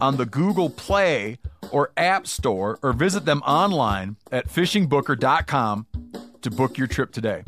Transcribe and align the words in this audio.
on 0.00 0.16
the 0.16 0.26
Google 0.26 0.70
Play 0.70 1.38
or 1.70 1.92
App 1.96 2.26
Store 2.26 2.78
or 2.82 2.92
visit 2.92 3.24
them 3.24 3.42
online 3.42 4.16
at 4.30 4.48
fishingbooker.com 4.48 5.86
to 6.42 6.50
book 6.50 6.78
your 6.78 6.86
trip 6.86 7.12
today. 7.12 7.44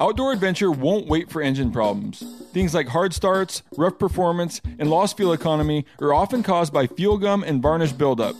Outdoor 0.00 0.32
adventure 0.32 0.70
won't 0.70 1.08
wait 1.08 1.28
for 1.28 1.42
engine 1.42 1.72
problems. 1.72 2.22
Things 2.52 2.72
like 2.72 2.88
hard 2.88 3.12
starts, 3.12 3.62
rough 3.76 3.98
performance, 3.98 4.60
and 4.78 4.88
lost 4.88 5.16
fuel 5.16 5.32
economy 5.32 5.84
are 6.00 6.14
often 6.14 6.44
caused 6.44 6.72
by 6.72 6.86
fuel 6.86 7.18
gum 7.18 7.42
and 7.42 7.60
varnish 7.60 7.92
buildup. 7.92 8.36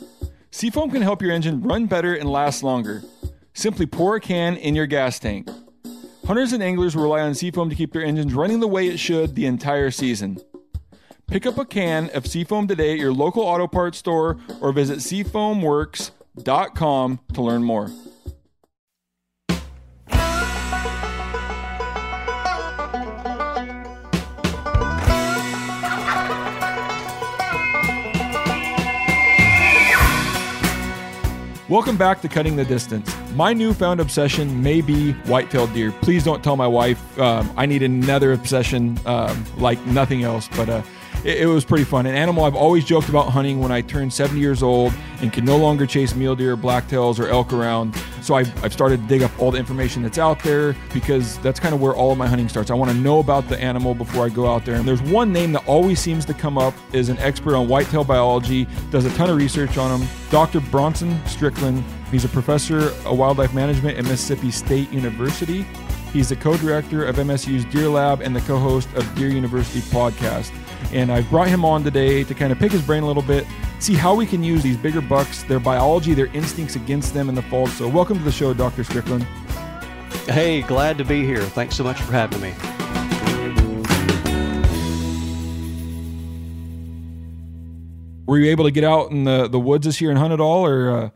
Seafoam 0.52 0.90
can 0.90 1.02
help 1.02 1.20
your 1.20 1.32
engine 1.32 1.60
run 1.62 1.86
better 1.86 2.14
and 2.14 2.30
last 2.30 2.62
longer. 2.62 3.02
Simply 3.54 3.86
pour 3.86 4.14
a 4.14 4.20
can 4.20 4.56
in 4.56 4.76
your 4.76 4.86
gas 4.86 5.18
tank. 5.18 5.48
Hunters 6.28 6.52
and 6.52 6.62
anglers 6.62 6.94
rely 6.94 7.22
on 7.22 7.34
Seafoam 7.34 7.68
to 7.70 7.74
keep 7.74 7.92
their 7.94 8.04
engines 8.04 8.34
running 8.34 8.60
the 8.60 8.68
way 8.68 8.86
it 8.86 8.98
should 8.98 9.34
the 9.34 9.46
entire 9.46 9.90
season. 9.90 10.38
Pick 11.26 11.46
up 11.46 11.56
a 11.56 11.64
can 11.64 12.10
of 12.10 12.26
Seafoam 12.26 12.68
today 12.68 12.92
at 12.92 12.98
your 12.98 13.14
local 13.14 13.42
auto 13.42 13.66
parts 13.66 13.96
store 13.96 14.36
or 14.60 14.72
visit 14.72 14.98
seafoamworks.com 14.98 17.20
to 17.32 17.40
learn 17.40 17.64
more. 17.64 17.90
Welcome 31.68 31.98
back 31.98 32.22
to 32.22 32.28
Cutting 32.28 32.56
the 32.56 32.64
Distance. 32.64 33.14
My 33.34 33.52
newfound 33.52 34.00
obsession 34.00 34.62
may 34.62 34.80
be 34.80 35.12
white-tailed 35.26 35.74
deer. 35.74 35.92
Please 36.00 36.24
don't 36.24 36.42
tell 36.42 36.56
my 36.56 36.66
wife. 36.66 37.18
Um, 37.18 37.52
I 37.58 37.66
need 37.66 37.82
another 37.82 38.32
obsession 38.32 38.98
um, 39.04 39.44
like 39.58 39.78
nothing 39.84 40.22
else. 40.22 40.48
But 40.56 40.70
uh, 40.70 40.80
it, 41.24 41.42
it 41.42 41.46
was 41.46 41.64
pretty 41.64 41.84
fun. 41.84 42.06
An 42.06 42.14
animal 42.14 42.44
I've 42.44 42.54
always 42.54 42.84
joked 42.84 43.08
about 43.08 43.28
hunting 43.28 43.60
when 43.60 43.72
I 43.72 43.80
turned 43.80 44.12
70 44.12 44.40
years 44.40 44.62
old 44.62 44.92
and 45.20 45.32
can 45.32 45.44
no 45.44 45.56
longer 45.56 45.86
chase 45.86 46.14
mule 46.14 46.36
deer, 46.36 46.56
blacktails, 46.56 47.18
or 47.18 47.28
elk 47.28 47.52
around. 47.52 47.94
So 48.22 48.34
I've, 48.34 48.64
I've 48.64 48.72
started 48.72 49.02
to 49.02 49.06
dig 49.06 49.22
up 49.22 49.30
all 49.40 49.50
the 49.50 49.58
information 49.58 50.02
that's 50.02 50.18
out 50.18 50.42
there 50.42 50.76
because 50.92 51.38
that's 51.38 51.58
kind 51.58 51.74
of 51.74 51.80
where 51.80 51.94
all 51.94 52.12
of 52.12 52.18
my 52.18 52.26
hunting 52.26 52.48
starts. 52.48 52.70
I 52.70 52.74
want 52.74 52.90
to 52.90 52.96
know 52.96 53.18
about 53.18 53.48
the 53.48 53.58
animal 53.60 53.94
before 53.94 54.24
I 54.24 54.28
go 54.28 54.46
out 54.46 54.64
there. 54.64 54.76
And 54.76 54.86
there's 54.86 55.02
one 55.02 55.32
name 55.32 55.52
that 55.52 55.66
always 55.66 56.00
seems 56.00 56.24
to 56.26 56.34
come 56.34 56.58
up 56.58 56.74
is 56.92 57.08
an 57.08 57.18
expert 57.18 57.56
on 57.56 57.68
whitetail 57.68 58.04
biology, 58.04 58.66
does 58.90 59.04
a 59.04 59.10
ton 59.16 59.30
of 59.30 59.36
research 59.36 59.78
on 59.78 59.98
them. 60.00 60.08
Dr. 60.30 60.60
Bronson 60.60 61.20
Strickland. 61.26 61.84
He's 62.10 62.24
a 62.24 62.28
professor 62.28 62.88
of 62.88 63.18
wildlife 63.18 63.52
management 63.52 63.98
at 63.98 64.04
Mississippi 64.04 64.50
State 64.50 64.90
University. 64.90 65.66
He's 66.12 66.30
the 66.30 66.36
co-director 66.36 67.04
of 67.04 67.16
MSU's 67.16 67.66
Deer 67.66 67.88
Lab 67.88 68.22
and 68.22 68.34
the 68.34 68.40
co-host 68.40 68.88
of 68.94 69.14
Deer 69.14 69.28
University 69.28 69.80
podcast. 69.80 70.52
And 70.92 71.12
I've 71.12 71.28
brought 71.30 71.48
him 71.48 71.64
on 71.64 71.84
today 71.84 72.24
to 72.24 72.34
kind 72.34 72.52
of 72.52 72.58
pick 72.58 72.72
his 72.72 72.82
brain 72.82 73.02
a 73.02 73.06
little 73.06 73.22
bit, 73.22 73.46
see 73.78 73.94
how 73.94 74.14
we 74.14 74.26
can 74.26 74.42
use 74.42 74.62
these 74.62 74.76
bigger 74.76 75.00
bucks, 75.00 75.42
their 75.42 75.60
biology, 75.60 76.14
their 76.14 76.26
instincts 76.26 76.76
against 76.76 77.14
them 77.14 77.28
in 77.28 77.34
the 77.34 77.42
fall. 77.42 77.66
So 77.66 77.88
welcome 77.88 78.18
to 78.18 78.24
the 78.24 78.32
show, 78.32 78.54
Dr. 78.54 78.84
Strickland. 78.84 79.24
Hey, 80.26 80.62
glad 80.62 80.98
to 80.98 81.04
be 81.04 81.24
here. 81.24 81.42
Thanks 81.42 81.76
so 81.76 81.84
much 81.84 82.00
for 82.00 82.12
having 82.12 82.40
me. 82.40 82.54
Were 88.26 88.38
you 88.38 88.50
able 88.50 88.64
to 88.64 88.70
get 88.70 88.84
out 88.84 89.10
in 89.10 89.24
the, 89.24 89.48
the 89.48 89.58
woods 89.58 89.86
this 89.86 90.02
year 90.02 90.10
and 90.10 90.18
hunt 90.18 90.34
at 90.34 90.40
all, 90.40 90.66
or 90.66 90.90
uh, 90.90 91.10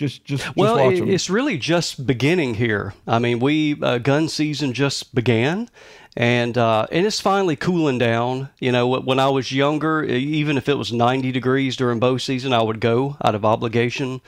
just 0.00 0.24
just, 0.24 0.44
just 0.44 0.56
well, 0.56 0.76
watch 0.76 0.94
it- 0.94 1.00
them? 1.00 1.10
it's 1.10 1.28
really 1.30 1.58
just 1.58 2.06
beginning 2.06 2.54
here. 2.54 2.94
I 3.06 3.18
mean, 3.18 3.38
we 3.38 3.80
uh, 3.80 3.98
gun 3.98 4.28
season 4.28 4.72
just 4.72 5.14
began, 5.14 5.68
and 6.16 6.56
uh, 6.58 6.86
and 6.90 7.06
it's 7.06 7.20
finally 7.20 7.54
cooling 7.54 7.98
down. 7.98 8.48
You 8.58 8.72
know, 8.72 8.88
when 8.88 9.20
I 9.20 9.28
was 9.28 9.52
younger, 9.52 10.02
even 10.02 10.56
if 10.56 10.68
it 10.68 10.74
was 10.74 10.92
90 10.92 11.30
degrees 11.32 11.76
during 11.76 12.00
bow 12.00 12.16
season, 12.18 12.52
I 12.52 12.62
would 12.62 12.80
go 12.80 13.16
out 13.24 13.34
of 13.34 13.44
obligation. 13.44 14.20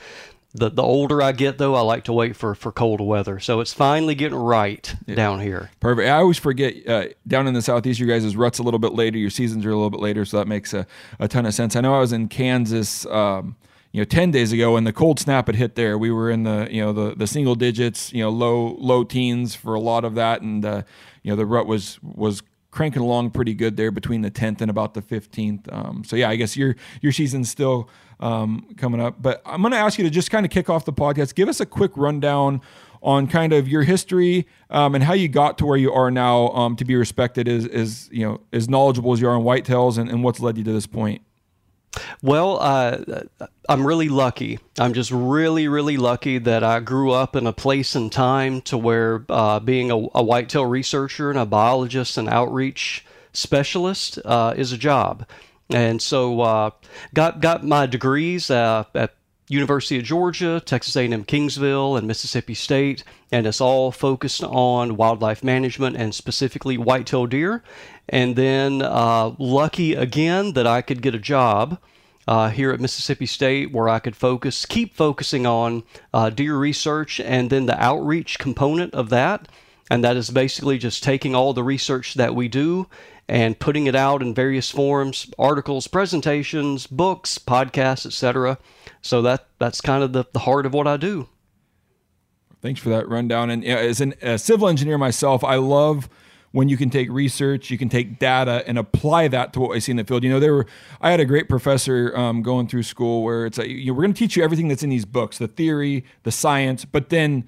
The 0.55 0.69
the 0.69 0.83
older 0.83 1.19
I 1.19 1.31
get, 1.31 1.57
though, 1.57 1.73
I 1.73 1.81
like 1.81 2.03
to 2.03 2.13
wait 2.13 2.35
for 2.35 2.53
for 2.53 2.71
colder 2.71 3.03
weather. 3.03 3.39
So 3.39 3.59
it's 3.59 3.73
finally 3.73 4.13
getting 4.13 4.37
right 4.37 4.95
down 5.07 5.39
here. 5.39 5.71
Perfect. 5.79 6.07
I 6.07 6.17
always 6.17 6.37
forget 6.37 6.87
uh, 6.87 7.05
down 7.27 7.47
in 7.47 7.55
the 7.55 7.61
southeast, 7.63 7.99
you 7.99 8.05
guys' 8.05 8.23
is 8.23 8.35
rut's 8.37 8.59
a 8.59 8.63
little 8.63 8.79
bit 8.79 8.93
later. 8.93 9.17
Your 9.17 9.31
seasons 9.31 9.65
are 9.65 9.71
a 9.71 9.75
little 9.75 9.89
bit 9.89 9.99
later, 9.99 10.25
so 10.25 10.37
that 10.37 10.47
makes 10.47 10.71
a, 10.75 10.85
a 11.19 11.27
ton 11.27 11.47
of 11.47 11.55
sense. 11.55 11.75
I 11.75 11.81
know 11.81 11.95
I 11.95 11.99
was 11.99 12.13
in 12.13 12.27
Kansas, 12.27 13.03
um, 13.07 13.55
you 13.93 14.01
know, 14.01 14.05
ten 14.05 14.31
days 14.31 14.51
ago, 14.51 14.75
and 14.75 14.85
the 14.85 14.91
cold 14.91 15.19
snap 15.19 15.47
had 15.47 15.55
hit 15.55 15.75
there. 15.75 15.97
We 15.97 16.11
were 16.11 16.29
in 16.29 16.43
the 16.43 16.67
you 16.69 16.81
know 16.81 16.91
the 16.91 17.15
the 17.15 17.27
single 17.27 17.55
digits, 17.55 18.11
you 18.11 18.21
know, 18.21 18.29
low 18.29 18.75
low 18.79 19.05
teens 19.05 19.55
for 19.55 19.75
a 19.75 19.79
lot 19.79 20.03
of 20.03 20.15
that, 20.15 20.41
and 20.41 20.65
uh, 20.65 20.81
you 21.21 21.31
know 21.31 21.37
the 21.37 21.45
rut 21.45 21.67
was 21.67 21.99
was 22.01 22.41
cranking 22.71 23.03
along 23.03 23.29
pretty 23.29 23.53
good 23.53 23.77
there 23.77 23.91
between 23.91 24.21
the 24.21 24.31
10th 24.31 24.59
and 24.59 24.71
about 24.71 24.95
the 24.95 25.01
15th. 25.01 25.71
Um, 25.71 26.03
so 26.03 26.15
yeah, 26.15 26.27
I 26.27 26.35
guess 26.35 26.57
your 26.57 26.75
your 27.01 27.11
season's 27.11 27.49
still 27.49 27.87
um, 28.19 28.67
coming 28.77 28.99
up. 28.99 29.21
But 29.21 29.41
I'm 29.45 29.61
going 29.61 29.73
to 29.73 29.77
ask 29.77 29.97
you 29.99 30.03
to 30.03 30.09
just 30.09 30.31
kind 30.31 30.45
of 30.45 30.51
kick 30.51 30.69
off 30.69 30.85
the 30.85 30.93
podcast. 30.93 31.35
Give 31.35 31.47
us 31.47 31.59
a 31.59 31.65
quick 31.65 31.91
rundown 31.95 32.61
on 33.03 33.27
kind 33.27 33.53
of 33.53 33.67
your 33.67 33.83
history 33.83 34.47
um, 34.69 34.95
and 34.95 35.03
how 35.03 35.13
you 35.13 35.27
got 35.27 35.57
to 35.59 35.65
where 35.65 35.77
you 35.77 35.91
are 35.91 36.09
now 36.09 36.47
um, 36.49 36.75
to 36.77 36.85
be 36.85 36.95
respected 36.95 37.47
as, 37.47 37.67
as 37.67 38.09
you 38.11 38.25
know 38.25 38.41
as 38.51 38.67
knowledgeable 38.67 39.13
as 39.13 39.21
you 39.21 39.27
are 39.27 39.35
on 39.35 39.43
whitetails 39.43 39.97
and, 39.97 40.09
and 40.09 40.23
what's 40.23 40.39
led 40.39 40.57
you 40.57 40.63
to 40.63 40.73
this 40.73 40.87
point. 40.87 41.21
Well, 42.21 42.57
uh, 42.59 43.23
I'm 43.69 43.85
really 43.85 44.09
lucky. 44.09 44.59
I'm 44.79 44.93
just 44.93 45.11
really, 45.11 45.67
really 45.67 45.97
lucky 45.97 46.37
that 46.39 46.63
I 46.63 46.79
grew 46.79 47.11
up 47.11 47.35
in 47.35 47.47
a 47.47 47.53
place 47.53 47.95
and 47.95 48.11
time 48.11 48.61
to 48.61 48.77
where 48.77 49.25
uh, 49.29 49.59
being 49.59 49.91
a, 49.91 49.97
a 50.15 50.23
whitetail 50.23 50.65
researcher 50.65 51.29
and 51.29 51.39
a 51.39 51.45
biologist 51.45 52.17
and 52.17 52.27
outreach 52.27 53.05
specialist 53.33 54.19
uh, 54.25 54.53
is 54.55 54.71
a 54.71 54.77
job. 54.77 55.25
And 55.69 56.01
so, 56.01 56.41
uh, 56.41 56.71
got 57.13 57.39
got 57.39 57.65
my 57.65 57.85
degrees 57.85 58.51
uh, 58.51 58.83
at 58.93 59.15
University 59.49 59.97
of 59.97 60.03
Georgia, 60.03 60.61
Texas 60.63 60.95
A&M 60.95 61.25
Kingsville, 61.25 61.97
and 61.97 62.07
Mississippi 62.07 62.53
State, 62.53 63.03
and 63.31 63.45
it's 63.45 63.61
all 63.61 63.91
focused 63.91 64.43
on 64.43 64.95
wildlife 64.95 65.43
management 65.43 65.95
and 65.95 66.15
specifically 66.15 66.77
whitetail 66.77 67.25
deer. 67.27 67.63
And 68.09 68.35
then 68.35 68.81
uh, 68.81 69.33
lucky 69.39 69.93
again 69.93 70.53
that 70.53 70.67
I 70.67 70.81
could 70.81 71.01
get 71.01 71.15
a 71.15 71.19
job 71.19 71.79
uh, 72.27 72.49
here 72.49 72.71
at 72.71 72.79
Mississippi 72.79 73.25
State 73.25 73.71
where 73.71 73.89
I 73.89 73.99
could 73.99 74.15
focus, 74.15 74.65
keep 74.65 74.95
focusing 74.95 75.45
on 75.45 75.83
uh, 76.13 76.29
deer 76.29 76.57
research 76.57 77.19
and 77.19 77.49
then 77.49 77.65
the 77.65 77.81
outreach 77.81 78.39
component 78.39 78.93
of 78.93 79.09
that. 79.09 79.47
And 79.89 80.03
that 80.03 80.15
is 80.15 80.29
basically 80.29 80.77
just 80.77 81.03
taking 81.03 81.35
all 81.35 81.53
the 81.53 81.63
research 81.63 82.15
that 82.15 82.35
we 82.35 82.47
do 82.47 82.87
and 83.27 83.59
putting 83.59 83.87
it 83.87 83.95
out 83.95 84.21
in 84.21 84.33
various 84.33 84.69
forms, 84.69 85.29
articles, 85.37 85.87
presentations, 85.87 86.87
books, 86.87 87.37
podcasts, 87.37 88.05
etc. 88.05 88.57
So 89.01 89.21
that 89.21 89.47
that's 89.59 89.81
kind 89.81 90.03
of 90.03 90.13
the, 90.13 90.25
the 90.33 90.39
heart 90.39 90.65
of 90.65 90.73
what 90.73 90.87
I 90.87 90.97
do. 90.97 91.27
Thanks 92.61 92.79
for 92.79 92.89
that 92.89 93.09
rundown. 93.09 93.49
And 93.49 93.63
as 93.65 93.99
an, 93.99 94.13
a 94.21 94.37
civil 94.37 94.69
engineer 94.69 94.97
myself, 94.97 95.43
I 95.43 95.55
love 95.55 96.07
when 96.53 96.69
you 96.69 96.77
can 96.77 96.91
take 96.91 97.09
research, 97.09 97.71
you 97.71 97.79
can 97.79 97.89
take 97.89 98.19
data 98.19 98.63
and 98.67 98.77
apply 98.77 99.27
that 99.27 99.53
to 99.53 99.59
what 99.59 99.75
I 99.75 99.79
see 99.79 99.91
in 99.91 99.97
the 99.97 100.03
field. 100.03 100.23
You 100.23 100.29
know, 100.29 100.39
there 100.39 100.53
were 100.53 100.67
I 101.01 101.09
had 101.09 101.19
a 101.19 101.25
great 101.25 101.49
professor 101.49 102.15
um, 102.15 102.43
going 102.43 102.67
through 102.67 102.83
school 102.83 103.23
where 103.23 103.47
it's 103.47 103.57
like 103.57 103.67
you 103.67 103.87
know, 103.87 103.93
we're 103.93 104.03
going 104.03 104.13
to 104.13 104.19
teach 104.19 104.37
you 104.37 104.43
everything 104.43 104.67
that's 104.67 104.83
in 104.83 104.91
these 104.91 105.03
books, 105.03 105.39
the 105.39 105.47
theory, 105.47 106.05
the 106.21 106.31
science, 106.31 106.85
but 106.85 107.09
then 107.09 107.47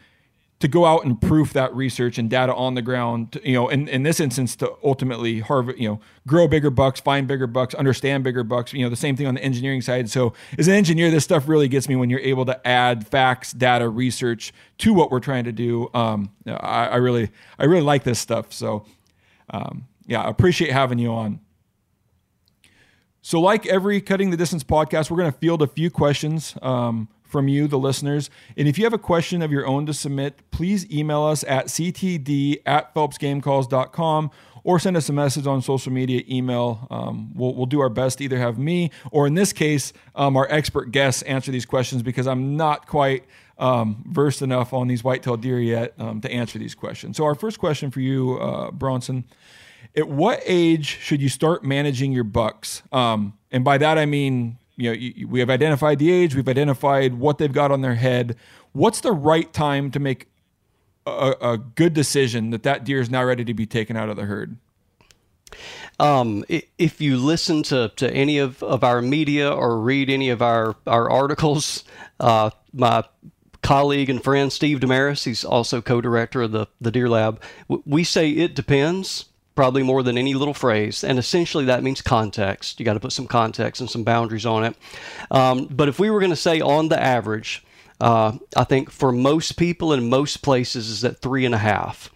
to 0.59 0.67
go 0.69 0.85
out 0.85 1.03
and 1.03 1.19
proof 1.19 1.51
that 1.51 1.75
research 1.75 2.17
and 2.17 2.29
data 2.29 2.53
on 2.55 2.75
the 2.75 2.81
ground, 2.81 3.33
to, 3.33 3.47
you 3.47 3.53
know, 3.53 3.67
in, 3.67 3.89
in 3.89 4.03
this 4.03 4.21
instance, 4.21 4.55
to 4.55 4.73
ultimately 4.83 5.41
harvest, 5.41 5.77
you 5.77 5.87
know, 5.87 5.99
grow 6.25 6.47
bigger 6.47 6.69
bucks, 6.69 7.01
find 7.01 7.27
bigger 7.27 7.45
bucks, 7.45 7.73
understand 7.75 8.23
bigger 8.23 8.43
bucks, 8.43 8.71
you 8.71 8.81
know, 8.81 8.89
the 8.89 8.95
same 8.95 9.17
thing 9.17 9.27
on 9.27 9.35
the 9.35 9.43
engineering 9.43 9.81
side. 9.81 10.09
So 10.09 10.33
as 10.57 10.69
an 10.69 10.73
engineer, 10.73 11.11
this 11.11 11.25
stuff 11.25 11.49
really 11.49 11.67
gets 11.67 11.89
me 11.89 11.97
when 11.97 12.09
you're 12.09 12.21
able 12.21 12.45
to 12.45 12.67
add 12.67 13.05
facts, 13.05 13.51
data, 13.51 13.89
research 13.89 14.53
to 14.79 14.93
what 14.93 15.11
we're 15.11 15.19
trying 15.19 15.43
to 15.43 15.51
do. 15.51 15.89
Um, 15.93 16.31
I, 16.47 16.87
I 16.87 16.95
really, 16.97 17.31
I 17.59 17.65
really 17.65 17.83
like 17.83 18.03
this 18.03 18.19
stuff. 18.19 18.53
So, 18.53 18.85
um, 19.49 19.87
yeah, 20.07 20.21
I 20.21 20.29
appreciate 20.29 20.71
having 20.71 20.99
you 20.99 21.11
on. 21.11 21.41
So, 23.21 23.41
like 23.41 23.65
every 23.65 24.01
Cutting 24.01 24.29
the 24.29 24.37
Distance 24.37 24.63
podcast, 24.63 25.09
we're 25.09 25.17
going 25.17 25.31
to 25.31 25.37
field 25.39 25.63
a 25.63 25.67
few 25.67 25.89
questions. 25.89 26.55
Um, 26.61 27.09
from 27.35 27.49
you, 27.49 27.67
the 27.67 27.77
listeners. 27.77 28.29
And 28.55 28.65
if 28.65 28.77
you 28.77 28.85
have 28.85 28.93
a 28.93 28.97
question 28.97 29.41
of 29.41 29.51
your 29.51 29.67
own 29.67 29.85
to 29.87 29.93
submit, 29.93 30.39
please 30.51 30.89
email 30.89 31.21
us 31.23 31.43
at 31.43 31.65
ctd 31.65 32.61
at 32.65 32.95
phelpsgamecalls.com 32.95 34.31
or 34.63 34.79
send 34.79 34.95
us 34.95 35.09
a 35.09 35.13
message 35.13 35.45
on 35.45 35.61
social 35.61 35.91
media, 35.91 36.23
email. 36.29 36.87
Um, 36.89 37.33
we'll, 37.35 37.53
we'll 37.53 37.65
do 37.65 37.81
our 37.81 37.89
best 37.89 38.19
to 38.19 38.23
either 38.23 38.37
have 38.37 38.57
me 38.57 38.89
or, 39.11 39.27
in 39.27 39.33
this 39.33 39.51
case, 39.51 39.91
um, 40.15 40.37
our 40.37 40.47
expert 40.49 40.91
guests 40.91 41.23
answer 41.23 41.51
these 41.51 41.65
questions 41.65 42.01
because 42.01 42.25
I'm 42.25 42.55
not 42.55 42.87
quite 42.87 43.25
um, 43.57 44.05
versed 44.07 44.41
enough 44.41 44.71
on 44.71 44.87
these 44.87 45.03
white-tailed 45.03 45.41
deer 45.41 45.59
yet 45.59 45.93
um, 45.99 46.21
to 46.21 46.31
answer 46.31 46.57
these 46.57 46.73
questions. 46.73 47.17
So, 47.17 47.25
our 47.25 47.35
first 47.35 47.59
question 47.59 47.91
for 47.91 47.99
you, 47.99 48.37
uh, 48.39 48.71
Bronson. 48.71 49.25
At 49.97 50.07
what 50.07 50.41
age 50.45 50.85
should 51.01 51.21
you 51.21 51.29
start 51.29 51.65
managing 51.65 52.13
your 52.13 52.23
bucks? 52.23 52.81
Um, 52.93 53.37
and 53.51 53.65
by 53.65 53.77
that 53.77 53.97
I 53.97 54.05
mean 54.05 54.57
you 54.77 54.91
know, 54.91 55.27
we 55.27 55.39
have 55.39 55.49
identified 55.49 55.99
the 55.99 56.11
age, 56.11 56.35
we've 56.35 56.47
identified 56.47 57.15
what 57.15 57.37
they've 57.37 57.51
got 57.51 57.71
on 57.71 57.81
their 57.81 57.95
head. 57.95 58.35
What's 58.73 59.01
the 59.01 59.11
right 59.11 59.51
time 59.53 59.91
to 59.91 59.99
make 59.99 60.27
a, 61.05 61.35
a 61.41 61.57
good 61.57 61.93
decision 61.93 62.49
that 62.49 62.63
that 62.63 62.83
deer 62.83 62.99
is 62.99 63.09
now 63.09 63.23
ready 63.23 63.45
to 63.45 63.53
be 63.53 63.65
taken 63.65 63.95
out 63.95 64.09
of 64.09 64.17
the 64.17 64.25
herd? 64.25 64.57
Um, 65.99 66.43
if 66.49 66.99
you 66.99 67.15
listen 67.15 67.63
to, 67.63 67.91
to 67.95 68.11
any 68.11 68.37
of, 68.37 68.61
of 68.63 68.83
our 68.83 69.01
media 69.01 69.49
or 69.49 69.79
read 69.79 70.09
any 70.09 70.29
of 70.29 70.41
our, 70.41 70.75
our 70.85 71.09
articles, 71.09 71.85
uh, 72.19 72.49
my 72.73 73.03
colleague 73.61 74.09
and 74.09 74.21
friend 74.21 74.51
Steve 74.51 74.79
Demarais, 74.79 75.23
he's 75.23 75.45
also 75.45 75.81
co-director 75.81 76.41
of 76.41 76.51
the, 76.51 76.67
the 76.81 76.91
Deer 76.91 77.07
Lab, 77.07 77.41
we 77.85 78.03
say 78.03 78.29
it 78.29 78.55
depends 78.55 79.25
probably 79.55 79.83
more 79.83 80.03
than 80.03 80.17
any 80.17 80.33
little 80.33 80.53
phrase. 80.53 81.03
And 81.03 81.17
essentially, 81.17 81.65
that 81.65 81.81
means 81.81 82.01
context. 82.01 82.79
You 82.79 82.85
got 82.85 82.93
to 82.93 82.99
put 82.99 83.13
some 83.13 83.27
context 83.27 83.81
and 83.81 83.89
some 83.89 84.03
boundaries 84.03 84.45
on 84.45 84.65
it. 84.65 84.75
Um, 85.31 85.67
but 85.67 85.87
if 85.87 85.97
we 85.97 86.09
were 86.09 86.19
going 86.19 86.31
to 86.31 86.35
say 86.35 86.61
on 86.61 86.89
the 86.89 87.01
average, 87.01 87.63
uh, 88.01 88.33
I 88.55 88.65
think 88.65 88.91
for 88.91 89.11
most 89.11 89.53
people 89.53 89.93
in 89.93 90.09
most 90.09 90.41
places 90.41 90.89
is 90.89 91.03
at 91.03 91.21
three 91.21 91.45
and 91.45 91.55
a 91.55 91.59
half. 91.59 92.09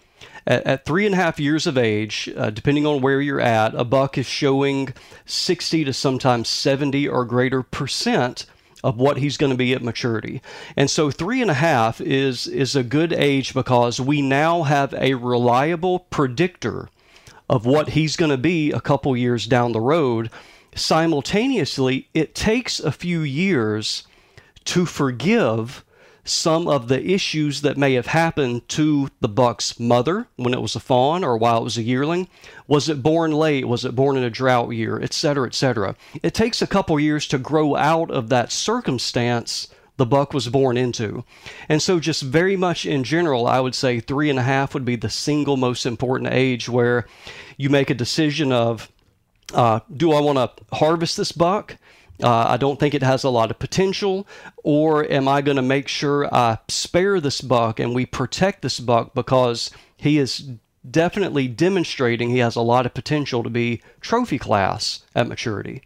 At, 0.45 0.65
at 0.65 0.85
three 0.85 1.05
and 1.05 1.15
a 1.15 1.17
half 1.17 1.39
years 1.39 1.65
of 1.65 1.77
age, 1.77 2.29
uh, 2.35 2.49
depending 2.49 2.85
on 2.85 3.01
where 3.01 3.21
you're 3.21 3.41
at, 3.41 3.73
a 3.73 3.85
buck 3.85 4.17
is 4.17 4.25
showing 4.25 4.93
60 5.25 5.85
to 5.85 5.93
sometimes 5.93 6.49
70 6.49 7.07
or 7.07 7.23
greater 7.23 7.63
percent 7.63 8.45
of 8.83 8.97
what 8.97 9.17
he's 9.17 9.37
going 9.37 9.51
to 9.51 9.57
be 9.57 9.73
at 9.73 9.81
maturity. 9.81 10.41
And 10.75 10.89
so 10.89 11.11
three 11.11 11.41
and 11.41 11.51
a 11.51 11.55
half 11.55 11.99
is 11.99 12.47
is 12.47 12.75
a 12.75 12.83
good 12.83 13.11
age 13.11 13.53
because 13.53 13.99
we 13.99 14.21
now 14.21 14.63
have 14.63 14.93
a 14.93 15.15
reliable 15.15 15.99
predictor 15.99 16.89
of 17.49 17.65
what 17.65 17.89
he's 17.89 18.15
going 18.15 18.31
to 18.31 18.37
be 18.37 18.71
a 18.71 18.79
couple 18.79 19.17
years 19.17 19.45
down 19.47 19.71
the 19.71 19.81
road. 19.81 20.29
Simultaneously, 20.75 22.07
it 22.13 22.35
takes 22.35 22.79
a 22.79 22.91
few 22.91 23.21
years 23.21 24.03
to 24.65 24.85
forgive 24.85 25.83
some 26.23 26.67
of 26.67 26.89
the 26.89 27.03
issues 27.03 27.61
that 27.61 27.77
may 27.77 27.93
have 27.93 28.07
happened 28.07 28.67
to 28.69 29.09
the 29.19 29.27
buck's 29.27 29.79
mother 29.79 30.27
when 30.35 30.53
it 30.53 30.61
was 30.61 30.75
a 30.75 30.79
fawn 30.79 31.23
or 31.23 31.37
while 31.37 31.61
it 31.61 31.63
was 31.63 31.77
a 31.77 31.81
yearling. 31.81 32.27
Was 32.67 32.87
it 32.87 33.01
born 33.01 33.31
late? 33.31 33.67
Was 33.67 33.83
it 33.83 33.95
born 33.95 34.15
in 34.15 34.23
a 34.23 34.29
drought 34.29 34.69
year? 34.69 35.01
Etc. 35.01 35.47
Etc. 35.47 35.95
It 36.21 36.35
takes 36.35 36.61
a 36.61 36.67
couple 36.67 36.99
years 36.99 37.27
to 37.29 37.39
grow 37.39 37.75
out 37.75 38.11
of 38.11 38.29
that 38.29 38.51
circumstance 38.51 39.69
the 39.99 40.05
buck 40.05 40.33
was 40.33 40.47
born 40.47 40.77
into. 40.77 41.23
And 41.67 41.81
so, 41.81 41.99
just 41.99 42.23
very 42.23 42.55
much 42.55 42.85
in 42.85 43.03
general, 43.03 43.45
I 43.45 43.59
would 43.59 43.75
say 43.75 43.99
three 43.99 44.29
and 44.31 44.39
a 44.39 44.43
half 44.43 44.73
would 44.73 44.85
be 44.85 44.95
the 44.95 45.09
single 45.09 45.57
most 45.57 45.85
important 45.85 46.33
age 46.33 46.67
where 46.67 47.05
you 47.57 47.69
make 47.69 47.91
a 47.91 47.93
decision 47.93 48.51
of 48.51 48.91
uh, 49.53 49.81
do 49.95 50.11
I 50.13 50.21
want 50.21 50.37
to 50.37 50.75
harvest 50.75 51.17
this 51.17 51.31
buck? 51.31 51.77
Uh, 52.21 52.47
I 52.49 52.57
don't 52.57 52.79
think 52.79 52.93
it 52.93 53.03
has 53.03 53.23
a 53.23 53.29
lot 53.29 53.51
of 53.51 53.59
potential, 53.59 54.27
or 54.63 55.09
am 55.09 55.27
I 55.27 55.41
going 55.41 55.55
to 55.55 55.61
make 55.61 55.87
sure 55.87 56.33
I 56.33 56.57
spare 56.67 57.21
this 57.21 57.41
buck 57.41 57.79
and 57.79 57.95
we 57.95 58.05
protect 58.05 58.61
this 58.61 58.79
buck 58.79 59.13
because 59.13 59.71
he 59.95 60.17
is 60.17 60.49
definitely 60.89 61.47
demonstrating 61.47 62.29
he 62.29 62.39
has 62.39 62.55
a 62.55 62.61
lot 62.61 62.85
of 62.85 62.93
potential 62.93 63.43
to 63.43 63.49
be 63.49 63.81
trophy 64.01 64.37
class 64.37 65.03
at 65.15 65.27
maturity? 65.27 65.83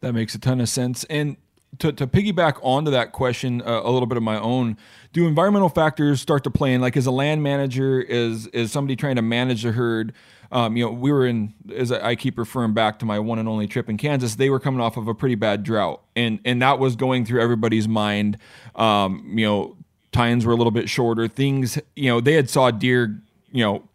That 0.00 0.12
makes 0.12 0.34
a 0.34 0.38
ton 0.38 0.60
of 0.60 0.68
sense. 0.68 1.04
And 1.04 1.36
to, 1.78 1.92
to 1.92 2.06
piggyback 2.06 2.58
onto 2.62 2.90
that 2.90 3.12
question 3.12 3.62
uh, 3.62 3.80
a 3.82 3.90
little 3.90 4.06
bit 4.06 4.16
of 4.16 4.22
my 4.22 4.38
own 4.38 4.76
do 5.12 5.26
environmental 5.26 5.68
factors 5.68 6.20
start 6.20 6.44
to 6.44 6.50
play 6.50 6.74
in? 6.74 6.80
Like 6.80 6.96
as 6.96 7.06
a 7.06 7.10
land 7.10 7.42
manager 7.42 8.00
is 8.00 8.46
is 8.48 8.70
somebody 8.72 8.96
trying 8.96 9.16
to 9.16 9.22
manage 9.22 9.62
the 9.62 9.72
herd 9.72 10.12
um, 10.52 10.76
you 10.76 10.84
know 10.84 10.90
we 10.90 11.10
were 11.10 11.26
in 11.26 11.54
as 11.74 11.90
i 11.90 12.14
keep 12.14 12.38
referring 12.38 12.72
back 12.72 12.98
to 13.00 13.06
my 13.06 13.18
one 13.18 13.38
and 13.38 13.48
only 13.48 13.66
trip 13.66 13.88
in 13.88 13.96
kansas 13.96 14.36
they 14.36 14.48
were 14.48 14.60
coming 14.60 14.80
off 14.80 14.96
of 14.96 15.08
a 15.08 15.14
pretty 15.14 15.34
bad 15.34 15.62
drought. 15.62 16.02
And 16.14 16.40
and 16.44 16.62
that 16.62 16.78
was 16.78 16.96
going 16.96 17.24
through 17.24 17.42
everybody's 17.42 17.88
mind. 17.88 18.38
Um, 18.74 19.32
you 19.36 19.46
know 19.46 19.76
tines 20.12 20.46
were 20.46 20.52
a 20.52 20.56
little 20.56 20.70
bit 20.70 20.88
shorter. 20.88 21.28
Things 21.28 21.78
you 21.94 22.10
know 22.10 22.20
they 22.20 22.34
had 22.34 22.48
saw 22.48 22.70
deer 22.70 23.20
you 23.50 23.64
know 23.64 23.88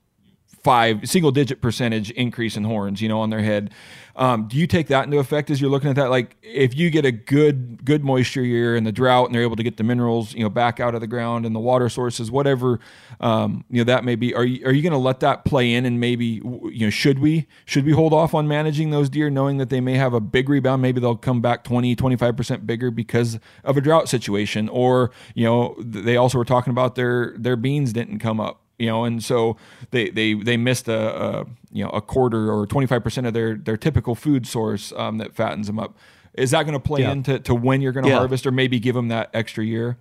five 0.63 1.07
single 1.10 1.31
digit 1.31 1.62
percentage 1.62 2.12
increase 2.12 2.56
in 2.56 2.63
horns, 2.63 3.01
you 3.01 3.10
know, 3.10 3.19
on 3.19 3.30
their 3.30 3.42
head. 3.42 3.72
Um, 4.21 4.47
do 4.47 4.56
you 4.56 4.68
take 4.68 4.85
that 4.89 5.03
into 5.03 5.18
effect 5.18 5.50
as 5.50 5.59
you're 5.59 5.71
looking 5.71 5.89
at 5.89 5.95
that? 5.95 6.12
Like 6.12 6.38
if 6.44 6.75
you 6.75 6.91
get 6.91 7.06
a 7.06 7.12
good 7.12 7.83
good 7.83 8.03
moisture 8.03 8.44
year 8.44 8.75
and 8.75 8.85
the 8.85 8.91
drought 8.91 9.25
and 9.25 9.33
they're 9.33 9.41
able 9.41 9.56
to 9.56 9.63
get 9.63 9.77
the 9.77 9.83
minerals, 9.83 10.35
you 10.35 10.44
know, 10.44 10.50
back 10.50 10.79
out 10.79 10.94
of 10.94 11.01
the 11.01 11.07
ground 11.07 11.44
and 11.44 11.56
the 11.56 11.59
water 11.59 11.89
sources, 11.89 12.29
whatever, 12.29 12.79
um, 13.19 13.65
you 13.71 13.79
know, 13.79 13.83
that 13.85 14.06
may 14.06 14.15
be. 14.15 14.35
Are 14.35 14.45
you 14.45 14.63
are 14.63 14.71
you 14.73 14.83
going 14.83 14.91
to 14.91 15.00
let 15.00 15.21
that 15.21 15.44
play 15.44 15.73
in 15.73 15.88
and 15.88 16.00
maybe 16.00 16.39
you 16.45 16.85
know 16.85 16.91
should 16.91 17.18
we 17.18 17.47
should 17.65 17.83
we 17.83 17.94
hold 17.94 18.13
off 18.13 18.35
on 18.35 18.47
managing 18.47 18.91
those 18.91 19.09
deer 19.09 19.31
knowing 19.31 19.57
that 19.57 19.69
they 19.71 19.81
may 19.81 19.95
have 19.95 20.13
a 20.13 20.21
big 20.21 20.50
rebound? 20.50 20.83
Maybe 20.83 21.01
they'll 21.01 21.15
come 21.15 21.41
back 21.41 21.63
20 21.63 21.95
25 21.95 22.38
percent 22.38 22.67
bigger 22.67 22.91
because 22.91 23.39
of 23.63 23.75
a 23.75 23.81
drought 23.81 24.07
situation, 24.07 24.69
or 24.69 25.09
you 25.33 25.45
know, 25.45 25.75
they 25.79 26.15
also 26.15 26.38
were 26.38 26.45
talking 26.45 26.69
about 26.69 26.94
their 26.94 27.33
their 27.39 27.56
beans 27.56 27.91
didn't 27.91 28.19
come 28.19 28.39
up 28.39 28.62
you 28.81 28.88
know, 28.88 29.06
and 29.06 29.24
so 29.24 29.57
they 29.92 30.10
they 30.10 30.33
they 30.33 30.57
missed 30.57 30.88
a, 30.88 31.24
a 31.24 31.45
you 31.72 31.83
know 31.83 31.92
a 31.92 32.01
quarter 32.01 32.51
or 32.51 32.66
twenty 32.66 32.88
five 32.88 33.04
percent 33.04 33.28
of 33.28 33.33
their 33.33 33.56
their 33.56 33.78
typical 33.78 34.16
food 34.16 34.48
source 34.48 34.92
um, 34.94 35.20
that 35.20 35.36
fattens 35.36 35.67
them 35.67 35.79
up. 35.79 35.96
Is 36.34 36.51
that 36.51 36.63
going 36.63 36.74
to 36.74 36.79
play 36.79 37.01
yeah. 37.01 37.12
into 37.12 37.39
to 37.39 37.53
when 37.53 37.82
you're 37.82 37.91
going 37.91 38.05
to 38.05 38.10
yeah. 38.10 38.17
harvest, 38.17 38.48
or 38.48 38.51
maybe 38.51 38.79
give 38.79 38.96
them 38.96 39.10
that 39.10 39.29
extra 39.34 39.63
year? 39.63 39.98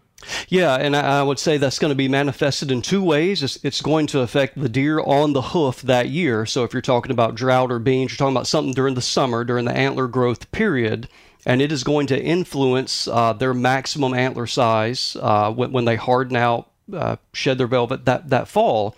Yeah, 0.48 0.76
and 0.76 0.94
I 0.94 1.22
would 1.22 1.38
say 1.38 1.56
that's 1.56 1.78
going 1.78 1.90
to 1.90 1.96
be 1.96 2.08
manifested 2.08 2.70
in 2.70 2.82
two 2.82 3.02
ways. 3.02 3.42
It's, 3.42 3.58
it's, 3.64 3.80
going 3.80 4.06
to 4.08 4.20
affect 4.20 4.60
the 4.60 4.68
deer 4.68 5.00
on 5.00 5.32
the 5.32 5.40
hoof 5.40 5.80
that 5.82 6.08
year. 6.10 6.44
So 6.44 6.62
if 6.62 6.74
you're 6.74 6.82
talking 6.82 7.10
about 7.10 7.34
drought 7.34 7.72
or 7.72 7.78
beans, 7.78 8.12
you're 8.12 8.18
talking 8.18 8.36
about 8.36 8.46
something 8.46 8.74
during 8.74 8.94
the 8.94 9.00
summer, 9.00 9.44
during 9.44 9.64
the 9.64 9.72
antler 9.72 10.08
growth 10.08 10.52
period, 10.52 11.08
and 11.46 11.62
it 11.62 11.72
is 11.72 11.84
going 11.84 12.06
to 12.08 12.22
influence 12.22 13.08
uh, 13.08 13.32
their 13.32 13.54
maximum 13.54 14.12
antler 14.12 14.46
size 14.46 15.16
uh, 15.20 15.50
when, 15.50 15.72
when, 15.72 15.84
they 15.86 15.96
harden 15.96 16.36
out 16.36 16.69
uh, 16.94 17.16
shed 17.32 17.58
their 17.58 17.66
velvet 17.66 18.04
that 18.04 18.30
that 18.30 18.48
fall. 18.48 18.94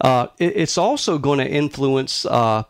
Uh, 0.00 0.28
it, 0.38 0.56
it's 0.56 0.78
also 0.78 1.18
going 1.18 1.38
to 1.38 1.48
influence 1.48 2.24
uh, 2.26 2.64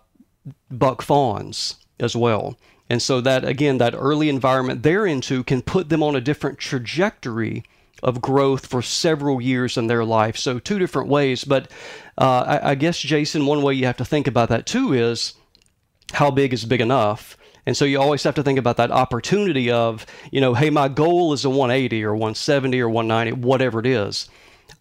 buck 0.70 1.02
fawns 1.02 1.76
as 1.98 2.16
well. 2.16 2.56
And 2.88 3.00
so 3.00 3.20
that 3.20 3.44
again, 3.44 3.78
that 3.78 3.94
early 3.96 4.28
environment 4.28 4.82
they're 4.82 5.06
into 5.06 5.44
can 5.44 5.62
put 5.62 5.88
them 5.88 6.02
on 6.02 6.16
a 6.16 6.20
different 6.20 6.58
trajectory 6.58 7.64
of 8.02 8.20
growth 8.20 8.66
for 8.66 8.82
several 8.82 9.40
years 9.40 9.76
in 9.76 9.86
their 9.86 10.04
life. 10.04 10.36
So 10.36 10.58
two 10.58 10.78
different 10.78 11.08
ways. 11.08 11.44
But 11.44 11.70
uh, 12.18 12.60
I, 12.62 12.70
I 12.70 12.74
guess 12.74 12.98
Jason, 12.98 13.46
one 13.46 13.62
way 13.62 13.74
you 13.74 13.86
have 13.86 13.98
to 13.98 14.04
think 14.04 14.26
about 14.26 14.48
that 14.48 14.66
too 14.66 14.92
is 14.92 15.34
how 16.12 16.30
big 16.30 16.52
is 16.52 16.64
big 16.64 16.80
enough. 16.80 17.36
And 17.66 17.76
so 17.76 17.84
you 17.84 18.00
always 18.00 18.22
have 18.24 18.34
to 18.36 18.42
think 18.42 18.58
about 18.58 18.78
that 18.78 18.90
opportunity 18.90 19.70
of, 19.70 20.06
you 20.32 20.40
know, 20.40 20.54
hey, 20.54 20.70
my 20.70 20.88
goal 20.88 21.32
is 21.32 21.44
a 21.44 21.50
180 21.50 22.04
or 22.04 22.14
170 22.14 22.80
or 22.80 22.88
190, 22.88 23.46
whatever 23.46 23.80
it 23.80 23.86
is. 23.86 24.28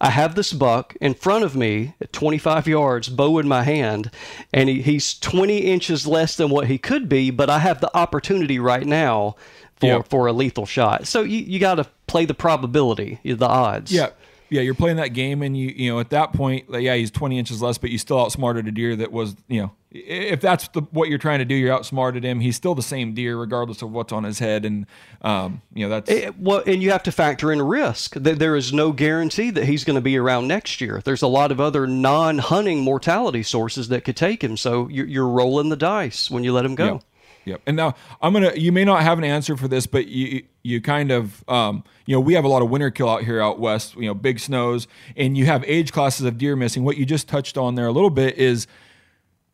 I 0.02 0.12
have 0.12 0.36
this 0.36 0.54
buck 0.54 0.96
in 1.02 1.14
front 1.14 1.44
of 1.44 1.56
me 1.56 1.94
at 2.00 2.14
25 2.14 2.68
yards, 2.68 3.10
bow 3.10 3.38
in 3.40 3.48
my 3.48 3.64
hand, 3.64 4.12
and 4.54 4.70
he, 4.70 4.82
he's 4.82 5.18
20 5.20 5.58
inches 5.58 6.08
less 6.08 6.38
than 6.38 6.50
what 6.50 6.68
he 6.68 6.78
could 6.78 7.10
be, 7.10 7.32
but 7.32 7.50
I 7.50 7.60
have 7.60 7.82
the 7.82 7.96
opportunity 7.96 8.60
right 8.60 8.86
now 8.86 9.36
for, 9.80 10.04
for 10.04 10.28
a 10.28 10.34
lethal 10.34 10.66
shot. 10.66 11.08
So 11.08 11.22
you, 11.22 11.40
you 11.40 11.60
got 11.60 11.76
to 11.76 11.88
play 12.08 12.26
the 12.26 12.34
probability, 12.34 13.20
the 13.24 13.48
odds. 13.48 13.92
Yeah. 13.92 14.10
Yeah, 14.52 14.62
you're 14.62 14.74
playing 14.74 14.98
that 14.98 15.10
game, 15.10 15.44
and 15.44 15.56
you 15.56 15.68
you 15.68 15.92
know 15.92 16.00
at 16.00 16.10
that 16.10 16.34
point, 16.34 16.66
yeah, 16.70 16.96
he's 16.96 17.12
20 17.12 17.38
inches 17.38 17.62
less, 17.62 17.78
but 17.78 17.92
you 17.92 18.00
still 18.00 18.20
outsmarted 18.20 18.68
a 18.68 18.72
deer 18.72 18.96
that 18.96 19.12
was 19.12 19.36
you 19.48 19.62
know 19.62 19.72
if 19.92 20.40
that's 20.40 20.68
the, 20.70 20.82
what 20.92 21.10
you're 21.10 21.18
trying 21.18 21.40
to 21.40 21.46
do, 21.46 21.56
you're 21.56 21.74
outsmarted 21.74 22.24
him. 22.24 22.40
He's 22.40 22.56
still 22.56 22.76
the 22.76 22.84
same 22.84 23.14
deer, 23.16 23.36
regardless 23.38 23.82
of 23.82 23.92
what's 23.92 24.14
on 24.14 24.24
his 24.24 24.38
head, 24.38 24.64
and 24.66 24.86
um, 25.24 25.62
you 25.74 25.86
know 25.86 25.90
that's 25.90 26.10
It- 26.10 26.26
Eh, 26.26 26.32
well, 26.38 26.62
and 26.68 26.84
you 26.84 26.92
have 26.92 27.04
to 27.04 27.12
factor 27.12 27.52
in 27.52 27.62
risk. 27.62 28.14
There 28.16 28.56
is 28.56 28.72
no 28.72 28.92
guarantee 28.92 29.50
that 29.52 29.66
he's 29.66 29.84
going 29.84 29.96
to 29.96 30.02
be 30.02 30.18
around 30.18 30.48
next 30.48 30.80
year. 30.80 31.02
There's 31.04 31.22
a 31.24 31.28
lot 31.28 31.52
of 31.52 31.60
other 31.60 31.88
non-hunting 31.88 32.82
mortality 32.82 33.42
sources 33.42 33.88
that 33.90 34.04
could 34.04 34.16
take 34.18 34.44
him. 34.44 34.58
So 34.58 34.88
you're, 34.90 35.08
you're 35.08 35.28
rolling 35.28 35.70
the 35.70 35.76
dice 35.78 36.30
when 36.30 36.44
you 36.44 36.54
let 36.54 36.66
him 36.66 36.76
go. 36.76 36.86
Yep. 36.86 37.04
Yep. 37.46 37.62
And 37.66 37.78
now 37.78 37.96
I'm 38.22 38.34
gonna. 38.34 38.54
You 38.54 38.72
may 38.72 38.86
not 38.86 39.02
have 39.02 39.18
an 39.18 39.24
answer 39.24 39.58
for 39.58 39.68
this, 39.68 39.88
but 39.88 40.08
you 40.08 40.44
you 40.62 40.82
kind 40.82 41.10
of 41.10 41.44
um, 41.50 41.84
you 42.06 42.14
know 42.16 42.20
we 42.20 42.36
have 42.36 42.44
a 42.44 42.48
lot 42.50 42.62
of 42.62 42.70
winter 42.70 42.92
kill 42.92 43.10
out 43.10 43.24
here 43.24 43.42
out 43.42 43.60
west. 43.60 43.96
You 43.96 44.06
know, 44.08 44.14
big 44.14 44.40
snows, 44.40 44.88
and 45.16 45.36
you 45.36 45.46
have 45.48 45.64
age 45.66 45.92
classes 45.92 46.26
of 46.28 46.38
deer 46.38 46.56
missing. 46.56 46.84
What 46.84 46.98
you 46.98 47.06
just 47.06 47.28
touched 47.28 47.58
on 47.58 47.74
there 47.74 47.88
a 47.88 47.92
little 47.92 48.10
bit 48.12 48.38
is 48.38 48.68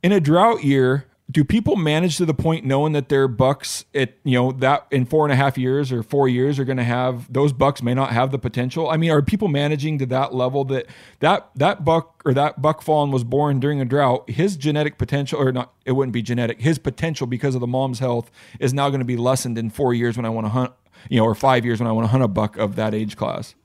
in 0.06 0.12
a 0.12 0.20
drought 0.20 0.64
year. 0.64 1.06
Do 1.32 1.44
people 1.44 1.76
manage 1.76 2.18
to 2.18 2.26
the 2.28 2.36
point 2.36 2.64
knowing 2.64 2.94
that 2.94 3.10
their 3.10 3.28
bucks 3.28 3.86
at 3.96 4.14
you 4.24 4.38
know 4.38 4.52
that 4.52 4.86
in 4.92 5.08
four 5.08 5.26
and 5.26 5.34
a 5.34 5.36
half 5.36 5.58
years 5.58 5.92
or 5.92 6.04
four 6.04 6.30
years 6.30 6.60
are 6.60 6.64
going 6.64 6.78
to 6.78 6.84
have 6.84 7.34
those 7.34 7.52
bucks 7.52 7.82
may 7.82 7.96
not 7.96 8.12
have 8.12 8.30
the 8.30 8.38
potential? 8.38 8.88
I 8.88 8.98
mean, 8.98 9.10
are 9.10 9.24
people 9.24 9.48
managing 9.48 9.98
to 9.98 10.06
that 10.06 10.36
level 10.36 10.64
that 10.66 10.86
that 11.22 11.50
that 11.56 11.84
buck 11.84 12.22
or 12.24 12.36
that 12.36 12.62
buck 12.62 12.84
fawn 12.84 13.10
was 13.10 13.24
born 13.24 13.60
during 13.60 13.82
a 13.82 13.86
drought? 13.86 14.30
His 14.30 14.56
genetic 14.56 15.00
potential 15.00 15.42
or 15.42 15.52
not? 15.52 15.74
It 15.84 15.94
wouldn't 15.94 16.14
be 16.14 16.22
genetic. 16.22 16.62
His 16.62 16.78
potential 16.78 17.26
because 17.26 17.56
of 17.56 17.62
the 17.62 17.68
mom's 17.68 17.98
health 17.98 18.30
is 18.60 18.72
now 18.76 18.90
going 18.90 19.00
to 19.00 19.06
be 19.06 19.18
lessened 19.18 19.58
in 19.58 19.72
four 19.72 19.96
years 19.96 20.18
when 20.18 20.28
I 20.28 20.30
want 20.30 20.46
to 20.46 20.50
hunt, 20.50 20.72
you 21.10 21.18
know, 21.18 21.26
or 21.26 21.34
five 21.34 21.66
years 21.66 21.80
when 21.80 21.88
I 21.88 21.92
want 21.92 22.06
to 22.06 22.12
hunt 22.12 22.24
a 22.24 22.28
buck 22.28 22.58
of 22.58 22.76
that 22.76 22.94
age 22.94 23.18
class. 23.18 23.56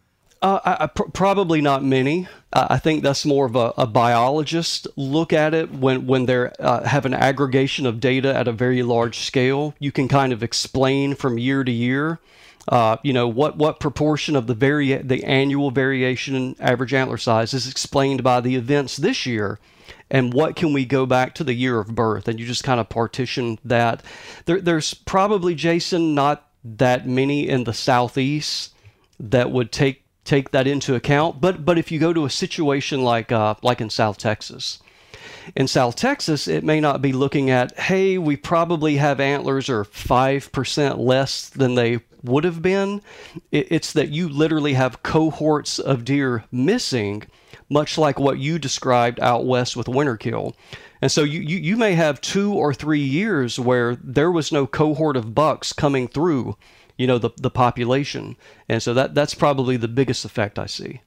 Uh, 0.43 0.59
I, 0.65 0.87
pr- 0.87 1.11
probably 1.13 1.61
not 1.61 1.85
many. 1.85 2.27
Uh, 2.51 2.69
I 2.71 2.79
think 2.79 3.03
that's 3.03 3.27
more 3.27 3.45
of 3.45 3.57
a, 3.57 3.75
a 3.77 3.87
biologist 3.87 4.89
look 4.97 5.35
at 5.35 5.53
it 5.53 5.71
when 5.71 6.07
when 6.07 6.25
they 6.25 6.49
uh, 6.59 6.85
have 6.85 7.05
an 7.05 7.13
aggregation 7.13 7.85
of 7.85 8.01
data 8.01 8.35
at 8.35 8.49
a 8.49 8.53
very 8.53 8.83
large 8.83 9.19
scale. 9.19 9.75
You 9.79 9.93
can 9.93 10.09
kind 10.09 10.33
of 10.33 10.43
explain 10.43 11.15
from 11.15 11.39
year 11.39 11.63
to 11.63 11.71
year, 11.71 12.21
uh, 12.69 12.97
you 13.03 13.13
know, 13.13 13.29
what 13.29 13.57
what 13.57 13.81
proportion 13.81 14.35
of 14.35 14.47
the 14.47 14.55
vari- 14.55 15.03
the 15.03 15.23
annual 15.25 15.71
variation 15.71 16.35
in 16.35 16.57
average 16.59 16.95
antler 16.95 17.19
size 17.19 17.53
is 17.53 17.69
explained 17.69 18.23
by 18.23 18.41
the 18.41 18.57
events 18.57 18.97
this 18.97 19.27
year. 19.27 19.59
And 20.11 20.33
what 20.33 20.57
can 20.57 20.73
we 20.73 20.87
go 20.87 21.05
back 21.07 21.35
to 21.35 21.45
the 21.45 21.55
year 21.55 21.79
of 21.79 21.95
birth? 21.95 22.27
And 22.27 22.41
you 22.41 22.47
just 22.47 22.65
kind 22.65 22.81
of 22.81 22.89
partition 22.89 23.59
that. 23.65 24.03
There, 24.47 24.61
there's 24.61 24.93
probably, 24.95 25.55
Jason, 25.55 26.15
not 26.15 26.49
that 26.65 27.07
many 27.07 27.49
in 27.49 27.65
the 27.65 27.73
southeast 27.73 28.75
that 29.21 29.53
would 29.53 29.71
take 29.71 30.03
take 30.31 30.53
that 30.53 30.69
into 30.69 30.95
account. 30.95 31.41
But 31.41 31.65
but 31.65 31.77
if 31.77 31.91
you 31.91 31.99
go 31.99 32.13
to 32.13 32.25
a 32.25 32.31
situation 32.31 33.03
like 33.03 33.33
uh, 33.33 33.57
like 33.63 33.81
in 33.81 33.91
South 33.91 34.17
Texas, 34.17 34.81
in 35.57 35.67
South 35.67 35.97
Texas, 35.97 36.47
it 36.47 36.63
may 36.63 36.81
not 36.81 37.03
be 37.03 37.13
looking 37.13 37.51
at 37.51 37.77
hey, 37.79 38.17
we 38.17 38.37
probably 38.37 38.97
have 38.97 39.19
antlers 39.19 39.69
are 39.69 39.85
five 39.85 40.53
percent 40.53 40.99
less 40.99 41.49
than 41.49 41.75
they 41.75 42.01
would 42.23 42.45
have 42.45 42.63
been. 42.63 43.03
It's 43.51 43.93
that 43.95 44.11
you 44.11 44.29
literally 44.29 44.75
have 44.75 45.03
cohorts 45.03 45.79
of 45.79 46.05
deer 46.05 46.45
missing, 46.53 47.25
much 47.69 47.99
like 47.99 48.21
what 48.21 48.39
you 48.39 48.59
described 48.59 49.19
out 49.21 49.47
west 49.47 49.77
with 49.77 49.89
winter 49.89 50.17
kill. 50.17 50.55
And 51.03 51.11
so 51.11 51.23
you, 51.23 51.41
you, 51.41 51.57
you 51.57 51.77
may 51.79 51.95
have 51.95 52.21
two 52.21 52.53
or 52.53 52.75
three 52.75 53.01
years 53.01 53.59
where 53.59 53.97
there 53.97 54.31
was 54.31 54.53
no 54.53 54.67
cohort 54.67 55.17
of 55.17 55.35
bucks 55.35 55.73
coming 55.73 56.09
through 56.09 56.57
you 57.01 57.07
know 57.07 57.17
the 57.17 57.31
the 57.39 57.51
population, 57.51 58.37
and 58.69 58.83
so 58.83 58.93
that 58.93 59.15
that's 59.15 59.33
probably 59.33 59.79
the 59.79 59.89
biggest 59.89 60.27
effect 60.27 60.59
I 60.59 60.67
see. 60.67 61.01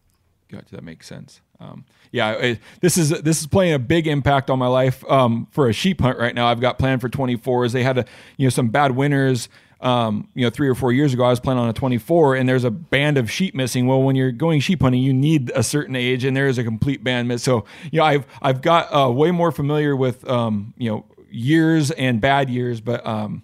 Gotcha. 0.49 0.71
That 0.71 0.83
makes 0.83 1.05
sense. 1.05 1.39
Um, 1.59 1.85
yeah, 2.11 2.31
it, 2.31 2.59
this 2.81 2.97
is 2.97 3.09
this 3.09 3.41
is 3.41 3.45
playing 3.45 3.73
a 3.73 3.79
big 3.79 4.07
impact 4.07 4.49
on 4.49 4.57
my 4.57 4.65
life 4.65 5.07
um, 5.07 5.47
for 5.51 5.69
a 5.69 5.73
sheep 5.73 6.01
hunt 6.01 6.17
right 6.17 6.33
now. 6.33 6.47
I've 6.47 6.59
got 6.59 6.79
planned 6.79 6.99
for 6.99 7.09
24s. 7.09 7.73
They 7.73 7.83
had 7.83 7.99
a 7.99 8.05
you 8.37 8.47
know 8.47 8.49
some 8.49 8.69
bad 8.69 8.95
winters. 8.95 9.49
Um, 9.81 10.29
you 10.33 10.45
know, 10.45 10.49
three 10.49 10.69
or 10.69 10.75
four 10.75 10.93
years 10.93 11.13
ago, 11.13 11.25
I 11.25 11.29
was 11.29 11.41
planning 11.41 11.61
on 11.61 11.69
a 11.69 11.73
24, 11.73 12.37
and 12.37 12.47
there's 12.47 12.63
a 12.63 12.71
band 12.71 13.17
of 13.17 13.29
sheep 13.29 13.53
missing. 13.53 13.85
Well, 13.85 14.01
when 14.01 14.15
you're 14.15 14.31
going 14.31 14.61
sheep 14.61 14.81
hunting, 14.81 15.01
you 15.03 15.13
need 15.13 15.51
a 15.53 15.61
certain 15.61 15.95
age, 15.95 16.23
and 16.23 16.35
there 16.35 16.47
is 16.47 16.57
a 16.57 16.63
complete 16.63 17.03
band 17.03 17.27
miss. 17.27 17.43
So, 17.43 17.65
you 17.91 17.99
know, 17.99 18.05
I've 18.05 18.25
I've 18.41 18.63
got 18.63 18.87
uh, 18.95 19.11
way 19.11 19.29
more 19.29 19.51
familiar 19.51 19.95
with 19.95 20.27
um, 20.27 20.73
you 20.75 20.89
know 20.89 21.05
years 21.29 21.91
and 21.91 22.19
bad 22.19 22.49
years, 22.49 22.81
but 22.81 23.05
um, 23.05 23.43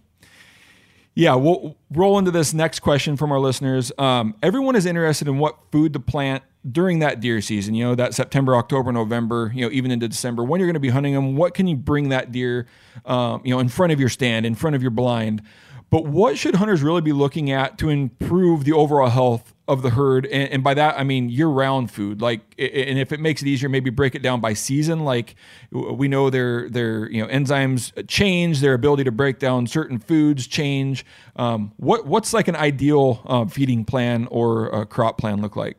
yeah, 1.15 1.35
we'll 1.35 1.75
roll 1.91 2.17
into 2.17 2.31
this 2.31 2.53
next 2.53 2.79
question 2.79 3.17
from 3.17 3.31
our 3.31 3.39
listeners. 3.39 3.91
Um, 3.97 4.35
everyone 4.41 4.75
is 4.75 4.85
interested 4.85 5.27
in 5.27 5.37
what 5.37 5.57
food 5.71 5.93
to 5.93 5.99
plant 5.99 6.43
during 6.69 6.99
that 6.99 7.19
deer 7.19 7.41
season. 7.41 7.73
You 7.73 7.85
know, 7.85 7.95
that 7.95 8.13
September, 8.13 8.55
October, 8.55 8.91
November. 8.91 9.51
You 9.53 9.65
know, 9.65 9.71
even 9.71 9.91
into 9.91 10.07
December. 10.07 10.43
When 10.43 10.59
you're 10.59 10.67
going 10.67 10.75
to 10.75 10.79
be 10.79 10.89
hunting 10.89 11.13
them, 11.13 11.35
what 11.35 11.53
can 11.53 11.67
you 11.67 11.75
bring 11.75 12.09
that 12.09 12.31
deer? 12.31 12.67
Um, 13.05 13.41
you 13.43 13.53
know, 13.53 13.59
in 13.59 13.69
front 13.69 13.91
of 13.91 13.99
your 13.99 14.09
stand, 14.09 14.45
in 14.45 14.55
front 14.55 14.75
of 14.75 14.81
your 14.81 14.91
blind. 14.91 15.41
But 15.89 16.05
what 16.05 16.37
should 16.37 16.55
hunters 16.55 16.83
really 16.83 17.01
be 17.01 17.13
looking 17.13 17.51
at 17.51 17.77
to 17.79 17.89
improve 17.89 18.63
the 18.63 18.73
overall 18.73 19.09
health 19.09 19.53
of 19.69 19.81
the 19.81 19.91
herd? 19.91 20.25
And, 20.25 20.51
and 20.51 20.63
by 20.63 20.73
that, 20.73 20.99
I 20.99 21.03
mean 21.03 21.29
year-round 21.29 21.91
food. 21.91 22.21
Like, 22.21 22.41
and 22.57 22.99
if 22.99 23.11
it 23.11 23.19
makes 23.19 23.41
it 23.41 23.47
easier, 23.47 23.69
maybe 23.69 23.89
break 23.89 24.15
it 24.15 24.21
down 24.21 24.41
by 24.41 24.53
season. 24.53 25.05
Like, 25.05 25.35
we 25.71 26.07
know 26.07 26.29
their 26.29 26.69
their 26.69 27.09
you 27.09 27.21
know 27.21 27.29
enzymes 27.29 28.07
change, 28.07 28.59
their 28.59 28.73
ability 28.73 29.05
to 29.05 29.11
break 29.11 29.39
down 29.39 29.67
certain 29.67 29.99
foods 29.99 30.47
change. 30.47 31.05
Um, 31.35 31.71
what 31.77 32.05
what's 32.05 32.33
like 32.33 32.47
an 32.47 32.55
ideal 32.55 33.21
uh, 33.25 33.45
feeding 33.45 33.85
plan 33.85 34.27
or 34.31 34.67
a 34.67 34.85
crop 34.85 35.17
plan 35.17 35.41
look 35.41 35.55
like? 35.55 35.77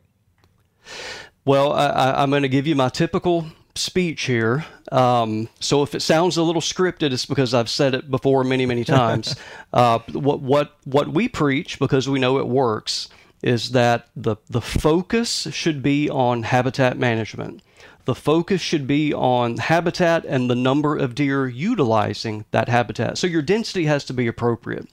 Well, 1.45 1.73
I, 1.73 1.87
I, 1.87 2.23
I'm 2.23 2.29
going 2.29 2.43
to 2.43 2.49
give 2.49 2.67
you 2.67 2.75
my 2.75 2.89
typical 2.89 3.45
speech 3.75 4.23
here. 4.23 4.65
Um, 4.91 5.49
so 5.59 5.83
if 5.83 5.95
it 5.95 6.01
sounds 6.01 6.37
a 6.37 6.43
little 6.43 6.61
scripted, 6.61 7.11
it's 7.11 7.25
because 7.25 7.53
I've 7.53 7.69
said 7.69 7.95
it 7.95 8.11
before 8.11 8.43
many, 8.43 8.65
many 8.65 8.83
times. 8.83 9.35
uh, 9.73 9.99
what 10.11 10.41
what 10.41 10.77
what 10.85 11.07
we 11.09 11.27
preach, 11.27 11.79
because 11.79 12.09
we 12.09 12.19
know 12.19 12.37
it 12.37 12.47
works, 12.47 13.09
is 13.41 13.71
that 13.71 14.07
the 14.15 14.35
the 14.49 14.61
focus 14.61 15.47
should 15.51 15.81
be 15.81 16.09
on 16.09 16.43
habitat 16.43 16.97
management. 16.97 17.61
The 18.05 18.15
focus 18.15 18.61
should 18.61 18.87
be 18.87 19.13
on 19.13 19.57
habitat 19.57 20.25
and 20.25 20.49
the 20.49 20.55
number 20.55 20.97
of 20.97 21.13
deer 21.15 21.47
utilizing 21.47 22.45
that 22.51 22.67
habitat. 22.67 23.17
So 23.17 23.27
your 23.27 23.43
density 23.43 23.85
has 23.85 24.03
to 24.05 24.13
be 24.13 24.27
appropriate. 24.27 24.87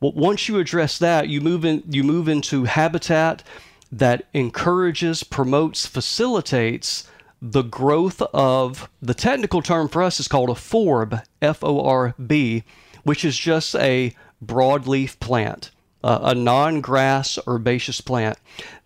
Well, 0.00 0.12
once 0.12 0.48
you 0.48 0.58
address 0.58 0.98
that, 0.98 1.28
you 1.28 1.40
move 1.40 1.64
in 1.64 1.82
you 1.88 2.04
move 2.04 2.28
into 2.28 2.64
habitat 2.64 3.42
that 3.90 4.24
encourages, 4.32 5.22
promotes, 5.22 5.86
facilitates 5.86 7.08
the 7.42 7.62
growth 7.62 8.22
of 8.32 8.88
the 9.02 9.14
technical 9.14 9.62
term 9.62 9.88
for 9.88 10.00
us 10.00 10.20
is 10.20 10.28
called 10.28 10.48
a 10.48 10.54
forb, 10.54 11.20
F 11.42 11.64
O 11.64 11.84
R 11.84 12.14
B, 12.24 12.62
which 13.02 13.24
is 13.24 13.36
just 13.36 13.74
a 13.74 14.14
broadleaf 14.44 15.18
plant, 15.18 15.71
uh, 16.02 16.20
a 16.22 16.34
non 16.34 16.80
grass 16.80 17.38
herbaceous 17.46 18.00
plant. 18.00 18.38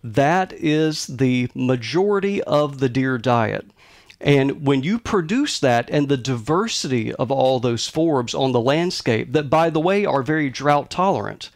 That 0.03 0.53
is 0.53 1.07
the 1.07 1.49
majority 1.53 2.41
of 2.43 2.79
the 2.79 2.89
deer 2.89 3.17
diet. 3.17 3.65
And 4.19 4.65
when 4.65 4.81
you 4.81 4.97
produce 4.97 5.59
that 5.59 5.89
and 5.91 6.09
the 6.09 6.17
diversity 6.17 7.13
of 7.13 7.31
all 7.31 7.59
those 7.59 7.89
forbs 7.89 8.37
on 8.37 8.51
the 8.51 8.59
landscape, 8.59 9.33
that 9.33 9.49
by 9.49 9.69
the 9.69 9.79
way 9.79 10.05
are 10.05 10.23
very 10.23 10.49
drought 10.49 10.89
tolerant, 10.89 11.51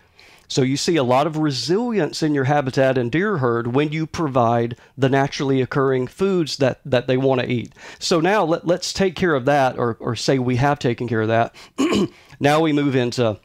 so 0.52 0.64
you 0.64 0.76
see 0.76 0.98
a 0.98 1.04
lot 1.04 1.28
of 1.28 1.38
resilience 1.38 2.22
in 2.22 2.36
your 2.36 2.44
habitat 2.44 2.98
and 2.98 3.10
deer 3.10 3.38
herd 3.38 3.74
when 3.74 3.94
you 3.94 4.06
provide 4.06 4.76
the 4.98 5.08
naturally 5.08 5.62
occurring 5.62 6.08
foods 6.08 6.58
that, 6.58 6.82
that 6.84 7.08
they 7.08 7.16
want 7.16 7.40
to 7.40 7.50
eat. 7.50 7.74
So 8.00 8.20
now 8.20 8.44
let, 8.44 8.68
let's 8.68 8.92
take 8.92 9.16
care 9.16 9.34
of 9.34 9.46
that, 9.46 9.80
or, 9.80 9.96
or 10.02 10.14
say 10.14 10.40
we 10.40 10.58
have 10.58 10.78
taken 10.78 11.08
care 11.08 11.22
of 11.22 11.30
that. 11.30 11.56
now 12.42 12.60
we 12.60 12.74
move 12.74 12.98
into, 12.98 13.40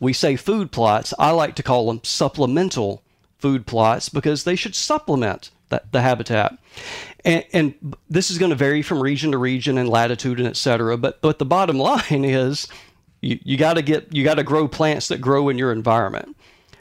we 0.00 0.12
say 0.12 0.36
food 0.36 0.72
plots. 0.72 1.12
I 1.18 1.30
like 1.30 1.54
to 1.56 1.62
call 1.62 1.86
them 1.86 2.00
supplemental 2.02 3.02
food 3.38 3.66
plots 3.66 4.08
because 4.08 4.44
they 4.44 4.56
should 4.56 4.74
supplement 4.74 5.50
that, 5.68 5.92
the 5.92 6.02
habitat. 6.02 6.58
And, 7.24 7.44
and 7.52 7.96
this 8.08 8.30
is 8.30 8.38
going 8.38 8.50
to 8.50 8.56
vary 8.56 8.82
from 8.82 9.02
region 9.02 9.32
to 9.32 9.38
region 9.38 9.78
and 9.78 9.88
latitude 9.88 10.38
and 10.38 10.48
et 10.48 10.56
cetera. 10.56 10.96
But, 10.96 11.20
but 11.20 11.38
the 11.38 11.44
bottom 11.44 11.78
line 11.78 12.24
is, 12.24 12.68
you, 13.20 13.38
you 13.42 13.56
got 13.56 13.74
to 13.74 13.82
get 13.82 14.14
you 14.14 14.24
got 14.24 14.34
to 14.34 14.44
grow 14.44 14.68
plants 14.68 15.08
that 15.08 15.20
grow 15.20 15.48
in 15.48 15.58
your 15.58 15.72
environment 15.72 16.36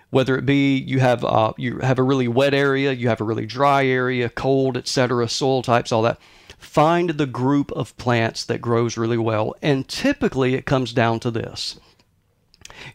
whether 0.09 0.37
it 0.37 0.45
be 0.45 0.77
you 0.77 0.99
have 0.99 1.23
uh, 1.23 1.53
you 1.57 1.79
have 1.79 1.99
a 1.99 2.03
really 2.03 2.27
wet 2.27 2.53
area 2.53 2.91
you 2.91 3.09
have 3.09 3.21
a 3.21 3.25
really 3.25 3.45
dry 3.45 3.85
area 3.85 4.29
cold 4.29 4.77
etc 4.77 5.27
soil 5.27 5.61
types 5.61 5.91
all 5.91 6.01
that 6.01 6.19
find 6.57 7.11
the 7.11 7.25
group 7.25 7.71
of 7.73 7.95
plants 7.97 8.45
that 8.45 8.61
grows 8.61 8.97
really 8.97 9.17
well 9.17 9.55
and 9.61 9.87
typically 9.87 10.53
it 10.53 10.65
comes 10.65 10.93
down 10.93 11.19
to 11.19 11.31
this 11.31 11.79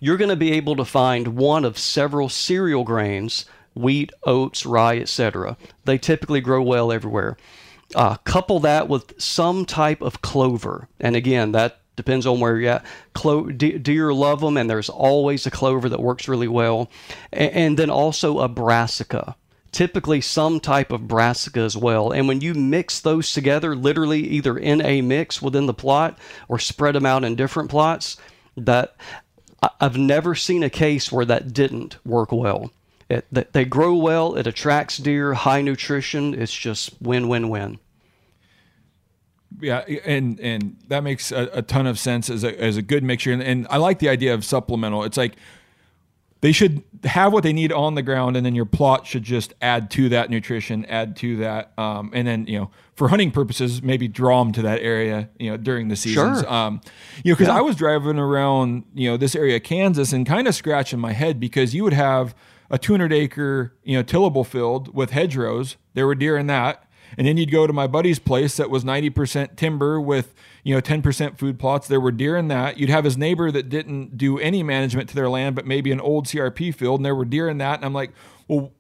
you're 0.01 0.17
going 0.17 0.29
to 0.31 0.37
be 0.37 0.53
able 0.53 0.77
to 0.77 0.85
find 0.85 1.29
one 1.37 1.65
of 1.65 1.79
several 1.79 2.29
cereal 2.29 2.85
grains 2.85 3.45
wheat 3.75 4.11
oats 4.25 4.67
rye 4.67 4.99
etc 4.99 5.57
they 5.85 5.99
typically 5.99 6.41
grow 6.41 6.63
well 6.63 6.93
everywhere 6.93 7.37
uh, 7.95 8.17
couple 8.19 8.61
that 8.61 8.89
with 8.89 9.21
some 9.21 9.65
type 9.65 10.03
of 10.03 10.23
clover 10.23 10.89
and 11.01 11.17
again 11.17 11.53
that 11.53 11.79
depends 11.95 12.27
on 12.27 12.41
where 12.41 12.57
you're 12.57 12.73
at. 12.73 12.87
Clo- 13.13 13.51
de- 13.51 13.79
deer 13.79 14.15
love 14.15 14.41
them, 14.41 14.57
and 14.57 14.69
there's 14.71 14.89
always 14.89 15.47
a 15.47 15.51
clover 15.51 15.91
that 15.91 16.01
works 16.01 16.27
really 16.27 16.49
well. 16.49 16.91
A- 17.35 17.55
and 17.55 17.79
then 17.79 17.91
also 17.91 18.39
a 18.41 18.49
brassica. 18.49 19.37
typically 19.73 20.21
some 20.21 20.61
type 20.61 20.93
of 20.93 21.09
brassica 21.09 21.61
as 21.61 21.77
well. 21.77 22.11
And 22.13 22.29
when 22.29 22.41
you 22.41 22.55
mix 22.55 23.01
those 23.01 23.33
together, 23.33 23.75
literally 23.75 24.21
either 24.21 24.57
in 24.59 24.83
a 24.83 25.01
mix 25.03 25.41
within 25.41 25.67
the 25.67 25.75
plot 25.75 26.19
or 26.49 26.59
spread 26.59 26.95
them 26.95 27.07
out 27.07 27.25
in 27.25 27.37
different 27.37 27.71
plots, 27.71 28.17
that 28.57 28.97
I've 29.81 29.97
never 29.97 30.35
seen 30.35 30.63
a 30.63 30.71
case 30.71 31.13
where 31.13 31.25
that 31.25 31.53
didn't 31.53 31.97
work 32.05 32.33
well. 32.33 32.73
It, 33.09 33.27
they- 33.53 33.65
grow 33.65 33.95
well, 33.95 34.37
it 34.37 34.47
attracts 34.47 34.97
deer, 34.97 35.35
high 35.35 35.61
nutrition. 35.61 36.35
It's 36.35 36.53
just 36.55 36.91
win 37.01 37.29
win 37.29 37.49
win. 37.51 37.79
Yeah, 39.61 39.81
and 40.05 40.41
and 40.41 40.77
that 40.89 41.05
makes 41.05 41.31
a, 41.31 41.49
a 41.53 41.63
ton 41.63 41.87
of 41.87 41.99
sense 41.99 42.31
as 42.31 42.43
a 42.43 42.59
as 42.61 42.77
a 42.79 42.83
good 42.83 43.05
mixture, 43.05 43.33
and, 43.33 43.43
and 43.43 43.67
I 43.69 43.77
like 43.77 43.99
the 43.99 44.09
idea 44.09 44.33
of 44.33 44.45
supplemental. 44.45 45.05
It's 45.05 45.19
like 45.19 45.35
they 46.43 46.53
should 46.53 46.83
have 47.05 47.33
what 47.33 47.45
they 47.45 47.53
need 47.53 47.73
on 47.73 47.95
the 47.95 48.03
ground, 48.03 48.37
and 48.37 48.45
then 48.45 48.55
your 48.55 48.65
plot 48.65 49.07
should 49.07 49.23
just 49.23 49.55
add 49.63 49.91
to 49.93 50.09
that 50.11 50.29
nutrition, 50.29 50.85
add 50.87 51.17
to 51.17 51.37
that, 51.37 51.73
um, 51.79 52.11
and 52.13 52.27
then 52.27 52.47
you 52.47 52.59
know 52.59 52.71
for 52.95 53.09
hunting 53.09 53.31
purposes, 53.31 53.83
maybe 53.83 54.09
draw 54.09 54.43
them 54.43 54.53
to 54.53 54.63
that 54.63 54.81
area, 54.83 55.31
you 55.39 55.51
know, 55.51 55.57
during 55.57 55.89
the 55.89 55.97
seasons. 55.97 56.41
Sure. 56.41 56.53
Um, 56.53 56.81
you 57.25 57.33
know, 57.33 57.37
because 57.37 57.49
I 57.49 57.61
was 57.61 57.77
driving 57.77 58.19
around, 58.19 58.85
you 58.93 59.09
know, 59.09 59.17
this 59.17 59.35
area 59.35 59.57
of 59.57 59.63
Kansas, 59.63 60.13
and 60.13 60.27
kind 60.27 60.47
of 60.47 60.55
scratching 60.55 60.99
my 60.99 61.13
head 61.13 61.41
because 61.41 61.75
you 61.75 61.85
would 61.85 61.95
have 61.95 62.35
a 62.71 62.79
200 62.79 63.13
acre, 63.13 63.73
you 63.85 63.97
know, 63.97 64.03
tillable 64.03 64.45
field 64.45 64.95
with 64.95 65.11
hedgerows. 65.11 65.77
There 65.95 66.07
were 66.07 66.15
deer 66.15 66.37
in 66.37 66.49
that. 66.49 66.85
And 67.17 67.27
then 67.27 67.37
you'd 67.37 67.51
go 67.51 67.67
to 67.67 67.73
my 67.73 67.87
buddy's 67.87 68.19
place 68.19 68.57
that 68.57 68.71
was 68.71 68.85
90% 68.85 69.57
timber 69.57 70.01
with, 70.01 70.35
you 70.65 70.75
know, 70.75 70.81
10% 70.81 71.39
food 71.39 71.59
plots. 71.59 71.89
There 71.89 72.01
were 72.01 72.13
deer 72.13 72.37
in 72.37 72.49
that. 72.49 72.79
You'd 72.79 72.91
have 72.91 73.05
his 73.05 73.17
neighbor 73.17 73.51
that 73.51 73.69
didn't 73.69 74.17
do 74.17 74.39
any 74.39 74.63
management 74.63 75.09
to 75.11 75.15
their 75.15 75.29
land, 75.29 75.55
but 75.55 75.67
maybe 75.67 75.93
an 75.93 76.01
old 76.01 76.27
CRP 76.27 76.75
field, 76.75 77.01
and 77.01 77.05
there 77.05 77.15
were 77.15 77.25
deer 77.25 77.49
in 77.49 77.59
that. 77.59 77.77
And 77.77 77.85
I'm 77.85 77.95
like, 77.95 78.13
well, 78.49 78.73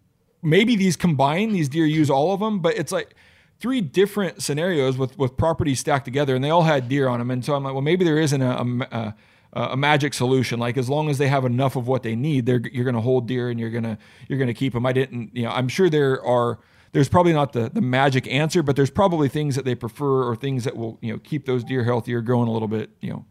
maybe 0.43 0.77
these 0.77 0.97
combine, 0.97 1.53
these 1.53 1.69
deer 1.69 1.87
use 1.87 2.11
all 2.11 2.33
of 2.33 2.41
them, 2.41 2.61
but 2.61 2.77
it's 2.77 2.93
like 2.93 3.15
three 3.61 3.81
different 3.81 4.43
scenarios 4.43 4.99
with, 4.99 5.17
with 5.17 5.37
properties 5.37 5.79
stacked 5.79 6.05
together, 6.05 6.35
and 6.35 6.43
they 6.43 6.51
all 6.51 6.63
had 6.63 6.89
deer 6.89 7.09
on 7.09 7.21
them. 7.21 7.31
And 7.31 7.45
so 7.45 7.55
I'm 7.55 7.63
like, 7.63 7.73
well, 7.73 7.83
maybe 7.83 8.05
there 8.05 8.19
isn't 8.19 8.43
a, 8.43 8.85
a, 8.91 9.15
a, 9.53 9.77
magic 9.77 10.15
solution. 10.15 10.59
Like 10.59 10.77
as 10.77 10.91
long 10.91 11.09
as 11.09 11.19
they 11.19 11.29
have 11.29 11.45
enough 11.45 11.77
of 11.77 11.87
what 11.87 12.03
they 12.03 12.17
need, 12.17 12.45
they're, 12.45 12.61
you're 12.73 12.85
going 12.85 12.97
to 12.97 13.01
hold 13.01 13.29
deer 13.29 13.51
and 13.51 13.61
you're 13.61 13.71
going 13.71 13.85
to, 13.85 13.97
you're 14.29 14.39
going 14.39 14.49
to 14.49 14.55
keep 14.55 14.73
them. 14.73 14.85
I 14.85 14.93
didn't, 14.93 15.31
you 15.37 15.45
know, 15.45 15.51
I'm 15.51 15.69
sure 15.69 15.89
there 15.89 16.25
are, 16.25 16.59
there's 16.93 17.09
probably 17.09 17.33
not 17.33 17.53
the, 17.53 17.71
the 17.71 17.81
magic 17.81 18.27
answer, 18.29 18.63
but 18.63 18.77
there's 18.77 18.91
probably 18.91 19.29
things 19.29 19.57
that 19.57 19.65
they 19.65 19.75
prefer 19.75 20.25
or 20.29 20.37
things 20.37 20.65
that 20.65 20.77
will, 20.77 20.99
you 21.01 21.13
know, 21.13 21.19
keep 21.19 21.47
those 21.47 21.65
deer 21.65 21.85
healthier, 21.85 22.21
growing 22.21 22.49
a 22.49 22.53
little 22.53 22.69
bit, 22.69 22.91
you 23.01 23.11
know, 23.11 23.25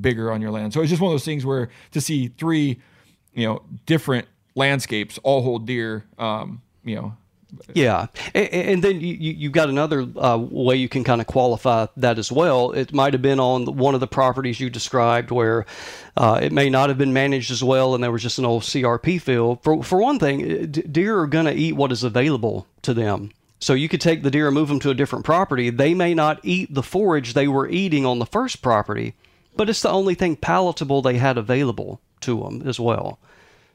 bigger 0.00 0.30
on 0.30 0.40
your 0.40 0.50
land. 0.50 0.72
So 0.72 0.80
it's 0.80 0.90
just 0.90 1.02
one 1.02 1.10
of 1.10 1.14
those 1.14 1.24
things 1.24 1.44
where 1.44 1.68
to 1.90 2.00
see 2.00 2.28
three, 2.28 2.80
you 3.32 3.46
know, 3.46 3.62
different 3.86 4.28
landscapes 4.54 5.18
all 5.22 5.42
hold 5.42 5.66
deer, 5.66 6.04
um, 6.18 6.62
you 6.84 6.94
know, 6.94 7.16
Yeah, 7.74 8.06
and, 8.34 8.48
and 8.48 8.84
then 8.84 9.00
you, 9.00 9.14
you- 9.14 9.32
you've 9.34 9.52
got 9.52 9.68
another 9.68 10.06
uh, 10.16 10.38
way 10.38 10.76
you 10.76 10.88
can 10.88 11.04
kind 11.04 11.20
of 11.20 11.26
qualify 11.26 11.86
that 11.96 12.18
as 12.18 12.30
well. 12.32 12.72
It 12.72 12.92
might 12.92 13.12
have 13.14 13.22
been 13.22 13.40
on 13.40 13.76
one 13.76 13.94
of 13.94 14.00
the 14.00 14.06
properties 14.06 14.60
you 14.60 14.70
described 14.70 15.30
where 15.30 15.66
uh, 16.16 16.38
it 16.42 16.52
may 16.52 16.68
not 16.70 16.88
have 16.88 16.98
been 16.98 17.12
managed 17.12 17.50
as 17.50 17.62
well, 17.62 17.94
and 17.94 18.02
there 18.02 18.12
was 18.12 18.22
just 18.22 18.38
an 18.38 18.44
old 18.44 18.62
CRP 18.62 19.20
field. 19.20 19.62
For 19.62 19.82
for 19.82 19.98
one 20.00 20.18
thing, 20.18 20.42
uh, 20.44 20.66
d- 20.70 20.82
deer 20.82 21.18
are 21.20 21.26
going 21.26 21.46
to 21.46 21.54
eat 21.54 21.74
what 21.76 21.92
is 21.92 22.02
available 22.04 22.66
to 22.82 22.94
them. 22.94 23.30
So 23.60 23.72
you 23.72 23.88
could 23.88 24.00
take 24.02 24.22
the 24.22 24.30
deer 24.30 24.46
and 24.48 24.54
move 24.54 24.68
them 24.68 24.80
to 24.80 24.90
a 24.90 24.94
different 24.94 25.24
property. 25.24 25.70
They 25.70 25.94
may 25.94 26.12
not 26.12 26.38
eat 26.42 26.74
the 26.74 26.82
forage 26.82 27.32
they 27.32 27.48
were 27.48 27.68
eating 27.68 28.04
on 28.04 28.18
the 28.18 28.26
first 28.26 28.60
property, 28.60 29.14
but 29.56 29.70
it's 29.70 29.80
the 29.80 29.88
only 29.90 30.14
thing 30.14 30.36
palatable 30.36 31.00
they 31.00 31.16
had 31.16 31.38
available 31.38 32.00
to 32.20 32.40
them 32.42 32.62
as 32.68 32.78
well. 32.78 33.18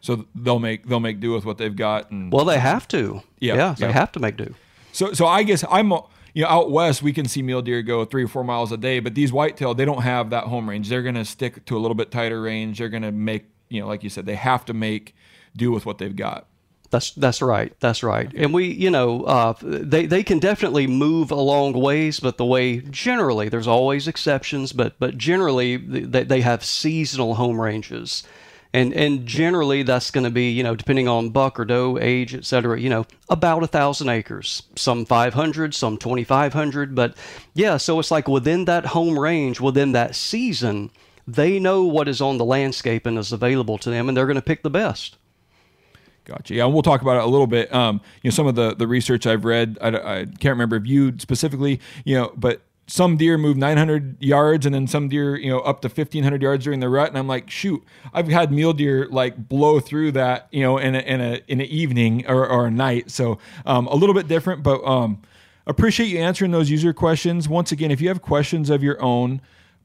So 0.01 0.25
they'll 0.35 0.59
make 0.59 0.87
they'll 0.87 0.99
make 0.99 1.19
do 1.19 1.33
with 1.33 1.45
what 1.45 1.57
they've 1.57 1.75
got 1.75 2.11
and 2.11 2.31
Well, 2.31 2.45
they 2.45 2.59
have 2.59 2.87
to. 2.89 3.21
Yeah, 3.39 3.55
yeah, 3.55 3.75
they 3.77 3.87
yeah. 3.87 3.91
have 3.91 4.11
to 4.13 4.19
make 4.19 4.37
do. 4.37 4.55
So, 4.91 5.13
so 5.13 5.27
I 5.27 5.43
guess 5.43 5.63
I'm, 5.69 5.91
you 6.33 6.43
know, 6.43 6.47
out 6.47 6.71
west 6.71 7.03
we 7.03 7.13
can 7.13 7.27
see 7.27 7.41
mule 7.41 7.61
deer 7.61 7.81
go 7.81 8.05
three 8.05 8.23
or 8.23 8.27
four 8.27 8.43
miles 8.43 8.71
a 8.71 8.77
day, 8.77 8.99
but 8.99 9.15
these 9.15 9.31
whitetail 9.31 9.73
they 9.73 9.85
don't 9.85 10.01
have 10.03 10.29
that 10.31 10.45
home 10.45 10.69
range. 10.69 10.89
They're 10.89 11.03
going 11.03 11.15
to 11.15 11.25
stick 11.25 11.65
to 11.65 11.77
a 11.77 11.79
little 11.79 11.95
bit 11.95 12.11
tighter 12.11 12.41
range. 12.41 12.79
They're 12.79 12.89
going 12.89 13.03
to 13.03 13.11
make, 13.11 13.45
you 13.69 13.81
know, 13.81 13.87
like 13.87 14.03
you 14.03 14.09
said, 14.09 14.25
they 14.25 14.35
have 14.35 14.65
to 14.65 14.73
make 14.73 15.15
do 15.55 15.71
with 15.71 15.85
what 15.85 15.97
they've 15.97 16.15
got. 16.15 16.47
That's 16.91 17.11
that's 17.11 17.41
right. 17.41 17.71
That's 17.79 18.01
right. 18.01 18.31
And 18.35 18.51
we, 18.51 18.65
you 18.65 18.89
know, 18.89 19.23
uh, 19.25 19.53
they 19.61 20.07
they 20.07 20.23
can 20.23 20.39
definitely 20.39 20.87
move 20.87 21.29
a 21.29 21.35
long 21.35 21.73
ways, 21.73 22.19
but 22.19 22.37
the 22.37 22.45
way 22.45 22.79
generally, 22.79 23.47
there's 23.47 23.67
always 23.67 24.07
exceptions, 24.07 24.73
but 24.73 24.95
but 24.97 25.15
generally 25.15 25.77
they, 25.77 26.23
they 26.23 26.41
have 26.41 26.65
seasonal 26.65 27.35
home 27.35 27.61
ranges, 27.61 28.23
and 28.73 28.93
and 28.93 29.25
generally 29.25 29.83
that's 29.83 30.11
going 30.11 30.23
to 30.23 30.29
be 30.29 30.51
you 30.51 30.63
know 30.63 30.75
depending 30.75 31.07
on 31.07 31.29
buck 31.29 31.59
or 31.59 31.65
doe 31.65 31.97
age, 31.99 32.35
et 32.35 32.45
cetera, 32.45 32.79
you 32.79 32.89
know, 32.89 33.05
about 33.29 33.63
a 33.63 33.67
thousand 33.67 34.09
acres, 34.09 34.63
some 34.75 35.05
500, 35.05 35.73
some 35.73 35.97
2,500, 35.97 36.95
but 36.95 37.15
yeah, 37.53 37.77
so 37.77 37.99
it's 37.99 38.11
like 38.11 38.27
within 38.27 38.65
that 38.65 38.87
home 38.87 39.17
range, 39.17 39.59
within 39.59 39.91
that 39.93 40.15
season, 40.15 40.91
they 41.27 41.59
know 41.59 41.83
what 41.83 42.07
is 42.07 42.21
on 42.21 42.37
the 42.37 42.45
landscape 42.45 43.05
and 43.05 43.17
is 43.17 43.31
available 43.31 43.77
to 43.79 43.89
them, 43.89 44.07
and 44.07 44.17
they're 44.17 44.25
going 44.25 44.35
to 44.35 44.41
pick 44.41 44.63
the 44.63 44.69
best. 44.69 45.17
Gotcha. 46.25 46.53
Yeah, 46.53 46.65
and 46.65 46.73
we'll 46.73 46.83
talk 46.83 47.01
about 47.01 47.17
it 47.17 47.23
a 47.23 47.27
little 47.27 47.47
bit. 47.47 47.73
Um, 47.73 48.01
you 48.21 48.29
know, 48.29 48.35
some 48.35 48.45
of 48.45 48.53
the 48.53 48.75
the 48.75 48.87
research 48.87 49.25
I've 49.25 49.45
read, 49.45 49.79
I, 49.81 49.87
I 49.87 50.25
can't 50.25 50.53
remember 50.53 50.75
if 50.75 50.85
you 50.85 51.17
specifically, 51.17 51.79
you 52.05 52.15
know, 52.15 52.31
but 52.37 52.61
some 52.89 53.17
deer 53.17 53.37
move 53.37 53.55
900 53.55 54.21
yards 54.21 54.65
and 54.65 54.73
then 54.73 54.87
some 54.87 55.09
deer, 55.09 55.35
you 55.35 55.49
know, 55.49 55.59
up 55.59 55.81
to 55.81 55.87
1500 55.87 56.41
yards 56.41 56.63
during 56.63 56.79
the 56.79 56.89
rut. 56.89 57.09
And 57.09 57.17
I'm 57.17 57.27
like, 57.27 57.49
shoot, 57.49 57.83
I've 58.13 58.27
had 58.27 58.51
mule 58.51 58.73
deer 58.73 59.07
like 59.11 59.37
blow 59.37 59.79
through 59.79 60.13
that, 60.13 60.47
you 60.51 60.63
know, 60.63 60.79
in 60.79 60.95
a, 60.95 60.99
in 60.99 61.21
a, 61.21 61.41
in 61.47 61.61
an 61.61 61.67
evening 61.67 62.25
or, 62.27 62.47
or 62.47 62.65
a 62.65 62.71
night. 62.71 63.11
So 63.11 63.37
um, 63.65 63.85
a 63.87 63.95
little 63.95 64.15
bit 64.15 64.27
different, 64.27 64.63
but 64.63 64.83
um, 64.83 65.21
appreciate 65.67 66.07
you 66.07 66.17
answering 66.17 66.49
those 66.49 66.71
user 66.71 66.91
questions. 66.91 67.47
Once 67.47 67.71
again, 67.71 67.91
if 67.91 68.01
you 68.01 68.07
have 68.07 68.23
questions 68.23 68.71
of 68.71 68.81
your 68.81 68.99
own, 69.01 69.39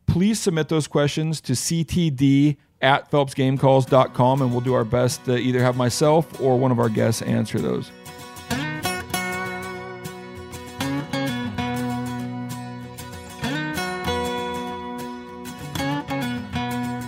please 0.06 0.40
submit 0.40 0.70
those 0.70 0.86
questions 0.86 1.42
to 1.42 1.52
ctd 1.52 2.56
at 2.80 3.10
phelpsgamecalls.com 3.10 4.42
and 4.42 4.50
we'll 4.50 4.60
do 4.60 4.74
our 4.74 4.84
best 4.84 5.24
to 5.26 5.36
either 5.36 5.60
have 5.60 5.76
myself 5.76 6.40
or 6.40 6.58
one 6.58 6.70
of 6.70 6.78
our 6.78 6.88
guests 6.88 7.20
answer 7.22 7.58
those. 7.58 7.90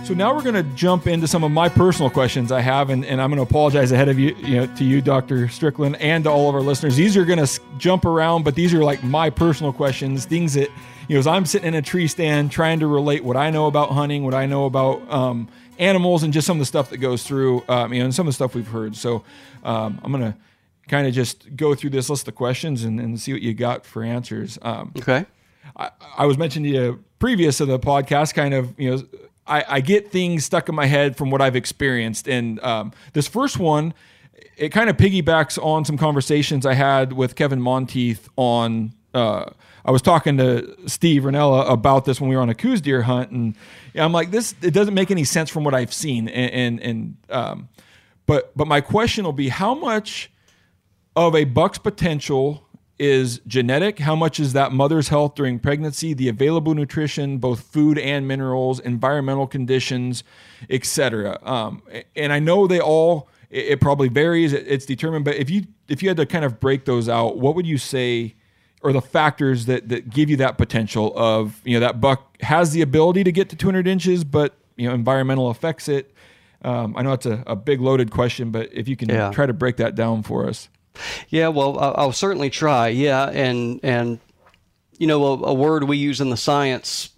So 0.07 0.13
now 0.13 0.33
we're 0.33 0.41
going 0.41 0.55
to 0.55 0.63
jump 0.73 1.05
into 1.05 1.27
some 1.27 1.43
of 1.43 1.51
my 1.51 1.67
personal 1.67 2.09
questions 2.09 2.49
I 2.49 2.61
have, 2.61 2.91
and, 2.91 3.03
and 3.03 3.21
I'm 3.21 3.29
going 3.29 3.39
to 3.39 3.43
apologize 3.43 3.91
ahead 3.91 4.07
of 4.07 4.17
you, 4.17 4.33
you 4.37 4.55
know, 4.55 4.75
to 4.77 4.85
you, 4.85 5.01
Dr. 5.01 5.49
Strickland, 5.49 5.97
and 5.97 6.23
to 6.23 6.29
all 6.29 6.47
of 6.47 6.55
our 6.55 6.61
listeners. 6.61 6.95
These 6.95 7.17
are 7.17 7.25
going 7.25 7.45
to 7.45 7.61
jump 7.77 8.05
around, 8.05 8.43
but 8.43 8.55
these 8.55 8.73
are 8.73 8.81
like 8.85 9.03
my 9.03 9.29
personal 9.29 9.73
questions, 9.73 10.23
things 10.23 10.53
that, 10.53 10.69
you 11.09 11.15
know, 11.15 11.19
as 11.19 11.27
I'm 11.27 11.45
sitting 11.45 11.67
in 11.67 11.73
a 11.73 11.81
tree 11.81 12.07
stand 12.07 12.53
trying 12.53 12.79
to 12.79 12.87
relate 12.87 13.21
what 13.21 13.35
I 13.35 13.49
know 13.49 13.67
about 13.67 13.89
hunting, 13.89 14.23
what 14.23 14.33
I 14.33 14.45
know 14.45 14.63
about 14.63 15.11
um, 15.11 15.49
animals, 15.77 16.23
and 16.23 16.31
just 16.31 16.47
some 16.47 16.55
of 16.55 16.59
the 16.59 16.65
stuff 16.67 16.89
that 16.91 16.99
goes 16.99 17.23
through, 17.23 17.65
um, 17.67 17.91
you 17.91 17.99
know, 17.99 18.05
and 18.05 18.15
some 18.15 18.27
of 18.27 18.29
the 18.31 18.35
stuff 18.35 18.55
we've 18.55 18.65
heard. 18.65 18.95
So 18.95 19.25
um, 19.65 19.99
I'm 20.01 20.13
going 20.13 20.23
to 20.23 20.37
kind 20.87 21.05
of 21.05 21.13
just 21.13 21.53
go 21.57 21.75
through 21.75 21.89
this 21.89 22.09
list 22.09 22.29
of 22.29 22.35
questions 22.35 22.85
and, 22.85 22.97
and 23.01 23.19
see 23.19 23.33
what 23.33 23.41
you 23.41 23.53
got 23.53 23.85
for 23.85 24.03
answers. 24.03 24.57
Um, 24.61 24.93
Okay. 24.99 25.25
I, 25.75 25.91
I 26.17 26.25
was 26.25 26.37
mentioning 26.37 26.71
to 26.71 26.79
you 26.79 27.03
previous 27.19 27.57
to 27.57 27.65
the 27.65 27.77
podcast, 27.77 28.33
kind 28.33 28.53
of, 28.53 28.73
you 28.79 28.91
know, 28.91 29.03
I, 29.47 29.65
I 29.67 29.81
get 29.81 30.11
things 30.11 30.45
stuck 30.45 30.69
in 30.69 30.75
my 30.75 30.85
head 30.85 31.15
from 31.15 31.29
what 31.29 31.41
I've 31.41 31.55
experienced. 31.55 32.27
And 32.27 32.59
um, 32.61 32.91
this 33.13 33.27
first 33.27 33.59
one, 33.59 33.93
it 34.57 34.69
kind 34.69 34.89
of 34.89 34.97
piggybacks 34.97 35.57
on 35.63 35.85
some 35.85 35.97
conversations 35.97 36.65
I 36.65 36.73
had 36.73 37.13
with 37.13 37.35
Kevin 37.35 37.61
Monteith 37.61 38.29
on. 38.35 38.93
Uh, 39.13 39.45
I 39.85 39.91
was 39.91 40.01
talking 40.01 40.37
to 40.37 40.75
Steve 40.85 41.23
Rinella 41.23 41.71
about 41.71 42.03
this 42.03 42.19
when 42.19 42.29
we 42.29 42.35
were 42.35 42.41
on 42.41 42.49
a 42.49 42.55
Coues 42.55 42.81
deer 42.81 43.03
hunt, 43.03 43.31
and 43.31 43.55
I'm 43.95 44.11
like, 44.11 44.31
this 44.31 44.53
it 44.61 44.73
doesn't 44.73 44.93
make 44.93 45.11
any 45.11 45.23
sense 45.23 45.49
from 45.49 45.63
what 45.63 45.73
I've 45.73 45.93
seen. 45.93 46.27
And 46.27 46.51
and, 46.51 46.79
and 46.81 47.17
um, 47.29 47.69
but 48.25 48.51
but 48.55 48.67
my 48.67 48.81
question 48.81 49.23
will 49.23 49.31
be, 49.31 49.47
how 49.47 49.73
much 49.73 50.29
of 51.15 51.35
a 51.35 51.45
buck's 51.45 51.77
potential 51.77 52.66
is 52.99 53.39
genetic. 53.45 53.99
How 53.99 54.15
much 54.15 54.39
is 54.39 54.53
that 54.53 54.71
mother's 54.71 55.09
health 55.09 55.35
during 55.35 55.59
pregnancy 55.59 56.13
the 56.13 56.29
available 56.29 56.73
nutrition 56.73 57.37
both 57.37 57.61
food 57.61 57.97
and 57.99 58.27
minerals 58.27 58.79
environmental 58.79 59.45
conditions 59.45 60.23
etc 60.69 61.37
um, 61.43 61.81
and 62.15 62.33
i 62.33 62.39
know 62.39 62.65
they 62.67 62.79
all 62.79 63.29
it, 63.49 63.65
it 63.73 63.81
probably 63.81 64.07
varies 64.09 64.51
it- 64.53 64.65
it's 64.67 64.85
determined 64.85 65.23
but 65.25 65.35
if 65.35 65.49
you 65.49 65.63
if 65.87 66.01
you 66.01 66.09
had 66.09 66.17
to 66.17 66.25
kind 66.25 66.43
of 66.43 66.59
break 66.59 66.85
those 66.85 67.07
out 67.07 67.37
what 67.37 67.55
would 67.55 67.67
you 67.67 67.77
say 67.77 68.33
or 68.81 68.91
the 68.91 69.01
factors 69.01 69.65
that 69.67 69.89
that 69.89 70.09
give 70.09 70.29
you 70.29 70.37
that 70.37 70.57
potential 70.57 71.13
of 71.15 71.61
you 71.65 71.73
know 71.79 71.85
that 71.85 72.01
buck 72.01 72.41
has 72.41 72.71
the 72.71 72.81
ability 72.81 73.23
to 73.23 73.31
get 73.31 73.49
to 73.49 73.55
200 73.55 73.87
inches 73.87 74.23
but 74.23 74.55
you 74.75 74.87
know 74.87 74.93
environmental 74.95 75.49
affects 75.49 75.87
it? 75.87 76.11
Um, 76.63 76.95
i 76.97 77.03
know 77.03 77.13
it's 77.13 77.27
a, 77.27 77.43
a 77.45 77.55
big 77.55 77.79
loaded 77.79 78.09
question 78.09 78.49
but 78.49 78.69
if 78.73 78.87
you 78.87 78.95
can 78.95 79.09
Yeah. 79.09 79.29
try 79.31 79.45
to 79.45 79.53
break 79.53 79.77
that 79.77 79.93
down 79.93 80.23
for 80.23 80.47
us 80.47 80.69
Yeah, 81.29 81.49
well, 81.49 81.77
I'll, 81.79 82.11
certainly 82.11 82.49
try. 82.49 82.89
Yeah, 82.89 83.29
and 83.29 83.79
and 83.83 84.19
you 84.97 85.07
know, 85.07 85.23
a, 85.25 85.49
a 85.49 85.53
word 85.53 85.83
we 85.83 85.97
use 85.97 86.21
in 86.21 86.29
the 86.29 86.37
science 86.37 87.09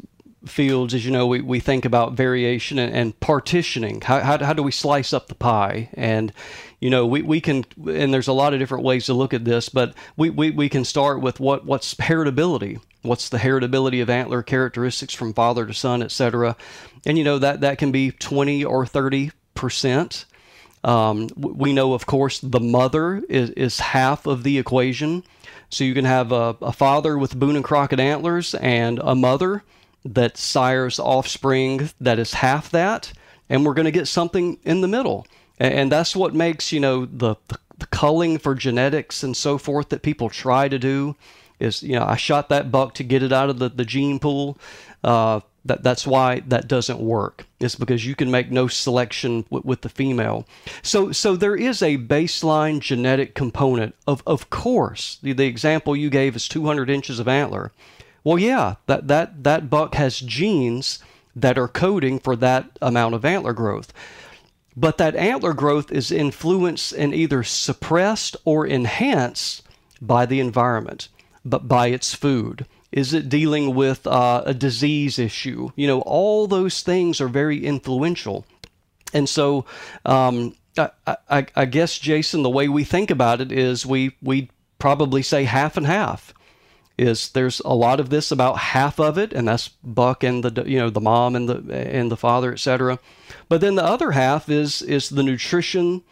fields, 0.46 0.94
as 0.94 1.06
you 1.06 1.12
know, 1.12 1.28
we, 1.28 1.42
we 1.42 1.60
think 1.60 1.86
about 1.86 2.14
variation 2.14 2.80
and, 2.80 2.94
and 2.94 3.20
partitioning. 3.20 4.02
How, 4.02 4.20
how, 4.22 4.44
how 4.44 4.54
do 4.54 4.64
we 4.64 4.72
slice 4.72 5.14
up 5.14 5.28
the 5.28 5.36
pie? 5.36 5.90
And, 5.94 6.34
you 6.80 6.90
know, 6.90 7.06
we, 7.06 7.22
we 7.22 7.42
can, 7.42 7.66
and 7.88 8.14
there's 8.14 8.28
a 8.28 8.34
lot 8.34 8.54
of 8.54 8.60
different 8.60 8.84
ways 8.84 9.06
to 9.08 9.14
look 9.14 9.34
at 9.34 9.46
this, 9.46 9.70
but 9.70 9.94
we, 10.16 10.30
we, 10.30 10.52
we 10.52 10.70
can 10.70 10.86
start 10.86 11.22
with 11.22 11.40
what, 11.40 11.66
what's 11.66 11.96
heritability. 11.96 12.80
What's 13.02 13.30
the 13.30 13.38
heritability 13.38 14.02
of 14.02 14.10
antler 14.10 14.44
characteristics 14.44 15.14
from 15.14 15.34
father 15.34 15.66
to 15.66 15.74
son, 15.74 16.04
et 16.04 16.12
cetera. 16.12 16.56
And, 17.06 17.18
you 17.18 17.24
know, 17.24 17.40
that, 17.40 17.62
that 17.62 17.78
can 17.78 17.92
be 17.92 18.12
20 18.12 18.64
or 18.66 18.86
30 18.86 19.32
percent. 19.54 20.26
Um, 20.84 21.28
we 21.36 21.74
know, 21.74 21.94
of 21.94 22.06
course, 22.06 22.40
the 22.40 22.60
mother 22.60 23.22
is, 23.28 23.50
is 23.52 23.80
half 23.80 24.26
of 24.26 24.44
the 24.44 24.58
equation. 24.58 25.24
So 25.70 25.84
you 25.84 25.94
can 25.94 26.06
have 26.06 26.32
a, 26.32 26.56
a 26.62 26.72
father 26.72 27.18
with 27.18 27.38
Boone 27.38 27.56
and 27.56 27.66
Crockett 27.66 28.00
antlers 28.00 28.56
and 28.56 29.00
a 29.00 29.14
mother 29.14 29.64
that 30.06 30.38
sires 30.38 31.00
offspring 31.00 31.90
that 32.00 32.18
is 32.18 32.34
half 32.34 32.70
that, 32.72 33.12
and 33.50 33.66
we're 33.66 33.74
going 33.74 33.86
to 33.86 33.92
get 33.92 34.08
something 34.08 34.58
in 34.64 34.82
the 34.82 34.88
middle. 34.88 35.28
And, 35.60 35.74
and 35.74 35.92
that's 35.92 36.16
what 36.16 36.34
makes, 36.34 36.72
you 36.72 36.80
know, 36.80 37.06
the, 37.06 37.36
the, 37.50 37.60
the 37.78 37.88
culling 37.88 38.38
for 38.38 38.56
genetics 38.56 39.22
and 39.22 39.36
so 39.36 39.58
forth 39.58 39.90
that 39.90 40.02
people 40.02 40.30
try 40.30 40.70
to 40.70 40.80
do 40.80 41.16
is, 41.60 41.84
you 41.84 41.94
know, 41.94 42.06
I 42.06 42.16
shot 42.16 42.50
that 42.50 42.72
buck 42.72 42.94
to 42.96 43.04
get 43.04 43.22
it 43.22 43.34
out 43.34 43.50
of 43.50 43.60
the, 43.60 43.70
the 43.70 43.86
gene 43.86 44.20
pool. 44.20 44.58
Uh, 45.04 45.42
that, 45.66 45.84
that's 45.84 46.08
why 46.08 46.42
that 46.48 46.68
doesn't 46.68 47.00
work. 47.00 47.46
It's 47.60 47.76
because 47.76 48.06
you 48.06 48.16
can 48.16 48.32
make 48.32 48.52
no 48.52 48.68
selection 48.68 49.44
w- 49.44 49.64
with 49.66 49.82
the 49.82 49.90
female. 49.90 50.48
So, 50.82 51.12
so 51.12 51.36
there 51.36 51.56
is 51.56 51.82
a 51.82 51.98
baseline 51.98 52.80
genetic 52.80 53.36
component 53.36 53.96
of, 54.08 54.24
of 54.26 54.50
course. 54.50 55.20
The, 55.22 55.34
the 55.34 55.46
example 55.46 55.96
you 55.96 56.10
gave 56.10 56.36
is 56.36 56.48
200 56.48 56.90
inches 56.90 57.20
of 57.20 57.28
antler. 57.28 57.72
Well, 58.24 58.40
yeah, 58.40 58.76
that, 58.88 59.08
that, 59.08 59.44
that 59.44 59.70
buck 59.70 59.96
has 59.96 60.20
genes 60.20 61.00
that 61.36 61.58
are 61.58 61.68
coding 61.68 62.20
for 62.20 62.36
that 62.38 62.78
amount 62.82 63.16
of 63.16 63.26
antler 63.26 63.54
growth. 63.54 63.94
But 64.76 64.98
that 64.98 65.16
antler 65.16 65.54
growth 65.54 65.92
is 65.92 66.12
influenced 66.12 66.94
and 66.94 67.14
either 67.14 67.44
suppressed 67.44 68.38
or 68.46 68.66
enhanced 68.66 69.64
by 70.02 70.26
the 70.26 70.40
environment, 70.40 71.10
but 71.44 71.68
by 71.68 71.88
its 71.88 72.14
food. 72.14 72.66
Is 72.92 73.14
it 73.14 73.30
dealing 73.30 73.76
with 73.76 74.08
uh, 74.08 74.44
a 74.46 74.54
disease 74.54 75.20
issue? 75.20 75.72
You 75.76 75.88
know, 75.88 76.02
all 76.02 76.48
those 76.48 76.82
things 76.82 77.22
are 77.22 77.28
very 77.28 77.64
influential. 77.64 78.46
And 79.14 79.30
so, 79.30 79.66
um, 80.06 80.56
I, 80.78 80.90
I, 81.30 81.46
I, 81.56 81.66
guess, 81.66 81.98
Jason, 82.00 82.42
the 82.42 82.50
way 82.50 82.68
we 82.68 82.84
think 82.84 83.12
about 83.12 83.42
it 83.42 83.52
is 83.52 83.86
we 83.86 84.16
we 84.22 84.50
probably 84.78 85.22
say 85.22 85.44
half 85.44 85.78
and 85.78 85.86
half. 85.86 86.34
Is 86.98 87.30
there's 87.30 87.62
a 87.62 87.74
lot 87.74 88.02
of 88.02 88.10
this 88.10 88.30
about 88.30 88.58
half 88.58 89.00
of 89.00 89.18
it, 89.18 89.32
and 89.32 89.48
that's 89.48 89.70
Buck 89.70 90.22
and 90.24 90.44
the 90.44 90.70
you 90.70 90.78
know 90.78 90.90
the 90.90 91.00
mom 91.00 91.36
and 91.36 91.48
the 91.48 91.74
and 91.74 92.12
the 92.12 92.18
father, 92.18 92.52
etc. 92.52 93.00
But 93.48 93.62
then 93.62 93.76
the 93.76 93.86
other 93.86 94.12
half 94.12 94.50
is 94.50 94.82
is 94.82 95.10
the 95.10 95.24
nutrition 95.24 96.04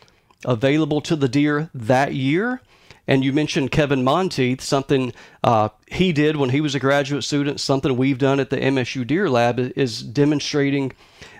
available 0.45 1.01
to 1.01 1.15
the 1.15 1.27
deer 1.27 1.69
that 1.73 2.13
year 2.13 2.61
and 3.07 3.23
you 3.23 3.31
mentioned 3.31 3.71
Kevin 3.71 4.03
Monteith, 4.03 4.61
something 4.61 5.13
uh, 5.43 5.69
he 5.87 6.11
did 6.11 6.35
when 6.35 6.49
he 6.49 6.59
was 6.59 6.75
a 6.75 6.79
graduate 6.79 7.23
student, 7.23 7.59
something 7.59 7.95
we've 7.95 8.17
done 8.17 8.39
at 8.39 8.49
the 8.49 8.57
MSU 8.57 9.07
Deer 9.07 9.29
Lab 9.29 9.59
is 9.59 10.03
demonstrating 10.03 10.91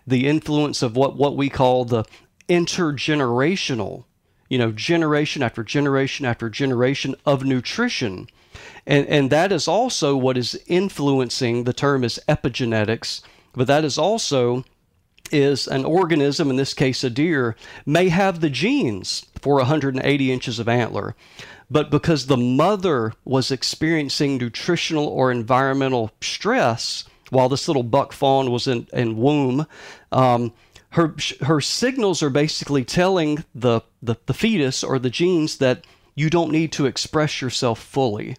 the 0.06 0.28
influence 0.28 0.82
of 0.82 0.96
what, 0.96 1.18
what 1.18 1.36
we 1.36 1.50
call 1.50 1.84
the 1.84 2.06
intergenerational, 2.48 4.06
you 4.50 4.58
know, 4.58 4.72
generation 4.72 5.44
after 5.44 5.64
generation 5.64 6.26
after 6.26 6.50
generation 6.50 7.16
of 7.26 7.44
nutrition. 7.44 8.30
And, 8.86 9.06
and 9.08 9.30
that 9.30 9.52
is 9.52 9.68
also 9.68 10.16
what 10.16 10.38
is 10.38 10.60
influencing, 10.68 11.66
the 11.66 11.74
term 11.74 12.06
is 12.06 12.20
epigenetics, 12.30 13.22
but 13.54 13.68
that 13.68 13.84
is 13.84 13.98
also 13.98 14.64
is 15.32 15.68
an 15.68 15.84
organism, 15.84 16.50
in 16.50 16.56
this 16.56 16.74
case 16.74 17.04
a 17.04 17.10
deer, 17.10 17.56
may 17.86 18.08
have 18.08 18.40
the 18.40 18.50
genes 18.50 19.26
for 19.42 19.56
180 19.56 20.32
inches 20.32 20.60
of 20.60 20.70
antler, 20.70 21.16
but 21.70 21.90
because 21.90 22.26
the 22.26 22.38
mother 22.38 23.14
was 23.26 23.52
experiencing 23.52 24.38
nutritional 24.38 25.08
or 25.08 25.32
environmental 25.32 26.12
stress 26.22 27.04
while 27.30 27.50
this 27.50 27.68
little 27.68 27.84
buck 27.84 28.14
fawn 28.14 28.52
was 28.52 28.68
in, 28.68 28.88
in 28.94 29.18
womb, 29.18 29.68
um, 30.12 30.54
her 30.92 31.16
her 31.42 31.60
signals 31.60 32.24
are 32.24 32.30
basically 32.30 32.86
telling 32.86 33.44
the, 33.54 33.82
the 34.02 34.16
the 34.26 34.34
fetus 34.34 34.84
or 34.84 34.98
the 34.98 35.10
genes 35.10 35.58
that 35.58 35.84
you 36.16 36.30
don't 36.30 36.52
need 36.52 36.72
to 36.72 36.86
express 36.86 37.42
yourself 37.42 37.80
fully. 37.80 38.38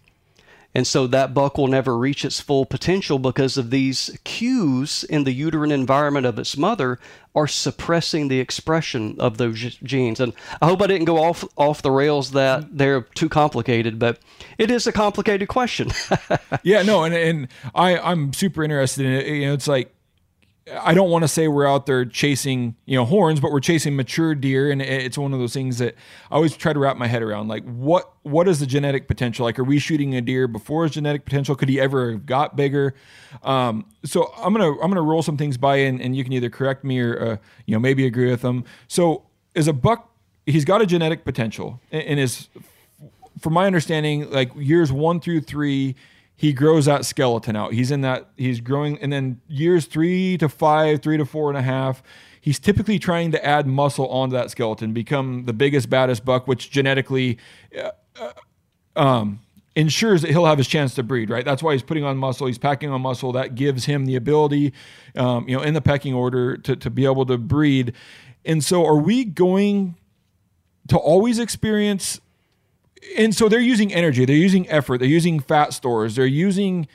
And 0.75 0.85
so 0.85 1.07
that 1.07 1.33
buck 1.33 1.57
will 1.57 1.67
never 1.67 1.97
reach 1.97 2.23
its 2.23 2.39
full 2.39 2.65
potential 2.65 3.17
because 3.17 3.57
of 3.57 3.71
these 3.71 4.17
cues 4.23 5.03
in 5.03 5.23
the 5.23 5.31
uterine 5.31 5.71
environment 5.71 6.25
of 6.27 6.37
its 6.37 6.57
mother 6.57 6.99
are 7.35 7.47
suppressing 7.47 8.27
the 8.27 8.39
expression 8.39 9.15
of 9.19 9.37
those 9.37 9.59
genes. 9.83 10.19
And 10.19 10.33
I 10.61 10.67
hope 10.67 10.81
I 10.81 10.87
didn't 10.87 11.05
go 11.05 11.23
off 11.23 11.45
off 11.57 11.81
the 11.81 11.91
rails 11.91 12.31
that 12.31 12.77
they're 12.77 13.01
too 13.01 13.29
complicated, 13.29 13.99
but 13.99 14.19
it 14.57 14.71
is 14.71 14.87
a 14.87 14.91
complicated 14.91 15.47
question. 15.47 15.91
yeah, 16.63 16.81
no, 16.81 17.03
and 17.03 17.13
and 17.13 17.47
I 17.75 17.97
I'm 17.97 18.33
super 18.33 18.63
interested 18.63 19.05
in 19.05 19.11
it. 19.13 19.27
You 19.27 19.47
know, 19.47 19.53
it's 19.53 19.67
like 19.67 19.93
I 20.81 20.93
don't 20.93 21.09
want 21.09 21.23
to 21.23 21.27
say 21.27 21.47
we're 21.47 21.67
out 21.67 21.85
there 21.85 22.05
chasing, 22.05 22.75
you 22.85 22.95
know, 22.95 23.05
horns, 23.05 23.39
but 23.39 23.51
we're 23.51 23.59
chasing 23.59 23.95
mature 23.95 24.35
deer, 24.35 24.71
and 24.71 24.81
it's 24.81 25.17
one 25.17 25.33
of 25.33 25.39
those 25.39 25.53
things 25.53 25.77
that 25.79 25.95
I 26.29 26.35
always 26.35 26.55
try 26.55 26.73
to 26.73 26.79
wrap 26.79 26.97
my 26.97 27.07
head 27.07 27.21
around. 27.21 27.47
Like, 27.47 27.63
what 27.63 28.11
what 28.23 28.47
is 28.47 28.59
the 28.59 28.65
genetic 28.65 29.07
potential? 29.07 29.45
Like, 29.45 29.57
are 29.57 29.63
we 29.63 29.79
shooting 29.79 30.15
a 30.15 30.21
deer 30.21 30.47
before 30.47 30.83
his 30.83 30.93
genetic 30.93 31.25
potential? 31.25 31.55
Could 31.55 31.69
he 31.69 31.79
ever 31.79 32.11
have 32.11 32.25
got 32.25 32.55
bigger? 32.55 32.93
Um, 33.43 33.85
so 34.03 34.33
I'm 34.37 34.53
gonna 34.53 34.71
I'm 34.71 34.89
gonna 34.89 35.01
roll 35.01 35.23
some 35.23 35.37
things 35.37 35.57
by, 35.57 35.77
and, 35.77 36.01
and 36.01 36.15
you 36.15 36.23
can 36.23 36.33
either 36.33 36.49
correct 36.49 36.83
me 36.83 36.99
or 36.99 37.21
uh, 37.21 37.37
you 37.65 37.73
know 37.73 37.79
maybe 37.79 38.05
agree 38.05 38.29
with 38.29 38.41
them. 38.41 38.65
So, 38.87 39.23
as 39.55 39.67
a 39.67 39.73
buck, 39.73 40.09
he's 40.45 40.65
got 40.65 40.81
a 40.81 40.85
genetic 40.85 41.25
potential, 41.25 41.81
and 41.91 42.19
is, 42.19 42.47
from 43.39 43.53
my 43.53 43.65
understanding, 43.65 44.29
like 44.29 44.51
years 44.55 44.91
one 44.91 45.19
through 45.19 45.41
three 45.41 45.95
he 46.39 46.53
grows 46.53 46.85
that 46.85 47.03
skeleton 47.03 47.57
out. 47.57 47.73
He's 47.73 47.91
in 47.91 47.99
that, 47.99 48.29
he's 48.37 48.61
growing, 48.61 48.97
and 48.99 49.11
then 49.11 49.41
years 49.49 49.87
three 49.87 50.37
to 50.37 50.47
five, 50.47 51.01
three 51.01 51.17
to 51.17 51.25
four 51.25 51.49
and 51.49 51.57
a 51.57 51.61
half, 51.61 52.01
he's 52.39 52.59
typically 52.59 52.97
trying 52.97 53.33
to 53.33 53.45
add 53.45 53.67
muscle 53.67 54.07
onto 54.07 54.37
that 54.37 54.49
skeleton, 54.49 54.93
become 54.93 55.43
the 55.43 55.51
biggest, 55.51 55.89
baddest 55.89 56.23
buck, 56.23 56.47
which 56.47 56.71
genetically 56.71 57.37
uh, 57.77 58.31
um, 58.95 59.41
ensures 59.75 60.21
that 60.21 60.31
he'll 60.31 60.45
have 60.45 60.57
his 60.57 60.69
chance 60.69 60.95
to 60.95 61.03
breed, 61.03 61.29
right? 61.29 61.43
That's 61.43 61.61
why 61.61 61.73
he's 61.73 61.83
putting 61.83 62.05
on 62.05 62.15
muscle, 62.15 62.47
he's 62.47 62.57
packing 62.57 62.89
on 62.89 63.01
muscle. 63.01 63.33
That 63.33 63.55
gives 63.55 63.83
him 63.83 64.05
the 64.05 64.15
ability, 64.15 64.71
um, 65.17 65.45
you 65.45 65.57
know, 65.57 65.61
in 65.61 65.73
the 65.73 65.81
pecking 65.81 66.13
order 66.13 66.55
to, 66.55 66.73
to 66.77 66.89
be 66.89 67.03
able 67.03 67.25
to 67.25 67.37
breed. 67.37 67.91
And 68.45 68.63
so, 68.63 68.85
are 68.85 68.95
we 68.95 69.25
going 69.25 69.97
to 70.87 70.97
always 70.97 71.37
experience 71.37 72.21
and 73.17 73.33
so 73.33 73.49
they're 73.49 73.59
using 73.59 73.93
energy, 73.93 74.25
they're 74.25 74.35
using 74.35 74.69
effort, 74.69 74.99
they're 74.99 75.07
using 75.07 75.39
fat 75.39 75.73
stores, 75.73 76.15
they're 76.15 76.25
using, 76.25 76.87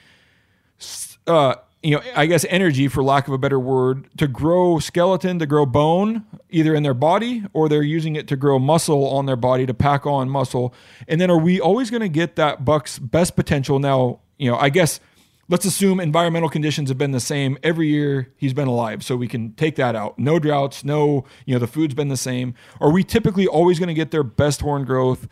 uh, 1.27 1.57
you 1.83 1.97
know, 1.97 2.03
I 2.17 2.27
guess 2.27 2.45
energy, 2.49 2.89
for 2.89 3.03
lack 3.03 3.29
of 3.29 3.35
a 3.35 3.39
better 3.39 3.61
word, 3.61 4.09
to 4.19 4.27
grow 4.27 4.79
skeleton, 4.79 5.39
to 5.39 5.47
grow 5.47 5.67
bone, 5.67 6.25
either 6.51 6.75
in 6.75 6.83
their 6.83 6.95
body 6.95 7.45
or 7.53 7.69
they're 7.69 7.83
using 7.83 8.17
it 8.17 8.29
to 8.29 8.37
grow 8.37 8.59
muscle 8.59 9.07
on 9.09 9.27
their 9.27 9.37
body 9.37 9.67
to 9.67 9.75
pack 9.75 10.07
on 10.07 10.29
muscle. 10.29 10.73
And 11.09 11.21
then 11.21 11.31
are 11.31 11.39
we 11.39 11.61
always 11.61 11.91
going 11.91 12.01
to 12.01 12.09
get 12.09 12.37
that 12.37 12.65
buck's 12.65 12.99
best 12.99 13.37
potential? 13.37 13.79
Now, 13.79 14.21
you 14.39 14.51
know, 14.51 14.57
I 14.57 14.71
guess 14.71 15.01
let's 15.49 15.65
assume 15.65 16.01
environmental 16.01 16.49
conditions 16.49 16.89
have 16.89 16.99
been 16.99 17.11
the 17.11 17.21
same 17.21 17.59
every 17.63 17.89
year 17.89 18.33
he's 18.37 18.55
been 18.55 18.69
alive 18.69 19.05
so 19.05 19.17
we 19.17 19.29
can 19.29 19.53
take 19.53 19.77
that 19.77 19.95
out 19.95 20.19
no 20.19 20.39
droughts 20.39 20.85
no 20.85 21.25
you 21.45 21.55
know 21.55 21.59
the 21.59 21.67
food's 21.67 21.95
been 21.95 22.09
the 22.09 22.17
same 22.17 22.55
are 22.81 22.91
we 22.91 23.05
typically 23.05 23.47
always 23.47 23.79
going 23.79 23.89
to 23.89 23.95
get 23.95 24.11
their 24.11 24.23
best 24.23 24.63
horn 24.63 24.85
growth 24.85 25.29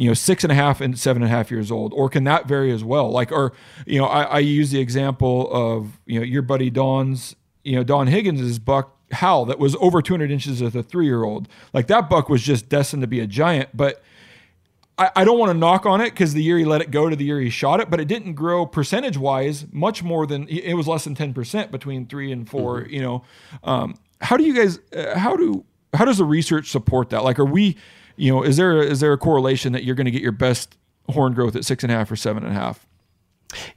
you 0.00 0.08
know, 0.08 0.14
six 0.14 0.44
and 0.44 0.50
a 0.50 0.54
half 0.54 0.80
and 0.80 0.98
seven 0.98 1.22
and 1.22 1.30
a 1.30 1.36
half 1.36 1.50
years 1.50 1.70
old, 1.70 1.92
or 1.92 2.08
can 2.08 2.24
that 2.24 2.48
vary 2.48 2.72
as 2.72 2.82
well? 2.82 3.10
Like, 3.10 3.30
or 3.30 3.52
you 3.84 3.98
know, 3.98 4.06
I, 4.06 4.22
I 4.22 4.38
use 4.38 4.70
the 4.70 4.80
example 4.80 5.52
of 5.52 6.00
you 6.06 6.18
know 6.18 6.24
your 6.24 6.40
buddy 6.40 6.70
Don's, 6.70 7.36
you 7.64 7.76
know, 7.76 7.84
Don 7.84 8.06
Higgins's 8.06 8.58
buck 8.58 8.96
Hal 9.10 9.44
that 9.44 9.58
was 9.58 9.76
over 9.78 10.00
200 10.00 10.30
inches 10.30 10.62
as 10.62 10.74
a 10.74 10.82
three 10.82 11.04
year 11.04 11.22
old. 11.22 11.48
Like 11.74 11.86
that 11.88 12.08
buck 12.08 12.30
was 12.30 12.40
just 12.40 12.70
destined 12.70 13.02
to 13.02 13.06
be 13.06 13.20
a 13.20 13.26
giant, 13.26 13.68
but. 13.74 14.02
I, 14.98 15.10
I 15.16 15.24
don't 15.24 15.38
want 15.38 15.48
to 15.48 15.56
knock 15.56 15.86
on 15.86 16.02
it 16.02 16.10
because 16.10 16.34
the 16.34 16.42
year 16.42 16.58
he 16.58 16.66
let 16.66 16.82
it 16.82 16.90
go 16.90 17.08
to 17.08 17.16
the 17.16 17.24
year 17.24 17.40
he 17.40 17.48
shot 17.48 17.80
it, 17.80 17.88
but 17.88 18.00
it 18.00 18.04
didn't 18.06 18.34
grow 18.34 18.66
percentage 18.66 19.16
wise 19.16 19.64
much 19.72 20.02
more 20.02 20.26
than 20.26 20.46
it 20.46 20.74
was 20.74 20.86
less 20.86 21.04
than 21.04 21.14
10% 21.14 21.70
between 21.70 22.06
three 22.06 22.30
and 22.30 22.46
4 22.46 22.82
mm-hmm. 22.82 22.92
You 22.92 23.00
know, 23.00 23.24
um, 23.64 23.94
how 24.20 24.36
do 24.36 24.44
you 24.44 24.54
guys, 24.54 24.78
uh, 24.94 25.18
how 25.18 25.36
do, 25.36 25.64
how 25.94 26.04
does 26.04 26.18
the 26.18 26.26
research 26.26 26.68
support 26.68 27.08
that? 27.10 27.24
Like, 27.24 27.38
are 27.38 27.46
we, 27.46 27.78
you 28.20 28.30
know, 28.30 28.42
is 28.42 28.56
there 28.58 28.82
is 28.82 29.00
there 29.00 29.12
a 29.12 29.18
correlation 29.18 29.72
that 29.72 29.82
you're 29.84 29.94
going 29.94 30.04
to 30.04 30.10
get 30.10 30.22
your 30.22 30.32
best 30.32 30.76
horn 31.08 31.32
growth 31.32 31.56
at 31.56 31.64
six 31.64 31.82
and 31.82 31.90
a 31.90 31.96
half 31.96 32.10
or 32.10 32.16
seven 32.16 32.44
and 32.44 32.52
a 32.52 32.54
half? 32.54 32.86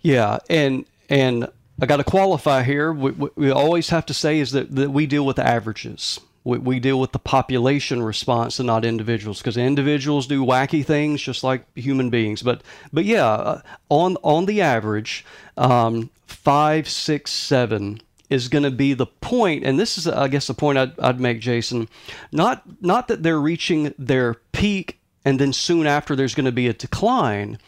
Yeah, 0.02 0.40
and 0.50 0.86
and 1.10 1.48
I 1.82 1.86
got 1.86 1.98
to 1.98 2.04
qualify 2.04 2.64
here. 2.64 2.92
We, 2.92 3.12
we 3.36 3.52
always 3.52 3.90
have 3.90 4.06
to 4.08 4.14
say 4.14 4.40
is 4.40 4.52
that, 4.52 4.76
that 4.76 4.92
we 4.92 5.08
deal 5.08 5.26
with 5.26 5.40
averages. 5.40 6.20
We, 6.44 6.58
we 6.58 6.80
deal 6.82 7.00
with 7.00 7.14
the 7.14 7.20
population 7.20 8.04
response 8.04 8.60
and 8.60 8.68
not 8.68 8.84
individuals 8.84 9.40
because 9.40 9.56
individuals 9.56 10.28
do 10.28 10.44
wacky 10.44 10.86
things 10.86 11.22
just 11.22 11.44
like 11.44 11.66
human 11.78 12.10
beings. 12.10 12.44
But 12.44 12.64
but 12.92 13.06
yeah, 13.06 13.26
uh, 13.26 13.62
on 13.88 14.18
on 14.24 14.46
the 14.46 14.62
average, 14.62 15.26
um, 15.56 16.10
five, 16.28 16.90
six, 16.90 17.32
seven 17.32 18.02
is 18.34 18.48
going 18.48 18.64
to 18.64 18.72
be 18.72 18.94
the 18.94 19.06
point, 19.06 19.64
and 19.64 19.80
this 19.80 19.98
is, 19.98 20.08
I 20.08 20.28
guess, 20.28 20.48
the 20.48 20.54
point 20.54 20.78
I'd, 20.78 21.00
I'd 21.00 21.20
make, 21.20 21.40
Jason. 21.40 21.88
Not 22.32 22.64
not 22.82 23.08
that 23.08 23.24
they're 23.24 23.40
reaching 23.40 23.94
their 23.98 24.36
peak 24.52 25.00
and 25.24 25.40
then 25.40 25.54
soon 25.54 25.88
after 25.88 26.16
there's 26.16 26.36
going 26.36 26.46
to 26.46 26.52
be 26.52 26.68
a 26.68 26.74
decline. 26.74 27.60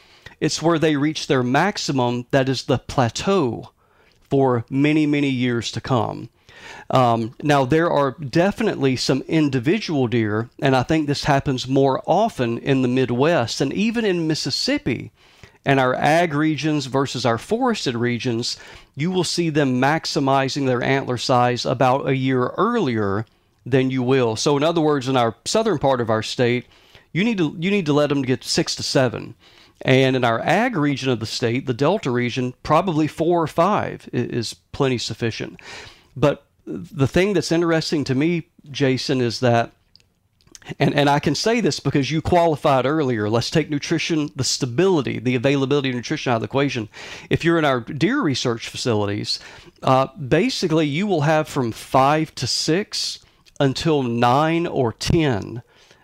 It's 0.41 0.61
where 0.61 0.79
they 0.79 0.97
reach 0.97 1.27
their 1.27 1.43
maximum, 1.43 2.25
that 2.31 2.49
is 2.49 2.63
the 2.63 2.79
plateau, 2.79 3.71
for 4.29 4.65
many 4.69 5.05
many 5.05 5.29
years 5.29 5.71
to 5.71 5.81
come. 5.81 6.29
Um, 6.89 7.35
now, 7.43 7.65
there 7.65 7.91
are 7.91 8.11
definitely 8.11 8.95
some 8.95 9.21
individual 9.27 10.07
deer, 10.07 10.49
and 10.61 10.75
I 10.75 10.83
think 10.83 11.07
this 11.07 11.25
happens 11.25 11.67
more 11.67 12.01
often 12.05 12.57
in 12.57 12.81
the 12.81 12.87
Midwest 12.87 13.61
and 13.61 13.71
even 13.73 14.05
in 14.05 14.27
Mississippi 14.27 15.11
and 15.65 15.79
our 15.79 15.95
ag 15.95 16.33
regions 16.33 16.85
versus 16.85 17.25
our 17.25 17.37
forested 17.37 17.95
regions, 17.95 18.57
you 18.95 19.11
will 19.11 19.23
see 19.23 19.49
them 19.49 19.81
maximizing 19.81 20.65
their 20.65 20.83
antler 20.83 21.17
size 21.17 21.65
about 21.65 22.07
a 22.07 22.15
year 22.15 22.47
earlier 22.57 23.25
than 23.65 23.89
you 23.89 24.03
will. 24.03 24.35
So, 24.35 24.55
in 24.57 24.63
other 24.63 24.81
words, 24.81 25.07
in 25.07 25.17
our 25.17 25.35
southern 25.45 25.79
part 25.79 26.01
of 26.01 26.09
our 26.09 26.21
state, 26.21 26.65
you 27.11 27.23
need 27.23 27.37
to 27.39 27.55
you 27.59 27.71
need 27.71 27.85
to 27.87 27.93
let 27.93 28.09
them 28.09 28.21
get 28.21 28.43
six 28.43 28.75
to 28.75 28.83
seven, 28.83 29.35
and 29.81 30.15
in 30.15 30.23
our 30.23 30.39
ag 30.41 30.75
region 30.75 31.09
of 31.09 31.19
the 31.19 31.25
state, 31.25 31.65
the 31.65 31.73
Delta 31.73 32.11
region, 32.11 32.53
probably 32.61 33.07
four 33.07 33.41
or 33.41 33.47
five 33.47 34.07
is 34.13 34.53
plenty 34.71 34.97
sufficient. 34.97 35.59
But 36.15 36.45
the 36.65 37.07
thing 37.07 37.33
that's 37.33 37.51
interesting 37.51 38.03
to 38.05 38.15
me, 38.15 38.47
Jason, 38.69 39.21
is 39.21 39.39
that 39.39 39.71
and, 40.79 40.93
and 40.93 41.09
I 41.09 41.19
can 41.19 41.35
say 41.35 41.61
this 41.61 41.79
because 41.79 42.11
you 42.11 42.21
qualified 42.21 42.85
earlier. 42.85 43.29
Let's 43.29 43.49
take 43.49 43.69
nutrition, 43.69 44.29
the 44.35 44.43
stability, 44.43 45.19
the 45.19 45.35
availability 45.35 45.89
of 45.89 45.95
nutrition 45.95 46.31
out 46.31 46.37
of 46.37 46.41
the 46.41 46.45
equation. 46.45 46.89
If 47.29 47.43
you're 47.43 47.57
in 47.57 47.65
our 47.65 47.81
deer 47.81 48.21
research 48.21 48.69
facilities, 48.69 49.39
uh, 49.83 50.07
basically 50.15 50.87
you 50.87 51.07
will 51.07 51.21
have 51.21 51.47
from 51.47 51.71
five 51.71 52.33
to 52.35 52.47
six 52.47 53.19
until 53.59 54.03
nine 54.03 54.67
or 54.67 54.91
10, 54.91 55.61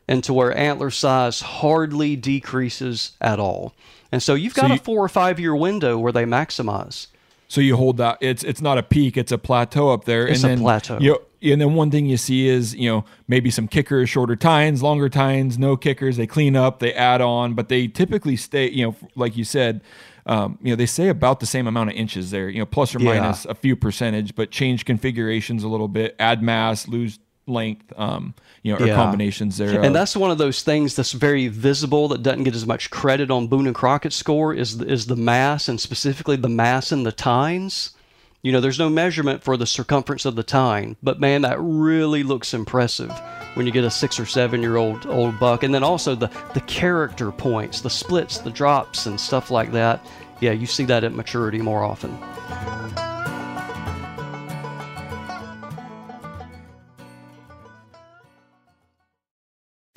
and 0.08 0.24
to 0.24 0.34
where 0.34 0.56
antler 0.56 0.90
size 0.90 1.42
hardly 1.42 2.16
decreases 2.16 3.12
at 3.20 3.40
all. 3.40 3.74
And 4.12 4.22
so 4.22 4.34
you've 4.36 4.54
got 4.54 4.68
so 4.68 4.74
you, 4.74 4.74
a 4.76 4.78
four 4.78 5.04
or 5.04 5.10
five 5.10 5.40
year 5.40 5.56
window 5.56 5.98
where 5.98 6.12
they 6.12 6.26
maximize. 6.26 7.08
So 7.48 7.60
you 7.62 7.76
hold 7.76 7.98
that 7.98 8.18
it's 8.22 8.44
it's 8.44 8.62
not 8.62 8.78
a 8.78 8.84
peak, 8.84 9.18
it's 9.18 9.32
a 9.32 9.38
plateau 9.38 9.90
up 9.90 10.06
there. 10.06 10.28
It's 10.28 10.44
and 10.44 10.52
a 10.52 10.56
then, 10.56 10.64
plateau. 10.64 10.98
You 11.00 11.22
and 11.42 11.60
then 11.60 11.74
one 11.74 11.90
thing 11.90 12.06
you 12.06 12.18
see 12.18 12.48
is 12.48 12.76
you 12.76 12.90
know 12.90 13.06
maybe 13.28 13.50
some 13.50 13.68
kickers, 13.68 14.10
shorter 14.10 14.36
tines, 14.36 14.84
longer 14.84 15.10
tines, 15.10 15.58
no 15.58 15.76
kickers. 15.76 16.18
They 16.18 16.28
clean 16.28 16.56
up, 16.56 16.80
they 16.80 16.94
add 16.94 17.22
on, 17.22 17.54
but 17.54 17.70
they 17.70 17.88
typically 17.88 18.36
stay. 18.36 18.70
You 18.70 18.88
know, 18.88 18.96
like 19.16 19.36
you 19.36 19.44
said, 19.44 19.82
um, 20.26 20.58
you 20.62 20.72
know 20.72 20.76
they 20.76 20.86
say 20.86 21.08
about 21.08 21.40
the 21.40 21.46
same 21.46 21.68
amount 21.68 21.90
of 21.90 21.96
inches 21.96 22.32
there. 22.32 22.50
You 22.50 22.60
know, 22.60 22.66
plus 22.66 22.96
or 22.96 23.00
minus 23.00 23.46
a 23.46 23.56
few 23.56 23.76
percentage, 23.76 24.36
but 24.36 24.52
change 24.52 24.86
configurations 24.86 25.64
a 25.64 25.68
little 25.68 25.88
bit, 25.88 26.16
add 26.20 26.44
mass, 26.44 26.88
lose 26.88 27.20
length, 27.48 27.92
um, 27.98 28.34
you 28.64 28.74
know, 28.74 28.80
or 28.80 28.88
yeah. 28.88 28.96
combinations 28.96 29.58
there. 29.58 29.82
And 29.82 29.96
that's 29.96 30.16
one 30.16 30.32
of 30.32 30.38
those 30.38 30.62
things 30.62 30.96
that's 30.96 31.12
very 31.12 31.48
visible 31.48 32.08
that 32.10 32.24
doesn't 32.24 32.44
get 32.44 32.56
as 32.56 32.66
much 32.66 32.90
credit 32.90 33.32
on 33.32 33.48
Boone 33.48 33.68
and 33.68 33.76
Crockett 33.76 34.14
score 34.14 34.54
is 34.54 34.80
is 34.82 35.08
the 35.08 35.16
mass 35.16 35.68
and 35.68 35.80
specifically 35.80 36.36
the 36.36 36.50
mass 36.50 36.92
in 36.92 37.04
the 37.04 37.12
tines. 37.12 37.92
You 38.44 38.52
know, 38.52 38.60
there's 38.60 38.80
no 38.80 38.90
measurement 38.90 39.44
for 39.44 39.56
the 39.56 39.68
circumference 39.68 40.26
of 40.26 40.36
the 40.36 40.42
tine, 40.44 40.98
but 41.04 41.20
man, 41.20 41.44
that 41.44 41.60
really 41.60 42.24
looks 42.24 42.56
impressive 42.56 43.12
when 43.54 43.68
you 43.68 43.72
get 43.72 43.84
a 43.84 43.92
six 43.92 44.20
or 44.20 44.26
seven 44.26 44.62
year 44.62 44.78
old 44.78 45.06
old 45.06 45.40
buck. 45.40 45.62
And 45.62 45.76
then 45.76 45.84
also 45.84 46.16
the 46.16 46.32
the 46.56 46.62
character 46.62 47.32
points, 47.32 47.82
the 47.82 47.90
splits, 47.90 48.40
the 48.40 48.50
drops, 48.50 49.06
and 49.06 49.20
stuff 49.20 49.52
like 49.52 49.72
that. 49.74 50.04
Yeah, 50.40 50.54
you 50.54 50.66
see 50.66 50.86
that 50.86 51.04
at 51.04 51.14
maturity 51.14 51.62
more 51.62 51.84
often. 51.84 52.18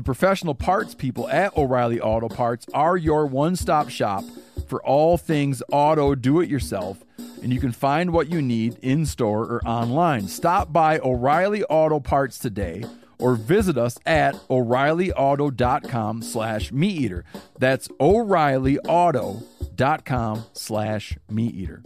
The 0.00 0.04
professional 0.04 0.54
parts 0.54 0.94
people 0.94 1.28
at 1.28 1.54
O'Reilly 1.58 2.00
Auto 2.00 2.30
Parts 2.30 2.64
are 2.72 2.96
your 2.96 3.26
one 3.26 3.54
stop 3.54 3.90
shop 3.90 4.24
for 4.66 4.82
all 4.82 5.18
things 5.18 5.62
auto 5.70 6.14
do 6.14 6.40
it 6.40 6.48
yourself 6.48 7.04
and 7.42 7.52
you 7.52 7.60
can 7.60 7.70
find 7.70 8.10
what 8.10 8.32
you 8.32 8.40
need 8.40 8.78
in 8.80 9.04
store 9.04 9.42
or 9.42 9.60
online. 9.68 10.26
Stop 10.26 10.72
by 10.72 10.98
O'Reilly 11.00 11.64
Auto 11.64 12.00
Parts 12.00 12.38
today 12.38 12.82
or 13.18 13.34
visit 13.34 13.76
us 13.76 13.98
at 14.06 14.36
o'reillyauto.com 14.48 16.22
slash 16.22 16.72
meat 16.72 16.98
eater. 16.98 17.26
That's 17.58 17.88
o'reillyauto.com 18.00 20.44
slash 20.54 21.18
meat 21.28 21.54
eater. 21.54 21.82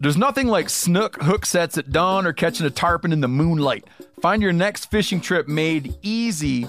There's 0.00 0.16
nothing 0.16 0.48
like 0.48 0.68
snook 0.68 1.22
hook 1.22 1.46
sets 1.46 1.78
at 1.78 1.92
dawn 1.92 2.26
or 2.26 2.32
catching 2.32 2.66
a 2.66 2.70
tarpon 2.70 3.12
in 3.12 3.20
the 3.20 3.28
moonlight. 3.28 3.84
Find 4.20 4.42
your 4.42 4.52
next 4.52 4.90
fishing 4.90 5.20
trip 5.20 5.46
made 5.46 5.94
easy 6.02 6.68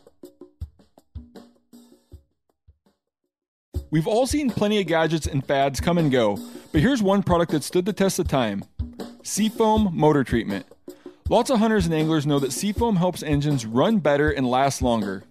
We've 3.91 4.07
all 4.07 4.25
seen 4.25 4.49
plenty 4.49 4.79
of 4.79 4.87
gadgets 4.87 5.27
and 5.27 5.45
fads 5.45 5.81
come 5.81 5.97
and 5.97 6.09
go, 6.09 6.39
but 6.71 6.79
here's 6.79 7.03
one 7.03 7.23
product 7.23 7.51
that 7.51 7.61
stood 7.61 7.83
the 7.83 7.91
test 7.91 8.19
of 8.19 8.27
time 8.29 8.63
Seafoam 9.21 9.89
Motor 9.91 10.23
Treatment. 10.23 10.65
Lots 11.27 11.49
of 11.49 11.59
hunters 11.59 11.85
and 11.85 11.93
anglers 11.93 12.25
know 12.25 12.39
that 12.39 12.53
seafoam 12.53 12.95
helps 12.95 13.21
engines 13.21 13.65
run 13.65 13.97
better 13.97 14.29
and 14.29 14.49
last 14.49 14.81
longer. 14.81 15.23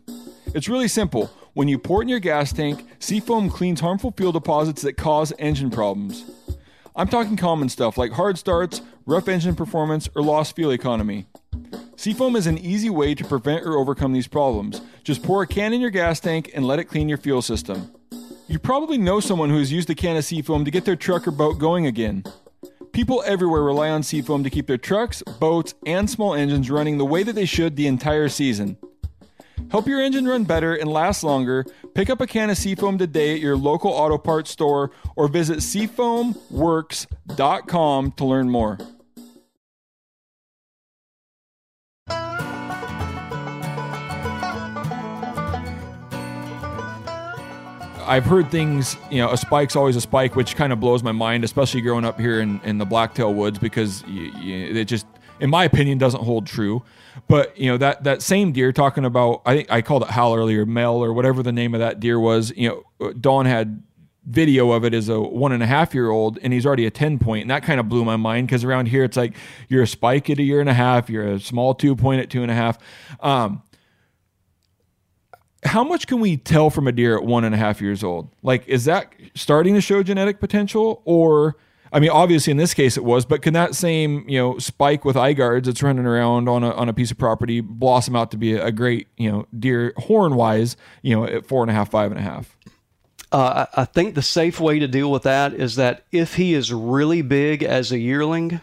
It's 0.54 0.68
really 0.68 0.88
simple. 0.88 1.30
When 1.54 1.68
you 1.68 1.78
pour 1.78 2.02
it 2.02 2.04
in 2.04 2.08
your 2.10 2.20
gas 2.20 2.52
tank, 2.52 2.86
seafoam 2.98 3.48
cleans 3.48 3.80
harmful 3.80 4.12
fuel 4.14 4.30
deposits 4.30 4.82
that 4.82 4.98
cause 4.98 5.32
engine 5.38 5.70
problems. 5.70 6.30
I'm 6.94 7.08
talking 7.08 7.38
common 7.38 7.70
stuff 7.70 7.96
like 7.96 8.12
hard 8.12 8.36
starts, 8.36 8.82
rough 9.06 9.26
engine 9.26 9.54
performance, 9.56 10.10
or 10.14 10.22
lost 10.22 10.54
fuel 10.54 10.72
economy. 10.72 11.24
Seafoam 11.96 12.36
is 12.36 12.46
an 12.46 12.58
easy 12.58 12.90
way 12.90 13.14
to 13.14 13.24
prevent 13.24 13.64
or 13.64 13.78
overcome 13.78 14.12
these 14.12 14.28
problems. 14.28 14.82
Just 15.02 15.22
pour 15.22 15.40
a 15.40 15.46
can 15.46 15.72
in 15.72 15.80
your 15.80 15.88
gas 15.88 16.20
tank 16.20 16.50
and 16.54 16.66
let 16.66 16.78
it 16.78 16.84
clean 16.84 17.08
your 17.08 17.18
fuel 17.18 17.40
system. 17.40 17.90
You 18.50 18.58
probably 18.58 18.98
know 18.98 19.20
someone 19.20 19.48
who 19.50 19.58
has 19.58 19.70
used 19.70 19.88
a 19.90 19.94
can 19.94 20.16
of 20.16 20.24
seafoam 20.24 20.64
to 20.64 20.72
get 20.72 20.84
their 20.84 20.96
truck 20.96 21.28
or 21.28 21.30
boat 21.30 21.60
going 21.60 21.86
again. 21.86 22.24
People 22.90 23.22
everywhere 23.24 23.62
rely 23.62 23.90
on 23.90 24.02
seafoam 24.02 24.42
to 24.42 24.50
keep 24.50 24.66
their 24.66 24.76
trucks, 24.76 25.22
boats, 25.38 25.74
and 25.86 26.10
small 26.10 26.34
engines 26.34 26.68
running 26.68 26.98
the 26.98 27.06
way 27.06 27.22
that 27.22 27.36
they 27.36 27.44
should 27.44 27.76
the 27.76 27.86
entire 27.86 28.28
season. 28.28 28.76
Help 29.70 29.86
your 29.86 30.00
engine 30.00 30.26
run 30.26 30.42
better 30.42 30.74
and 30.74 30.90
last 30.90 31.22
longer. 31.22 31.64
Pick 31.94 32.10
up 32.10 32.20
a 32.20 32.26
can 32.26 32.50
of 32.50 32.58
Seafoam 32.58 32.98
today 32.98 33.34
at 33.34 33.40
your 33.40 33.56
local 33.56 33.92
auto 33.92 34.18
parts 34.18 34.50
store 34.50 34.90
or 35.14 35.28
visit 35.28 35.58
seafoamworks.com 35.58 38.12
to 38.12 38.24
learn 38.24 38.50
more. 38.50 38.78
I've 48.10 48.26
heard 48.26 48.50
things, 48.50 48.96
you 49.08 49.18
know, 49.18 49.30
a 49.30 49.36
spike's 49.36 49.76
always 49.76 49.94
a 49.94 50.00
spike, 50.00 50.34
which 50.34 50.56
kind 50.56 50.72
of 50.72 50.80
blows 50.80 51.04
my 51.04 51.12
mind, 51.12 51.44
especially 51.44 51.80
growing 51.80 52.04
up 52.04 52.18
here 52.18 52.40
in, 52.40 52.60
in 52.64 52.76
the 52.76 52.84
Blacktail 52.84 53.32
Woods, 53.32 53.56
because 53.56 54.02
it 54.08 54.84
just, 54.86 55.06
in 55.38 55.48
my 55.48 55.62
opinion, 55.62 55.96
doesn't 55.96 56.24
hold 56.24 56.44
true. 56.44 56.82
But 57.28 57.56
you 57.56 57.70
know 57.70 57.76
that 57.76 58.02
that 58.02 58.20
same 58.20 58.50
deer 58.50 58.72
talking 58.72 59.04
about, 59.04 59.42
I 59.46 59.54
think 59.54 59.70
I 59.70 59.80
called 59.80 60.02
it 60.02 60.10
Hal 60.10 60.34
earlier, 60.34 60.66
Mel 60.66 60.96
or 60.96 61.12
whatever 61.12 61.44
the 61.44 61.52
name 61.52 61.72
of 61.72 61.78
that 61.78 62.00
deer 62.00 62.18
was. 62.18 62.52
You 62.56 62.84
know, 62.98 63.12
Don 63.12 63.46
had 63.46 63.80
video 64.26 64.72
of 64.72 64.84
it 64.84 64.92
as 64.92 65.08
a 65.08 65.20
one 65.20 65.52
and 65.52 65.62
a 65.62 65.66
half 65.66 65.94
year 65.94 66.10
old 66.10 66.38
and 66.42 66.52
he's 66.52 66.66
already 66.66 66.84
a 66.84 66.90
10 66.90 67.18
point 67.18 67.40
and 67.40 67.50
that 67.50 67.62
kind 67.62 67.80
of 67.80 67.88
blew 67.88 68.04
my 68.04 68.16
mind 68.16 68.46
because 68.46 68.62
around 68.64 68.86
here 68.86 69.02
it's 69.02 69.16
like 69.16 69.34
you're 69.68 69.82
a 69.82 69.86
spike 69.86 70.28
at 70.28 70.38
a 70.38 70.42
year 70.42 70.60
and 70.60 70.68
a 70.68 70.74
half 70.74 71.08
you're 71.08 71.26
a 71.26 71.40
small 71.40 71.74
two 71.74 71.96
point 71.96 72.20
at 72.20 72.28
two 72.28 72.42
and 72.42 72.50
a 72.50 72.54
half 72.54 72.78
um, 73.20 73.62
how 75.64 75.84
much 75.84 76.06
can 76.06 76.20
we 76.20 76.36
tell 76.36 76.70
from 76.70 76.88
a 76.88 76.92
deer 76.92 77.16
at 77.16 77.24
one 77.24 77.44
and 77.44 77.54
a 77.54 77.58
half 77.58 77.80
years 77.80 78.02
old? 78.02 78.28
Like, 78.42 78.66
is 78.66 78.84
that 78.86 79.12
starting 79.34 79.74
to 79.74 79.80
show 79.80 80.02
genetic 80.02 80.40
potential? 80.40 81.02
Or, 81.04 81.56
I 81.92 82.00
mean, 82.00 82.10
obviously 82.10 82.50
in 82.50 82.56
this 82.56 82.72
case 82.72 82.96
it 82.96 83.04
was, 83.04 83.24
but 83.24 83.42
can 83.42 83.52
that 83.54 83.74
same, 83.74 84.26
you 84.28 84.38
know, 84.38 84.58
spike 84.58 85.04
with 85.04 85.16
eye 85.16 85.34
guards 85.34 85.66
that's 85.66 85.82
running 85.82 86.06
around 86.06 86.48
on 86.48 86.64
a, 86.64 86.70
on 86.72 86.88
a 86.88 86.94
piece 86.94 87.10
of 87.10 87.18
property 87.18 87.60
blossom 87.60 88.16
out 88.16 88.30
to 88.30 88.38
be 88.38 88.54
a, 88.54 88.72
great, 88.72 89.08
you 89.16 89.30
know, 89.30 89.46
deer 89.58 89.92
horn 89.96 90.34
wise, 90.34 90.76
you 91.02 91.14
know, 91.14 91.24
at 91.24 91.46
four 91.46 91.62
and 91.62 91.70
a 91.70 91.74
half, 91.74 91.90
five 91.90 92.10
and 92.10 92.18
a 92.18 92.22
half? 92.22 92.56
Uh, 93.32 93.66
I 93.74 93.84
think 93.84 94.14
the 94.14 94.22
safe 94.22 94.58
way 94.58 94.78
to 94.78 94.88
deal 94.88 95.10
with 95.10 95.22
that 95.22 95.52
is 95.54 95.76
that 95.76 96.04
if 96.10 96.34
he 96.34 96.54
is 96.54 96.72
really 96.72 97.22
big 97.22 97.62
as 97.62 97.92
a 97.92 97.98
yearling, 97.98 98.60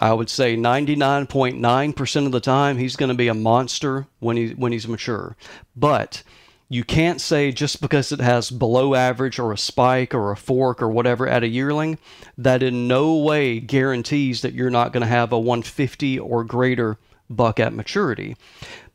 I 0.00 0.12
would 0.12 0.28
say 0.28 0.56
99.9% 0.56 2.26
of 2.26 2.32
the 2.32 2.40
time 2.40 2.78
he's 2.78 2.96
going 2.96 3.10
to 3.10 3.14
be 3.14 3.28
a 3.28 3.34
monster 3.34 4.06
when 4.18 4.36
he 4.36 4.50
when 4.50 4.72
he's 4.72 4.88
mature. 4.88 5.36
But 5.76 6.22
you 6.68 6.84
can't 6.84 7.20
say 7.20 7.50
just 7.50 7.80
because 7.80 8.12
it 8.12 8.20
has 8.20 8.50
below 8.50 8.94
average 8.94 9.38
or 9.38 9.52
a 9.52 9.58
spike 9.58 10.14
or 10.14 10.30
a 10.30 10.36
fork 10.36 10.82
or 10.82 10.88
whatever 10.88 11.26
at 11.26 11.42
a 11.42 11.48
yearling 11.48 11.98
that 12.36 12.62
in 12.62 12.86
no 12.86 13.16
way 13.16 13.58
guarantees 13.58 14.42
that 14.42 14.52
you're 14.52 14.70
not 14.70 14.92
going 14.92 15.00
to 15.00 15.06
have 15.06 15.32
a 15.32 15.38
150 15.38 16.18
or 16.18 16.44
greater 16.44 16.98
buck 17.30 17.58
at 17.58 17.72
maturity. 17.72 18.36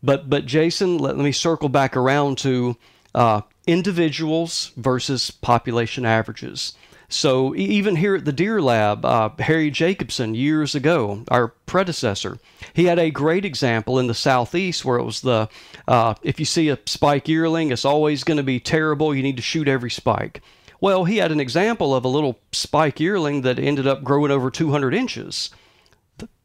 But 0.03 0.29
but 0.29 0.45
Jason, 0.45 0.97
let, 0.97 1.17
let 1.17 1.23
me 1.23 1.31
circle 1.31 1.69
back 1.69 1.97
around 1.97 2.37
to 2.39 2.77
uh, 3.15 3.41
individuals 3.65 4.71
versus 4.77 5.31
population 5.31 6.05
averages. 6.05 6.73
So 7.13 7.53
even 7.55 7.95
here 7.95 8.15
at 8.15 8.25
the 8.25 8.33
Deer 8.33 8.59
Lab, 8.59 9.05
uh, 9.05 9.29
Harry 9.39 9.69
Jacobson 9.69 10.33
years 10.33 10.73
ago, 10.73 11.23
our 11.29 11.49
predecessor, 11.67 12.39
he 12.73 12.85
had 12.85 12.97
a 12.97 13.11
great 13.11 13.45
example 13.45 13.99
in 13.99 14.07
the 14.07 14.15
southeast 14.15 14.83
where 14.83 14.97
it 14.97 15.03
was 15.03 15.21
the 15.21 15.47
uh, 15.87 16.15
if 16.23 16.39
you 16.39 16.45
see 16.45 16.69
a 16.69 16.79
spike 16.87 17.27
yearling, 17.27 17.71
it's 17.71 17.85
always 17.85 18.23
going 18.23 18.37
to 18.37 18.43
be 18.43 18.59
terrible. 18.59 19.13
You 19.13 19.21
need 19.21 19.35
to 19.35 19.43
shoot 19.43 19.67
every 19.67 19.91
spike. 19.91 20.41
Well, 20.81 21.05
he 21.05 21.17
had 21.17 21.31
an 21.31 21.39
example 21.39 21.93
of 21.93 22.03
a 22.03 22.09
little 22.09 22.39
spike 22.51 22.99
yearling 22.99 23.43
that 23.43 23.59
ended 23.59 23.85
up 23.85 24.03
growing 24.03 24.31
over 24.31 24.49
200 24.49 24.93
inches. 24.95 25.51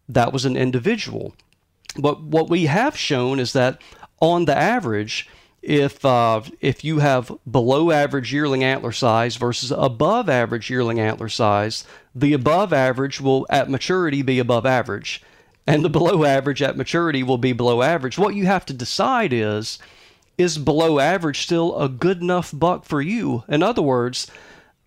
That 0.07 0.35
was 0.35 0.45
an 0.45 0.57
individual. 0.57 1.35
But 1.99 2.23
what 2.23 2.51
we 2.51 2.67
have 2.67 2.97
shown 2.97 3.41
is 3.41 3.55
that 3.55 3.81
on 4.21 4.45
the 4.45 4.57
average, 4.57 5.29
if 5.63 6.05
uh, 6.05 6.43
if 6.61 6.85
you 6.85 7.01
have 7.01 7.33
below 7.51 7.91
average 7.91 8.33
yearling 8.33 8.63
antler 8.65 8.93
size 8.93 9.37
versus 9.37 9.73
above 9.73 10.29
average 10.29 10.71
yearling 10.71 11.01
antler 11.01 11.29
size, 11.29 11.85
the 12.15 12.33
above 12.33 12.73
average 12.73 13.21
will 13.21 13.47
at 13.51 13.71
maturity 13.71 14.23
be 14.23 14.39
above 14.39 14.65
average, 14.65 15.23
and 15.67 15.85
the 15.85 15.91
below 15.91 16.25
average 16.25 16.63
at 16.63 16.77
maturity 16.77 17.23
will 17.23 17.39
be 17.39 17.53
below 17.53 17.83
average. 17.83 18.19
What 18.19 18.35
you 18.35 18.47
have 18.47 18.67
to 18.67 18.73
decide 18.73 19.33
is 19.33 19.79
is 20.37 20.57
below 20.57 21.01
average 21.01 21.41
still 21.41 21.77
a 21.79 21.89
good 21.89 22.21
enough 22.23 22.53
buck 22.55 22.85
for 22.85 23.03
you? 23.03 23.43
In 23.49 23.63
other 23.63 23.83
words, 23.83 24.31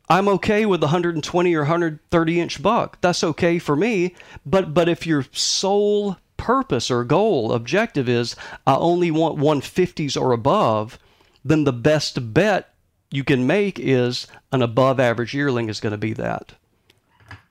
I'm 0.10 0.30
okay 0.30 0.66
with 0.66 0.82
a 0.82 0.88
120 0.88 1.56
or 1.56 1.62
130 1.62 2.40
inch 2.40 2.64
buck. 2.64 3.00
That's 3.02 3.24
okay 3.24 3.60
for 3.60 3.76
me. 3.76 4.16
But 4.46 4.74
but 4.74 4.90
if 4.90 5.06
your 5.06 5.26
sole 5.32 6.18
purpose 6.42 6.90
or 6.90 7.04
goal, 7.04 7.54
objective 7.54 8.10
is 8.10 8.36
I 8.66 8.76
only 8.76 9.12
want 9.12 9.38
150s 9.38 10.20
or 10.20 10.32
above, 10.32 10.98
then 11.46 11.66
the 11.66 11.74
best 11.74 12.34
bet 12.34 12.74
you 13.12 13.24
can 13.24 13.46
make 13.46 13.80
is 13.80 14.26
an 14.52 14.64
above 14.64 15.00
average 15.00 15.36
yearling 15.36 15.70
is 15.70 15.80
going 15.80 15.92
to 15.92 15.98
be 15.98 16.14
that. 16.14 16.54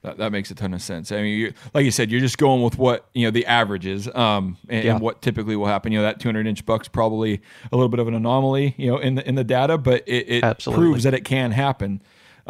That, 0.02 0.16
that 0.16 0.32
makes 0.32 0.50
a 0.50 0.54
ton 0.54 0.74
of 0.74 0.82
sense. 0.82 1.12
I 1.12 1.16
mean, 1.16 1.38
you, 1.38 1.52
like 1.72 1.84
you 1.84 1.90
said, 1.90 2.10
you're 2.10 2.20
just 2.20 2.38
going 2.38 2.62
with 2.62 2.78
what 2.78 3.06
you 3.12 3.26
know 3.26 3.30
the 3.30 3.44
average 3.44 3.86
is, 3.86 4.08
um, 4.14 4.56
and, 4.68 4.84
yeah. 4.84 4.92
and, 4.92 5.00
what 5.00 5.20
typically 5.20 5.56
will 5.56 5.66
happen. 5.66 5.92
You 5.92 5.98
know, 5.98 6.04
that 6.04 6.18
200 6.20 6.46
inch 6.46 6.64
buck's 6.64 6.88
probably 6.88 7.42
a 7.70 7.76
little 7.76 7.90
bit 7.90 8.00
of 8.00 8.08
an 8.08 8.14
anomaly, 8.14 8.74
you 8.78 8.90
know, 8.90 8.96
in 8.96 9.16
the 9.16 9.28
in 9.28 9.34
the 9.34 9.44
data, 9.44 9.76
but 9.76 10.02
it, 10.08 10.42
it 10.42 10.58
proves 10.64 11.04
that 11.04 11.12
it 11.12 11.26
can 11.26 11.50
happen. 11.50 12.00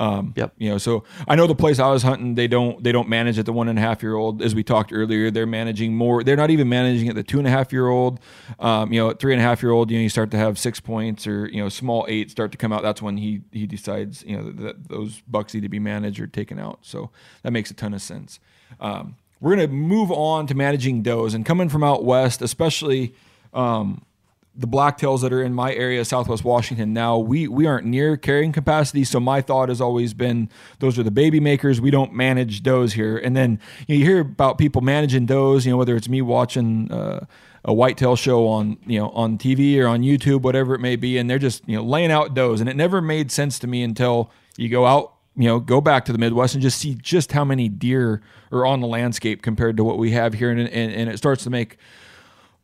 Um, 0.00 0.32
yep. 0.34 0.54
You 0.56 0.70
know, 0.70 0.78
so 0.78 1.04
I 1.28 1.36
know 1.36 1.46
the 1.46 1.54
place 1.54 1.78
I 1.78 1.90
was 1.90 2.02
hunting, 2.02 2.34
they 2.34 2.48
don't 2.48 2.82
they 2.82 2.90
don't 2.90 3.10
manage 3.10 3.38
at 3.38 3.44
the 3.44 3.52
one 3.52 3.68
and 3.68 3.78
a 3.78 3.82
half 3.82 4.02
year 4.02 4.14
old. 4.14 4.40
As 4.40 4.54
we 4.54 4.64
talked 4.64 4.94
earlier, 4.94 5.30
they're 5.30 5.44
managing 5.44 5.94
more. 5.94 6.24
They're 6.24 6.38
not 6.38 6.48
even 6.48 6.70
managing 6.70 7.10
at 7.10 7.16
the 7.16 7.22
two 7.22 7.36
and 7.36 7.46
a 7.46 7.50
half 7.50 7.70
year 7.70 7.86
old. 7.86 8.18
Um, 8.58 8.94
you 8.94 8.98
know, 8.98 9.10
at 9.10 9.18
three 9.18 9.34
and 9.34 9.42
a 9.42 9.44
half 9.44 9.62
year 9.62 9.72
old, 9.72 9.90
you 9.90 9.98
know, 9.98 10.02
you 10.02 10.08
start 10.08 10.30
to 10.30 10.38
have 10.38 10.58
six 10.58 10.80
points 10.80 11.26
or 11.26 11.48
you 11.48 11.62
know 11.62 11.68
small 11.68 12.06
eight 12.08 12.30
start 12.30 12.50
to 12.52 12.58
come 12.58 12.72
out. 12.72 12.82
That's 12.82 13.02
when 13.02 13.18
he 13.18 13.42
he 13.52 13.66
decides 13.66 14.24
you 14.24 14.38
know 14.38 14.44
that, 14.44 14.56
that 14.62 14.88
those 14.88 15.20
bucks 15.28 15.52
need 15.52 15.64
to 15.64 15.68
be 15.68 15.78
managed 15.78 16.18
or 16.18 16.26
taken 16.26 16.58
out. 16.58 16.78
So 16.80 17.10
that 17.42 17.50
makes 17.50 17.70
a 17.70 17.74
ton 17.74 17.92
of 17.92 18.00
sense. 18.00 18.40
Um, 18.80 19.16
we're 19.38 19.54
gonna 19.54 19.68
move 19.68 20.10
on 20.10 20.46
to 20.46 20.54
managing 20.54 21.02
does 21.02 21.34
and 21.34 21.44
coming 21.44 21.68
from 21.68 21.84
out 21.84 22.06
west, 22.06 22.40
especially. 22.40 23.14
Um, 23.52 24.06
the 24.54 24.66
blacktails 24.66 25.20
that 25.22 25.32
are 25.32 25.42
in 25.42 25.54
my 25.54 25.72
area, 25.74 26.04
Southwest 26.04 26.44
Washington, 26.44 26.92
now 26.92 27.18
we 27.18 27.46
we 27.46 27.66
aren't 27.66 27.86
near 27.86 28.16
carrying 28.16 28.52
capacity. 28.52 29.04
So 29.04 29.20
my 29.20 29.40
thought 29.40 29.68
has 29.68 29.80
always 29.80 30.12
been 30.12 30.48
those 30.80 30.98
are 30.98 31.02
the 31.02 31.10
baby 31.10 31.40
makers. 31.40 31.80
We 31.80 31.90
don't 31.90 32.12
manage 32.12 32.62
does 32.62 32.94
here. 32.94 33.16
And 33.16 33.36
then 33.36 33.60
you, 33.86 34.04
hear 34.04 34.20
about 34.20 34.58
people 34.58 34.82
managing 34.82 35.26
does. 35.26 35.64
You 35.64 35.72
know, 35.72 35.76
whether 35.78 35.96
it's 35.96 36.08
me 36.08 36.22
watching. 36.22 36.90
Uh, 36.90 37.26
a 37.62 37.74
whitetail 37.74 38.16
show 38.16 38.48
on 38.48 38.78
you 38.86 38.98
know 38.98 39.10
on 39.10 39.36
TV 39.36 39.78
or 39.78 39.86
on 39.86 40.00
YouTube, 40.00 40.40
whatever 40.40 40.74
it 40.74 40.78
may 40.78 40.96
be, 40.96 41.18
and 41.18 41.28
they're 41.28 41.38
just 41.38 41.62
you 41.68 41.76
know 41.76 41.82
laying 41.82 42.10
out 42.10 42.32
does, 42.32 42.58
and 42.58 42.70
it 42.70 42.74
never 42.76 43.02
made 43.02 43.30
sense 43.30 43.58
to 43.58 43.66
me 43.66 43.82
until 43.82 44.30
you 44.56 44.70
go 44.70 44.86
out, 44.86 45.14
you 45.36 45.46
know, 45.46 45.60
go 45.60 45.80
back 45.80 46.06
to 46.06 46.12
the 46.12 46.18
Midwest 46.18 46.54
and 46.54 46.62
just 46.62 46.78
see 46.78 46.94
just 46.94 47.32
how 47.32 47.44
many 47.44 47.68
deer 47.68 48.22
are 48.50 48.64
on 48.64 48.80
the 48.80 48.86
landscape 48.86 49.42
compared 49.42 49.76
to 49.76 49.84
what 49.84 49.98
we 49.98 50.12
have 50.12 50.32
here, 50.32 50.50
and 50.50 50.60
and, 50.60 50.92
and 50.92 51.10
it 51.10 51.18
starts 51.18 51.44
to 51.44 51.50
make 51.50 51.76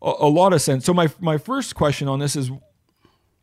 a, 0.02 0.12
a 0.20 0.28
lot 0.28 0.52
of 0.52 0.62
sense. 0.62 0.84
So 0.84 0.94
my 0.94 1.08
my 1.20 1.38
first 1.38 1.74
question 1.74 2.08
on 2.08 2.18
this 2.18 2.36
is 2.36 2.50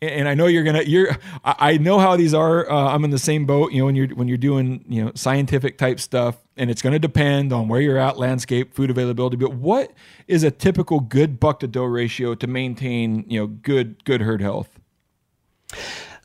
and 0.09 0.27
I 0.27 0.33
know 0.33 0.47
you're 0.47 0.63
gonna 0.63 0.83
you're 0.83 1.17
I 1.43 1.77
know 1.77 1.99
how 1.99 2.15
these 2.15 2.33
are. 2.33 2.69
Uh, 2.69 2.93
I'm 2.93 3.03
in 3.03 3.11
the 3.11 3.19
same 3.19 3.45
boat. 3.45 3.71
You 3.71 3.79
know 3.79 3.85
when 3.85 3.95
you're 3.95 4.07
when 4.09 4.27
you're 4.27 4.37
doing 4.37 4.83
you 4.87 5.03
know 5.03 5.11
scientific 5.15 5.77
type 5.77 5.99
stuff, 5.99 6.37
and 6.57 6.69
it's 6.69 6.81
going 6.81 6.93
to 6.93 6.99
depend 6.99 7.53
on 7.53 7.67
where 7.67 7.81
you're 7.81 7.97
at, 7.97 8.17
landscape, 8.17 8.73
food 8.73 8.89
availability. 8.89 9.37
But 9.37 9.53
what 9.53 9.91
is 10.27 10.43
a 10.43 10.51
typical 10.51 10.99
good 10.99 11.39
buck 11.39 11.59
to 11.61 11.67
doe 11.67 11.83
ratio 11.83 12.35
to 12.35 12.47
maintain 12.47 13.25
you 13.27 13.39
know 13.39 13.47
good 13.47 14.03
good 14.05 14.21
herd 14.21 14.41
health? 14.41 14.79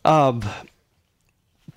Um, 0.05 0.43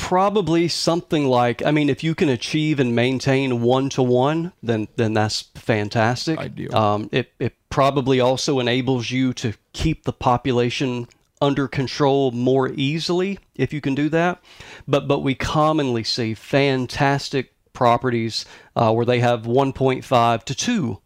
probably 0.02 0.68
something 0.68 1.28
like 1.28 1.64
I 1.64 1.70
mean, 1.70 1.88
if 1.88 2.04
you 2.04 2.16
can 2.16 2.28
achieve 2.28 2.80
and 2.80 2.96
maintain 2.96 3.62
one 3.62 3.88
to 3.90 4.02
one, 4.02 4.52
then 4.64 4.88
then 4.96 5.14
that's 5.14 5.44
fantastic. 5.56 6.40
Ideal. 6.40 6.76
Um, 6.76 7.10
it 7.12 7.32
it 7.40 7.54
probably 7.70 8.20
also 8.20 8.60
enables 8.60 9.12
you 9.12 9.32
to 9.36 9.54
keep 9.74 10.04
the 10.04 10.12
population 10.12 11.08
under 11.40 11.68
control 11.68 12.32
more 12.32 12.72
easily 12.74 13.38
if 13.56 13.72
you 13.72 13.80
can 13.80 13.94
do 13.94 14.10
that. 14.10 14.42
But 14.88 15.08
but 15.08 15.20
we 15.20 15.36
commonly 15.36 16.04
see 16.04 16.34
fantastic 16.34 17.54
properties 17.72 18.46
uh, 18.76 18.92
where 18.92 19.06
they 19.06 19.20
have 19.20 19.44
1.5 19.44 20.44
to 20.44 20.56
2 20.56 21.00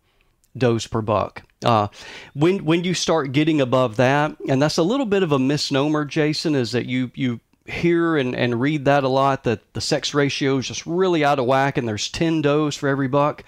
does 0.58 0.88
per 0.88 1.02
buck. 1.02 1.44
Uh, 1.66 1.90
when 2.34 2.64
when 2.64 2.86
you 2.86 2.94
start 2.94 3.34
getting 3.34 3.60
above 3.60 3.98
that, 3.98 4.38
and 4.48 4.62
that's 4.62 4.78
a 4.78 4.84
little 4.84 5.06
bit 5.06 5.22
of 5.22 5.34
a 5.34 5.40
misnomer, 5.40 6.06
Jason, 6.06 6.56
is 6.56 6.72
that 6.72 6.86
you 6.86 7.12
you 7.14 7.42
hear 7.66 8.16
and, 8.16 8.36
and 8.36 8.62
read 8.62 8.86
that 8.86 9.04
a 9.04 9.10
lot 9.10 9.44
that 9.44 9.74
the 9.74 9.82
sex 9.82 10.14
ratio 10.14 10.58
is 10.58 10.68
just 10.68 10.86
really 10.86 11.24
out 11.24 11.40
of 11.40 11.46
whack 11.46 11.78
and 11.78 11.88
there's 11.88 12.10
10 12.10 12.42
does 12.42 12.76
for 12.76 12.88
every 12.88 13.08
buck. 13.08 13.44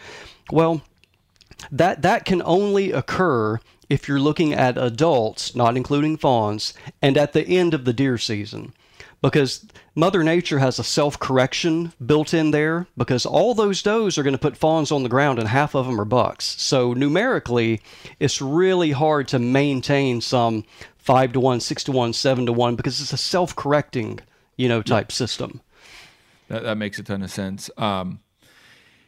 Well, 0.51 0.81
that 1.71 2.01
that 2.01 2.25
can 2.25 2.41
only 2.43 2.91
occur 2.91 3.59
if 3.89 4.07
you're 4.07 4.19
looking 4.19 4.53
at 4.53 4.77
adults, 4.77 5.55
not 5.55 5.77
including 5.77 6.17
fawns, 6.17 6.73
and 7.01 7.17
at 7.17 7.33
the 7.33 7.47
end 7.47 7.73
of 7.73 7.85
the 7.85 7.93
deer 7.93 8.17
season. 8.17 8.73
Because 9.21 9.65
Mother 9.97 10.23
Nature 10.23 10.59
has 10.59 10.77
a 10.77 10.83
self 10.83 11.17
correction 11.17 11.91
built 12.05 12.31
in 12.31 12.51
there 12.51 12.85
because 12.95 13.25
all 13.25 13.55
those 13.55 13.81
does 13.81 14.19
are 14.19 14.23
going 14.23 14.35
to 14.35 14.37
put 14.37 14.55
fawns 14.55 14.91
on 14.91 15.01
the 15.01 15.09
ground 15.09 15.39
and 15.39 15.47
half 15.47 15.73
of 15.73 15.87
them 15.87 15.99
are 15.99 16.05
bucks. 16.05 16.45
So 16.61 16.93
numerically, 16.93 17.81
it's 18.19 18.39
really 18.39 18.91
hard 18.91 19.27
to 19.29 19.39
maintain 19.39 20.21
some 20.21 20.65
five 20.99 21.33
to 21.33 21.39
one, 21.39 21.59
six 21.61 21.83
to 21.85 21.91
one, 21.91 22.13
seven 22.13 22.45
to 22.45 22.53
one 22.53 22.75
because 22.75 23.01
it's 23.01 23.11
a 23.11 23.17
self-correcting, 23.17 24.19
you 24.55 24.69
know, 24.69 24.83
type 24.83 25.11
system. 25.11 25.61
That, 26.47 26.61
that 26.61 26.77
makes 26.77 26.99
a 26.99 27.03
ton 27.03 27.23
of 27.23 27.31
sense. 27.31 27.71
Um, 27.75 28.19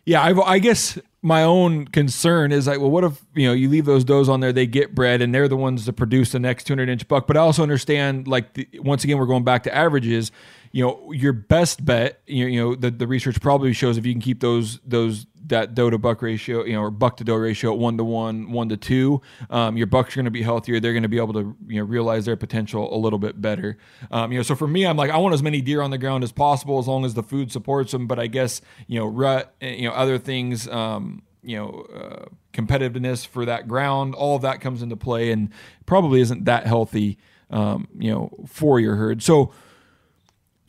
Yeah, 0.05 0.23
I've, 0.23 0.39
I 0.39 0.57
guess 0.57 0.97
my 1.21 1.43
own 1.43 1.85
concern 1.85 2.51
is 2.51 2.65
like, 2.65 2.79
well, 2.79 2.89
what 2.89 3.03
if 3.03 3.23
you 3.35 3.45
know 3.45 3.53
you 3.53 3.69
leave 3.69 3.85
those 3.85 4.03
does 4.03 4.27
on 4.27 4.39
there, 4.39 4.51
they 4.51 4.65
get 4.65 4.95
bred, 4.95 5.21
and 5.21 5.35
they're 5.35 5.47
the 5.47 5.55
ones 5.55 5.85
that 5.85 5.93
produce 5.93 6.31
the 6.31 6.39
next 6.39 6.63
200 6.63 6.89
inch 6.89 7.07
buck. 7.07 7.27
But 7.27 7.37
I 7.37 7.41
also 7.41 7.61
understand, 7.61 8.27
like, 8.27 8.55
the, 8.55 8.67
once 8.79 9.03
again, 9.03 9.19
we're 9.19 9.27
going 9.27 9.43
back 9.43 9.61
to 9.63 9.75
averages. 9.75 10.31
You 10.71 10.85
know, 10.85 11.11
your 11.11 11.33
best 11.33 11.83
bet, 11.83 12.21
you 12.27 12.45
know, 12.45 12.49
you 12.49 12.59
know 12.61 12.75
the, 12.75 12.91
the 12.91 13.07
research 13.07 13.41
probably 13.41 13.73
shows 13.73 13.97
if 13.97 14.05
you 14.05 14.13
can 14.13 14.21
keep 14.21 14.39
those 14.39 14.79
those 14.85 15.25
that 15.49 15.73
doe 15.75 15.89
to 15.89 15.97
buck 15.97 16.21
ratio, 16.21 16.63
you 16.63 16.73
know, 16.73 16.81
or 16.81 16.91
buck 16.91 17.17
to 17.17 17.23
doe 17.23 17.35
ratio 17.35 17.73
at 17.73 17.79
one 17.79 17.97
to 17.97 18.03
one, 18.03 18.51
one 18.51 18.69
to 18.69 18.77
two, 18.77 19.21
um, 19.49 19.77
your 19.77 19.87
bucks 19.87 20.13
are 20.13 20.17
going 20.17 20.25
to 20.25 20.31
be 20.31 20.41
healthier. 20.41 20.79
They're 20.79 20.93
going 20.93 21.03
to 21.03 21.09
be 21.09 21.17
able 21.17 21.33
to, 21.33 21.55
you 21.67 21.79
know, 21.79 21.85
realize 21.85 22.25
their 22.25 22.35
potential 22.35 22.93
a 22.95 22.97
little 22.97 23.19
bit 23.19 23.41
better. 23.41 23.77
Um, 24.11 24.31
you 24.31 24.39
know, 24.39 24.43
so 24.43 24.55
for 24.55 24.67
me, 24.67 24.85
I'm 24.85 24.97
like, 24.97 25.11
I 25.11 25.17
want 25.17 25.33
as 25.33 25.43
many 25.43 25.61
deer 25.61 25.81
on 25.81 25.91
the 25.91 25.97
ground 25.97 26.23
as 26.23 26.31
possible 26.31 26.79
as 26.79 26.87
long 26.87 27.03
as 27.03 27.13
the 27.13 27.23
food 27.23 27.51
supports 27.51 27.91
them. 27.91 28.07
But 28.07 28.19
I 28.19 28.27
guess, 28.27 28.61
you 28.87 28.99
know, 28.99 29.07
rut, 29.07 29.53
eh, 29.61 29.73
you 29.73 29.87
know, 29.87 29.93
other 29.93 30.17
things, 30.17 30.67
um, 30.67 31.23
you 31.41 31.57
know, 31.57 31.85
uh, 31.95 32.25
competitiveness 32.53 33.25
for 33.25 33.45
that 33.45 33.67
ground, 33.67 34.15
all 34.15 34.35
of 34.35 34.41
that 34.43 34.61
comes 34.61 34.81
into 34.81 34.95
play 34.95 35.31
and 35.31 35.49
probably 35.85 36.21
isn't 36.21 36.45
that 36.45 36.67
healthy, 36.67 37.17
um, 37.49 37.87
you 37.97 38.11
know, 38.11 38.31
for 38.47 38.79
your 38.79 38.95
herd. 38.95 39.23
So, 39.23 39.51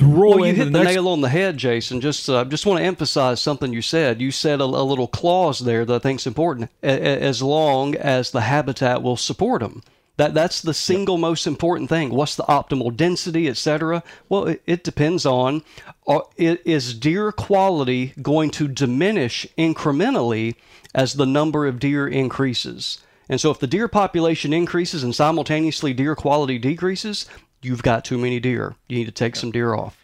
to 0.00 0.06
roll 0.06 0.36
Well, 0.36 0.40
you 0.40 0.54
hit 0.54 0.72
the 0.72 0.72
the 0.72 0.84
nail 0.84 1.08
on 1.08 1.22
the 1.22 1.30
head, 1.30 1.58
Jason. 1.58 2.00
Just 2.00 2.28
uh, 2.30 2.44
just 2.46 2.66
want 2.66 2.80
to 2.80 2.84
emphasize 2.84 3.40
something 3.40 3.72
you 3.72 3.82
said. 3.82 4.20
You 4.20 4.32
said 4.32 4.60
a, 4.60 4.64
a 4.64 4.84
little 4.84 5.08
clause 5.08 5.60
there 5.60 5.84
that 5.86 5.94
I 5.94 6.00
think 6.00 6.20
is 6.20 6.28
important. 6.28 6.70
A- 6.82 6.88
a- 6.88 7.20
as 7.20 7.42
long 7.42 7.96
as 7.96 8.32
the 8.32 8.42
habitat 8.42 9.02
will 9.02 9.16
support 9.16 9.62
them, 9.62 9.82
that 10.18 10.34
that's 10.34 10.62
the 10.62 10.74
single 10.74 11.18
most 11.18 11.46
important 11.46 11.88
thing. 11.90 12.10
What's 12.10 12.36
the 12.36 12.44
optimal 12.44 12.96
density, 12.96 13.48
etc. 13.48 14.02
Well, 14.28 14.46
it, 14.48 14.62
it 14.66 14.84
depends 14.84 15.26
on 15.26 15.62
uh, 16.08 16.20
is 16.38 16.94
deer 16.94 17.32
quality 17.32 18.14
going 18.22 18.50
to 18.52 18.68
diminish 18.68 19.46
incrementally 19.58 20.56
as 20.94 21.14
the 21.14 21.26
number 21.26 21.66
of 21.66 21.78
deer 21.80 22.08
increases. 22.08 22.98
And 23.28 23.40
so, 23.40 23.50
if 23.50 23.60
the 23.60 23.68
deer 23.68 23.88
population 23.88 24.52
increases 24.52 25.04
and 25.04 25.14
simultaneously 25.14 25.94
deer 25.94 26.16
quality 26.16 26.58
decreases, 26.58 27.26
you've 27.62 27.82
got 27.82 28.04
too 28.04 28.18
many 28.18 28.40
deer. 28.40 28.74
You 28.88 28.98
need 28.98 29.06
to 29.06 29.12
take 29.12 29.36
some 29.36 29.50
deer 29.50 29.74
off. 29.74 30.00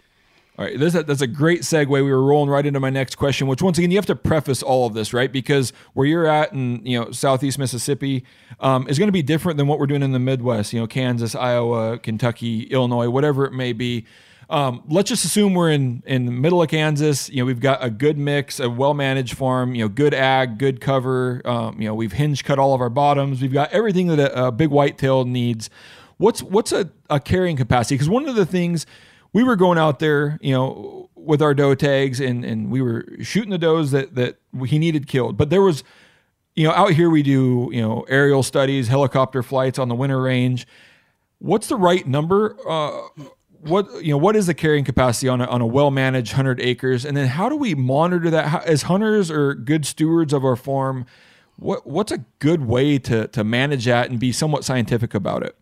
All 0.59 0.65
right, 0.65 0.79
this, 0.79 0.95
that's 0.95 1.21
a 1.21 1.27
great 1.27 1.63
segue. 1.63 1.89
We 1.89 2.03
were 2.03 2.23
rolling 2.23 2.49
right 2.49 2.65
into 2.65 2.81
my 2.81 2.89
next 2.89 3.17
question, 3.17 3.47
which 3.47 3.61
once 3.61 3.77
again 3.77 3.91
you 3.91 3.99
have 3.99 4.07
to 4.07 4.17
preface 4.17 4.63
all 4.63 4.87
of 4.87 4.95
this, 4.95 5.13
right? 5.13 5.31
Because 5.31 5.75
where 5.93 6.07
you're 6.07 6.27
at 6.27 6.53
in 6.55 6.85
you 6.87 6.99
know 6.99 7.11
southeast 7.11 7.59
Mississippi 7.59 8.25
um, 8.61 8.89
is 8.89 8.99
going 8.99 9.09
to 9.09 9.13
be 9.13 9.23
different 9.23 9.59
than 9.59 9.67
what 9.67 9.79
we're 9.79 9.87
doing 9.87 10.03
in 10.03 10.13
the 10.13 10.19
Midwest. 10.19 10.73
You 10.73 10.81
know, 10.81 10.87
Kansas, 10.87 11.35
Iowa, 11.35 11.99
Kentucky, 11.99 12.63
Illinois, 12.65 13.11
whatever 13.11 13.45
it 13.45 13.53
may 13.53 13.75
be. 13.75 14.07
Um, 14.49 14.83
let's 14.89 15.11
just 15.11 15.27
assume 15.27 15.53
we're 15.53 15.73
in 15.73 16.03
in 16.07 16.25
the 16.25 16.33
middle 16.33 16.63
of 16.63 16.71
Kansas. 16.71 17.29
You 17.29 17.43
know, 17.43 17.45
we've 17.45 17.61
got 17.61 17.85
a 17.85 17.91
good 17.91 18.17
mix, 18.17 18.59
a 18.59 18.71
well 18.71 18.95
managed 18.95 19.37
farm. 19.37 19.75
You 19.75 19.85
know, 19.85 19.89
good 19.89 20.15
ag, 20.15 20.57
good 20.57 20.81
cover. 20.81 21.43
Um, 21.45 21.79
you 21.83 21.89
know, 21.89 21.95
we've 21.95 22.13
hinge 22.13 22.45
cut 22.45 22.59
all 22.59 22.73
of 22.73 22.81
our 22.81 22.89
bottoms. 22.89 23.43
We've 23.43 23.53
got 23.53 23.73
everything 23.73 24.07
that 24.07 24.19
a, 24.19 24.47
a 24.47 24.53
big 24.53 24.71
whitetail 24.71 25.27
needs. 25.27 25.69
What's 26.19 26.43
what's 26.43 26.73
a, 26.73 26.91
a 27.11 27.21
carrying 27.21 27.57
capacity? 27.57 27.97
Because 27.97 28.09
one 28.09 28.29
of 28.29 28.37
the 28.37 28.47
things 28.47 28.87
we 29.33 29.45
were 29.45 29.57
going 29.57 29.79
out 29.79 29.99
there, 29.99 30.39
you 30.41 30.53
know, 30.53 31.11
with 31.15 31.43
our 31.43 31.55
doe 31.55 31.75
tags 31.75 32.21
and 32.21 32.45
and 32.45 32.71
we 32.71 32.81
were 32.81 33.05
shooting 33.21 33.51
the 33.51 33.59
does 33.59 33.91
that 33.91 34.15
that 34.15 34.39
he 34.67 34.79
needed 34.79 35.07
killed. 35.07 35.37
But 35.37 35.51
there 35.51 35.63
was, 35.63 35.85
you 36.55 36.65
know, 36.65 36.73
out 36.73 36.93
here 36.93 37.11
we 37.11 37.23
do 37.23 37.69
you 37.73 37.83
know 37.83 38.07
aerial 38.09 38.43
studies, 38.43 38.89
helicopter 38.89 39.43
flights 39.43 39.79
on 39.79 39.89
the 39.89 39.95
winter 39.95 40.21
range. 40.21 40.67
What's 41.39 41.69
the 41.69 41.77
right 41.77 42.07
number? 42.07 42.57
Uh, 42.67 43.09
what 43.61 44.03
you 44.03 44.13
know, 44.13 44.19
what 44.19 44.37
is 44.37 44.47
the 44.47 44.55
carrying 44.55 44.85
capacity 44.85 45.29
on 45.29 45.41
a, 45.41 45.47
on 45.47 45.61
a 45.61 45.67
well 45.67 45.91
managed 45.91 46.33
hundred 46.33 46.61
acres? 46.61 47.05
And 47.05 47.17
then 47.17 47.29
how 47.29 47.49
do 47.49 47.57
we 47.57 47.75
monitor 47.75 48.31
that? 48.31 48.47
How, 48.47 48.59
as 48.61 48.83
hunters 48.83 49.31
or 49.31 49.55
good 49.55 49.85
stewards 49.85 50.33
of 50.33 50.45
our 50.45 50.57
farm, 50.57 51.07
what 51.57 51.87
what's 51.87 52.13
a 52.13 52.25
good 52.39 52.67
way 52.67 52.99
to 53.01 53.27
to 53.29 53.45
manage 53.45 53.85
that 53.85 54.11
and 54.11 54.19
be 54.19 54.33
somewhat 54.33 54.65
scientific 54.65 55.15
about 55.15 55.43
it? 55.43 55.57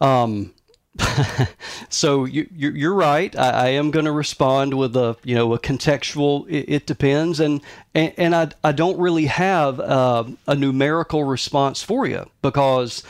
Um, 0.00 0.52
so 1.88 2.24
you, 2.26 2.46
you're, 2.54 2.94
right. 2.94 3.34
I, 3.36 3.50
I 3.50 3.68
am 3.68 3.90
going 3.90 4.04
to 4.04 4.12
respond 4.12 4.74
with 4.74 4.94
a 4.96 5.16
you 5.24 5.34
know 5.34 5.54
a 5.54 5.58
contextual. 5.58 6.46
It, 6.48 6.66
it 6.68 6.86
depends, 6.86 7.40
and 7.40 7.62
and, 7.94 8.12
and 8.18 8.34
I, 8.34 8.50
I 8.62 8.72
don't 8.72 8.98
really 8.98 9.26
have 9.26 9.80
uh, 9.80 10.24
a 10.46 10.54
numerical 10.54 11.24
response 11.24 11.82
for 11.82 12.06
you 12.06 12.28
because 12.42 13.02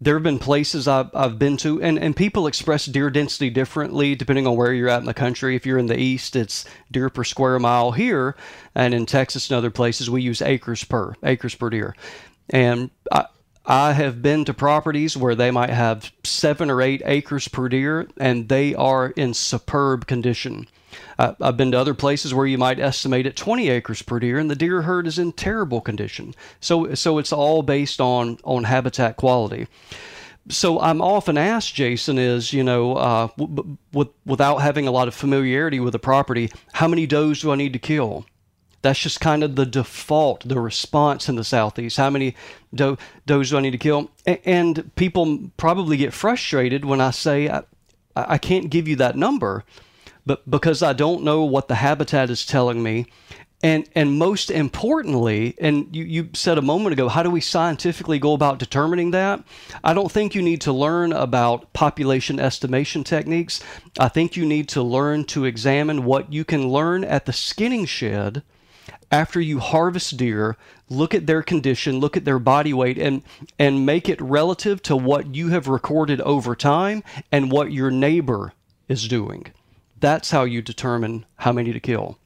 there 0.00 0.14
have 0.14 0.22
been 0.22 0.38
places 0.38 0.86
I've, 0.86 1.08
I've 1.14 1.38
been 1.38 1.56
to, 1.58 1.80
and, 1.82 1.98
and 1.98 2.14
people 2.14 2.46
express 2.46 2.84
deer 2.84 3.10
density 3.10 3.48
differently 3.48 4.14
depending 4.14 4.46
on 4.46 4.54
where 4.54 4.72
you're 4.72 4.88
at 4.88 5.00
in 5.00 5.06
the 5.06 5.14
country. 5.14 5.56
If 5.56 5.64
you're 5.64 5.78
in 5.78 5.86
the 5.86 5.98
east, 5.98 6.36
it's 6.36 6.64
deer 6.92 7.08
per 7.08 7.24
square 7.24 7.58
mile 7.58 7.92
here, 7.92 8.36
and 8.74 8.94
in 8.94 9.06
Texas 9.06 9.50
and 9.50 9.56
other 9.56 9.70
places, 9.70 10.10
we 10.10 10.22
use 10.22 10.40
acres 10.40 10.84
per 10.84 11.14
acres 11.24 11.54
per 11.54 11.70
deer. 11.70 11.96
And 12.50 12.90
I, 13.10 13.26
I 13.66 13.92
have 13.92 14.20
been 14.20 14.44
to 14.44 14.54
properties 14.54 15.16
where 15.16 15.34
they 15.34 15.50
might 15.50 15.70
have 15.70 16.12
seven 16.22 16.70
or 16.70 16.82
eight 16.82 17.02
acres 17.04 17.48
per 17.48 17.68
deer, 17.68 18.08
and 18.18 18.48
they 18.48 18.74
are 18.74 19.08
in 19.10 19.32
superb 19.32 20.06
condition. 20.06 20.68
Uh, 21.18 21.34
I've 21.40 21.56
been 21.56 21.72
to 21.72 21.78
other 21.78 21.94
places 21.94 22.34
where 22.34 22.46
you 22.46 22.58
might 22.58 22.78
estimate 22.78 23.26
at 23.26 23.36
20 23.36 23.68
acres 23.70 24.02
per 24.02 24.18
deer, 24.20 24.38
and 24.38 24.50
the 24.50 24.56
deer 24.56 24.82
herd 24.82 25.06
is 25.06 25.18
in 25.18 25.32
terrible 25.32 25.80
condition. 25.80 26.34
So, 26.60 26.94
so 26.94 27.18
it's 27.18 27.32
all 27.32 27.62
based 27.62 28.00
on 28.00 28.38
on 28.44 28.64
habitat 28.64 29.16
quality. 29.16 29.66
So 30.50 30.78
I'm 30.78 31.00
often 31.00 31.38
asked, 31.38 31.74
Jason, 31.74 32.18
is 32.18 32.52
you 32.52 32.62
know, 32.62 32.96
uh, 32.96 33.28
w- 33.38 33.78
w- 33.92 34.12
without 34.26 34.58
having 34.58 34.86
a 34.86 34.90
lot 34.90 35.08
of 35.08 35.14
familiarity 35.14 35.80
with 35.80 35.92
the 35.92 35.98
property, 35.98 36.50
how 36.74 36.86
many 36.86 37.06
does 37.06 37.40
do 37.40 37.50
I 37.50 37.56
need 37.56 37.72
to 37.72 37.78
kill? 37.78 38.26
That's 38.84 39.00
just 39.00 39.18
kind 39.18 39.42
of 39.42 39.56
the 39.56 39.64
default, 39.64 40.46
the 40.46 40.60
response 40.60 41.30
in 41.30 41.36
the 41.36 41.42
southeast. 41.42 41.96
How 41.96 42.10
many 42.10 42.36
do- 42.74 42.98
does 43.24 43.48
do 43.48 43.56
I 43.56 43.60
need 43.60 43.70
to 43.70 43.78
kill? 43.78 44.10
A- 44.26 44.46
and 44.46 44.94
people 44.94 45.50
probably 45.56 45.96
get 45.96 46.12
frustrated 46.12 46.84
when 46.84 47.00
I 47.00 47.10
say 47.10 47.48
I, 47.48 47.62
I 48.14 48.36
can't 48.36 48.68
give 48.68 48.86
you 48.86 48.96
that 48.96 49.16
number, 49.16 49.64
but 50.26 50.50
because 50.50 50.82
I 50.82 50.92
don't 50.92 51.24
know 51.24 51.44
what 51.44 51.68
the 51.68 51.76
habitat 51.76 52.28
is 52.28 52.44
telling 52.44 52.82
me. 52.82 53.06
And, 53.62 53.88
and 53.94 54.18
most 54.18 54.50
importantly, 54.50 55.54
and 55.58 55.96
you, 55.96 56.04
you 56.04 56.28
said 56.34 56.58
a 56.58 56.62
moment 56.62 56.92
ago, 56.92 57.08
how 57.08 57.22
do 57.22 57.30
we 57.30 57.40
scientifically 57.40 58.18
go 58.18 58.34
about 58.34 58.58
determining 58.58 59.12
that? 59.12 59.42
I 59.82 59.94
don't 59.94 60.12
think 60.12 60.34
you 60.34 60.42
need 60.42 60.60
to 60.60 60.74
learn 60.74 61.14
about 61.14 61.72
population 61.72 62.38
estimation 62.38 63.02
techniques. 63.02 63.62
I 63.98 64.08
think 64.08 64.36
you 64.36 64.44
need 64.44 64.68
to 64.68 64.82
learn 64.82 65.24
to 65.26 65.46
examine 65.46 66.04
what 66.04 66.30
you 66.30 66.44
can 66.44 66.68
learn 66.68 67.02
at 67.02 67.24
the 67.24 67.32
skinning 67.32 67.86
shed 67.86 68.42
after 69.10 69.40
you 69.40 69.58
harvest 69.58 70.16
deer, 70.16 70.56
look 70.88 71.14
at 71.14 71.26
their 71.26 71.42
condition, 71.42 71.98
look 71.98 72.16
at 72.16 72.24
their 72.24 72.38
body 72.38 72.72
weight, 72.72 72.98
and 72.98 73.22
and 73.58 73.86
make 73.86 74.08
it 74.08 74.20
relative 74.20 74.82
to 74.82 74.96
what 74.96 75.34
you 75.34 75.48
have 75.48 75.68
recorded 75.68 76.20
over 76.22 76.54
time 76.54 77.02
and 77.30 77.50
what 77.50 77.72
your 77.72 77.90
neighbor 77.90 78.52
is 78.88 79.08
doing. 79.08 79.46
That's 80.00 80.30
how 80.30 80.44
you 80.44 80.62
determine 80.62 81.24
how 81.36 81.52
many 81.52 81.72
to 81.72 81.80
kill. 81.80 82.18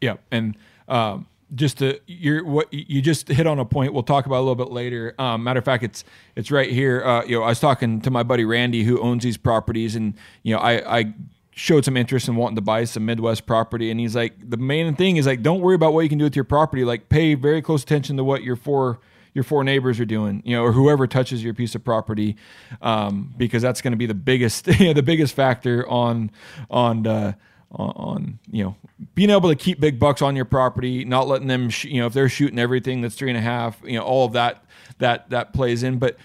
Yeah, 0.00 0.16
and 0.30 0.56
um, 0.88 1.26
just 1.54 1.78
to 1.78 2.00
you're 2.06 2.44
what 2.44 2.72
you 2.72 3.00
just 3.00 3.28
hit 3.28 3.46
on 3.46 3.58
a 3.58 3.64
point. 3.64 3.92
We'll 3.92 4.02
talk 4.02 4.26
about 4.26 4.38
a 4.38 4.44
little 4.46 4.54
bit 4.54 4.70
later. 4.70 5.14
Um, 5.18 5.44
matter 5.44 5.58
of 5.58 5.64
fact, 5.64 5.84
it's 5.84 6.04
it's 6.34 6.50
right 6.50 6.70
here. 6.70 7.04
Uh, 7.04 7.24
you 7.24 7.38
know, 7.38 7.42
I 7.42 7.48
was 7.48 7.60
talking 7.60 8.00
to 8.02 8.10
my 8.10 8.22
buddy 8.22 8.44
Randy 8.44 8.84
who 8.84 9.00
owns 9.00 9.22
these 9.22 9.36
properties, 9.36 9.94
and 9.94 10.14
you 10.42 10.54
know, 10.54 10.60
I 10.60 10.98
I 10.98 11.14
showed 11.56 11.86
some 11.86 11.96
interest 11.96 12.28
in 12.28 12.36
wanting 12.36 12.54
to 12.54 12.60
buy 12.60 12.84
some 12.84 13.06
Midwest 13.06 13.46
property, 13.46 13.90
and 13.90 13.98
he's 13.98 14.14
like, 14.14 14.34
the 14.48 14.58
main 14.58 14.94
thing 14.94 15.16
is 15.16 15.26
like, 15.26 15.42
don't 15.42 15.62
worry 15.62 15.74
about 15.74 15.94
what 15.94 16.02
you 16.02 16.08
can 16.10 16.18
do 16.18 16.24
with 16.24 16.36
your 16.36 16.44
property. 16.44 16.84
Like, 16.84 17.08
pay 17.08 17.34
very 17.34 17.62
close 17.62 17.82
attention 17.82 18.18
to 18.18 18.24
what 18.24 18.44
your 18.44 18.56
four 18.56 19.00
your 19.32 19.42
four 19.42 19.64
neighbors 19.64 20.00
are 20.00 20.06
doing, 20.06 20.42
you 20.46 20.56
know, 20.56 20.62
or 20.62 20.72
whoever 20.72 21.06
touches 21.06 21.44
your 21.44 21.52
piece 21.52 21.74
of 21.74 21.84
property, 21.84 22.36
um, 22.80 23.34
because 23.36 23.60
that's 23.60 23.82
going 23.82 23.92
to 23.92 23.96
be 23.96 24.06
the 24.06 24.14
biggest 24.14 24.64
the 24.64 25.02
biggest 25.02 25.34
factor 25.34 25.88
on 25.88 26.30
on. 26.70 27.06
Uh, 27.06 27.32
on, 27.72 27.90
on 27.96 28.38
you 28.48 28.62
know 28.62 28.76
being 29.16 29.28
able 29.28 29.48
to 29.48 29.56
keep 29.56 29.80
big 29.80 29.98
bucks 29.98 30.22
on 30.22 30.36
your 30.36 30.44
property, 30.44 31.04
not 31.04 31.26
letting 31.26 31.48
them 31.48 31.68
sh- 31.68 31.86
you 31.86 32.00
know 32.00 32.06
if 32.06 32.12
they're 32.12 32.28
shooting 32.28 32.60
everything 32.60 33.00
that's 33.00 33.16
three 33.16 33.28
and 33.28 33.36
a 33.36 33.42
half, 33.42 33.76
you 33.84 33.98
know 33.98 34.04
all 34.04 34.24
of 34.24 34.32
that 34.34 34.64
that 34.98 35.28
that 35.30 35.52
plays 35.52 35.82
in. 35.82 35.98
But 35.98 36.16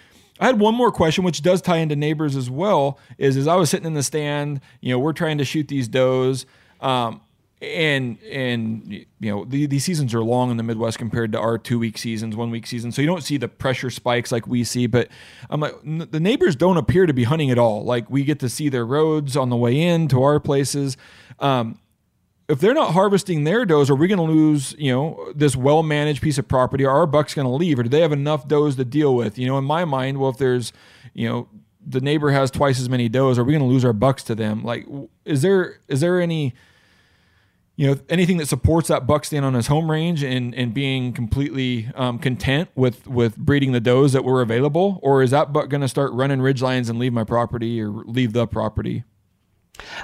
I 0.42 0.48
had 0.48 0.60
one 0.60 0.74
more 0.74 0.92
question, 0.92 1.24
which 1.24 1.44
does 1.44 1.62
tie 1.62 1.78
into 1.78 1.96
neighbors 1.96 2.36
as 2.36 2.50
well. 2.50 2.98
Is 3.20 3.38
as 3.38 3.48
I 3.48 3.56
was 3.56 3.70
sitting 3.70 3.86
in 3.86 3.94
the 3.94 4.04
stand, 4.04 4.60
you 4.82 4.92
know, 4.92 4.98
we're 4.98 5.14
trying 5.14 5.38
to 5.38 5.46
shoot 5.46 5.68
these 5.68 5.88
does, 5.88 6.48
um, 6.82 7.22
and 7.62 8.18
and 8.24 8.92
you 8.92 9.06
know 9.22 9.46
the, 9.46 9.68
these 9.68 9.86
seasons 9.86 10.16
are 10.16 10.24
long 10.24 10.50
in 10.50 10.58
the 10.58 10.64
Midwest 10.64 10.98
compared 10.98 11.32
to 11.34 11.40
our 11.40 11.60
two 11.60 11.78
week 11.78 12.00
seasons, 12.00 12.36
one 12.36 12.50
week 12.50 12.66
seasons. 12.66 12.96
So 12.96 13.04
you 13.04 13.08
don't 13.08 13.24
see 13.24 13.38
the 13.38 13.48
pressure 13.48 13.92
spikes 13.92 14.32
like 14.32 14.48
we 14.48 14.64
see. 14.64 14.88
But 14.88 15.10
I'm 15.52 15.62
like, 15.62 15.76
n- 15.86 16.08
the 16.10 16.20
neighbors 16.20 16.56
don't 16.56 16.78
appear 16.78 17.06
to 17.06 17.14
be 17.14 17.24
hunting 17.24 17.52
at 17.52 17.60
all. 17.60 17.84
Like 17.84 18.10
we 18.10 18.24
get 18.24 18.40
to 18.40 18.50
see 18.50 18.68
their 18.68 18.86
roads 18.86 19.38
on 19.38 19.50
the 19.50 19.56
way 19.56 19.80
in 19.80 20.08
to 20.08 20.24
our 20.24 20.40
places. 20.40 20.98
Um, 21.38 21.78
if 22.52 22.60
they're 22.60 22.74
not 22.74 22.94
harvesting 22.94 23.46
their 23.46 23.66
does, 23.66 23.90
are 23.90 23.96
we 23.96 24.10
going 24.10 24.18
to 24.18 24.34
lose, 24.34 24.76
you 24.78 24.92
know, 24.92 25.32
this 25.34 25.56
well 25.56 25.84
managed 25.84 26.22
piece 26.22 26.38
of 26.38 26.50
property? 26.50 26.86
Are 26.86 26.98
our 26.98 27.08
bucks 27.08 27.34
going 27.34 27.48
to 27.48 27.54
leave, 27.54 27.80
or 27.80 27.84
do 27.84 27.90
they 27.90 28.02
have 28.02 28.12
enough 28.12 28.46
does 28.46 28.76
to 28.76 28.84
deal 28.84 29.16
with? 29.16 29.40
You 29.40 29.48
know, 29.48 29.58
in 29.58 29.64
my 29.64 29.86
mind, 29.86 30.20
well, 30.20 30.30
if 30.30 30.38
there's, 30.38 30.74
you 31.14 31.30
know, 31.30 31.48
the 31.86 32.02
neighbor 32.02 32.32
has 32.32 32.52
twice 32.52 32.78
as 32.80 32.90
many 32.90 33.08
does, 33.08 33.40
are 33.40 33.46
we 33.46 33.54
going 33.54 33.64
to 33.64 33.70
lose 33.70 33.86
our 33.86 33.94
bucks 33.94 34.22
to 34.24 34.36
them? 34.36 34.64
Like, 34.64 34.86
is 35.24 35.42
there 35.42 35.80
is 35.88 36.02
there 36.02 36.20
any 36.20 36.54
you 37.78 37.88
know 37.88 38.00
anything 38.10 38.36
that 38.38 38.48
supports 38.48 38.90
that 38.90 39.08
buck 39.08 39.24
stand 39.24 39.46
on 39.46 39.54
his 39.54 39.68
home 39.68 39.90
range 39.90 40.22
and 40.22 40.54
and 40.54 40.74
being 40.74 41.14
completely 41.14 41.90
um, 41.96 42.20
content 42.20 42.70
with 42.76 43.08
with 43.08 43.38
breeding 43.38 43.72
the 43.72 43.80
does 43.80 44.12
that 44.12 44.26
were 44.26 44.42
available, 44.42 45.00
or 45.02 45.24
is 45.24 45.32
that 45.32 45.54
buck 45.54 45.70
going 45.70 45.82
to 45.82 45.88
start 45.88 46.12
running 46.12 46.42
ridge 46.42 46.62
lines 46.62 46.90
and 46.90 47.00
leave 47.00 47.14
my 47.14 47.24
property 47.24 47.82
or 47.82 47.88
leave 47.88 48.34
the 48.34 48.46
property? 48.46 49.06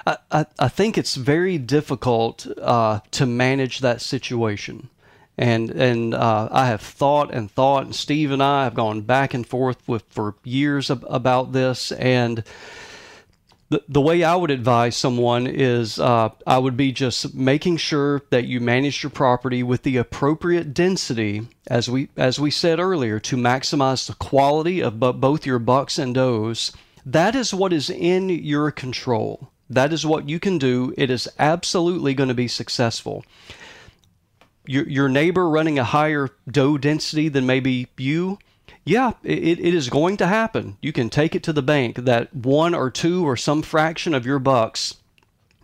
I, 0.05 0.45
I, 0.59 0.67
think 0.69 0.97
it's 0.97 1.15
very 1.15 1.57
difficult 1.57 2.47
uh, 2.61 3.01
to 3.11 3.25
manage 3.25 3.79
that 3.79 4.01
situation. 4.01 4.89
And 5.37 5.69
and 5.69 6.13
uh, 6.15 6.49
I 6.51 6.67
have 6.67 6.81
thought 6.81 7.33
and 7.33 7.51
thought, 7.51 7.83
and 7.83 7.95
Steve 7.95 8.31
and 8.31 8.41
I 8.41 8.63
have 8.63 8.73
gone 8.73 9.01
back 9.01 9.33
and 9.33 9.45
forth 9.45 9.87
with 9.87 10.03
for 10.09 10.35
years 10.43 10.89
ab- 10.89 11.05
about 11.07 11.51
this. 11.51 11.91
And 11.91 12.43
the, 13.69 13.83
the 13.87 14.01
way 14.01 14.23
I 14.23 14.35
would 14.35 14.49
advise 14.49 14.95
someone 14.95 15.45
is 15.45 15.99
uh, 15.99 16.29
I 16.47 16.57
would 16.57 16.75
be 16.75 16.91
just 16.91 17.35
making 17.35 17.77
sure 17.77 18.23
that 18.31 18.45
you 18.45 18.59
manage 18.59 19.03
your 19.03 19.09
property 19.11 19.61
with 19.61 19.83
the 19.83 19.97
appropriate 19.97 20.73
density, 20.73 21.47
as 21.67 21.87
we 21.87 22.09
as 22.17 22.39
we 22.39 22.49
said 22.49 22.79
earlier, 22.79 23.19
to 23.19 23.35
maximize 23.35 24.07
the 24.07 24.15
quality 24.15 24.81
of 24.81 24.99
bu- 24.99 25.13
both 25.13 25.45
your 25.45 25.59
bucks 25.59 25.99
and 25.99 26.15
does. 26.15 26.71
That 27.05 27.35
is 27.35 27.53
what 27.53 27.73
is 27.73 27.89
in 27.89 28.29
your 28.29 28.71
control. 28.71 29.51
That 29.69 29.91
is 29.91 30.05
what 30.05 30.29
you 30.29 30.39
can 30.39 30.57
do. 30.57 30.93
It 30.97 31.09
is 31.09 31.27
absolutely 31.37 32.13
going 32.13 32.29
to 32.29 32.35
be 32.35 32.47
successful. 32.47 33.25
Your, 34.65 34.87
your 34.87 35.09
neighbor 35.09 35.49
running 35.49 35.79
a 35.79 35.83
higher 35.83 36.29
doe 36.49 36.77
density 36.77 37.29
than 37.29 37.45
maybe 37.45 37.87
you, 37.97 38.39
yeah, 38.85 39.13
it, 39.23 39.59
it 39.59 39.73
is 39.73 39.89
going 39.89 40.17
to 40.17 40.27
happen. 40.27 40.77
You 40.81 40.93
can 40.93 41.09
take 41.09 41.35
it 41.35 41.43
to 41.43 41.53
the 41.53 41.61
bank 41.61 41.97
that 41.97 42.33
one 42.33 42.73
or 42.73 42.89
two 42.89 43.25
or 43.25 43.35
some 43.35 43.61
fraction 43.61 44.13
of 44.13 44.25
your 44.25 44.39
bucks 44.39 44.95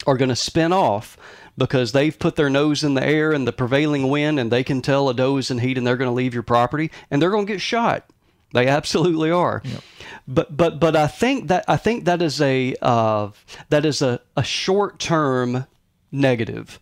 are 0.06 0.18
going 0.18 0.30
to 0.30 0.36
spin 0.36 0.74
off 0.74 1.18
because 1.58 1.92
they've 1.92 2.18
put 2.18 2.36
their 2.36 2.50
nose 2.50 2.84
in 2.84 2.94
the 2.94 3.06
air 3.06 3.32
and 3.32 3.48
the 3.48 3.54
prevailing 3.54 4.10
wind 4.10 4.40
and 4.40 4.52
they 4.52 4.64
can 4.64 4.82
tell 4.82 5.08
a 5.08 5.14
doe 5.14 5.38
is 5.38 5.52
in 5.52 5.60
heat 5.60 5.78
and 5.78 5.86
they're 5.86 5.98
going 5.98 6.10
to 6.10 6.14
leave 6.14 6.34
your 6.34 6.44
property 6.44 6.92
and 7.12 7.22
they're 7.22 7.30
going 7.30 7.46
to 7.46 7.54
get 7.54 7.62
shot. 7.62 8.10
They 8.54 8.68
absolutely 8.68 9.32
are. 9.32 9.62
Yep. 9.66 9.82
But 10.28 10.56
but 10.56 10.80
but 10.80 10.96
I 10.96 11.08
think 11.08 11.48
that 11.50 11.66
I 11.68 11.76
think 11.76 12.06
that 12.06 12.22
is 12.22 12.40
a 12.40 12.76
uh, 12.82 13.32
that 13.70 13.84
is 13.86 14.02
a, 14.02 14.22
a 14.38 14.44
short 14.44 15.00
term 15.00 15.66
negative. 16.12 16.80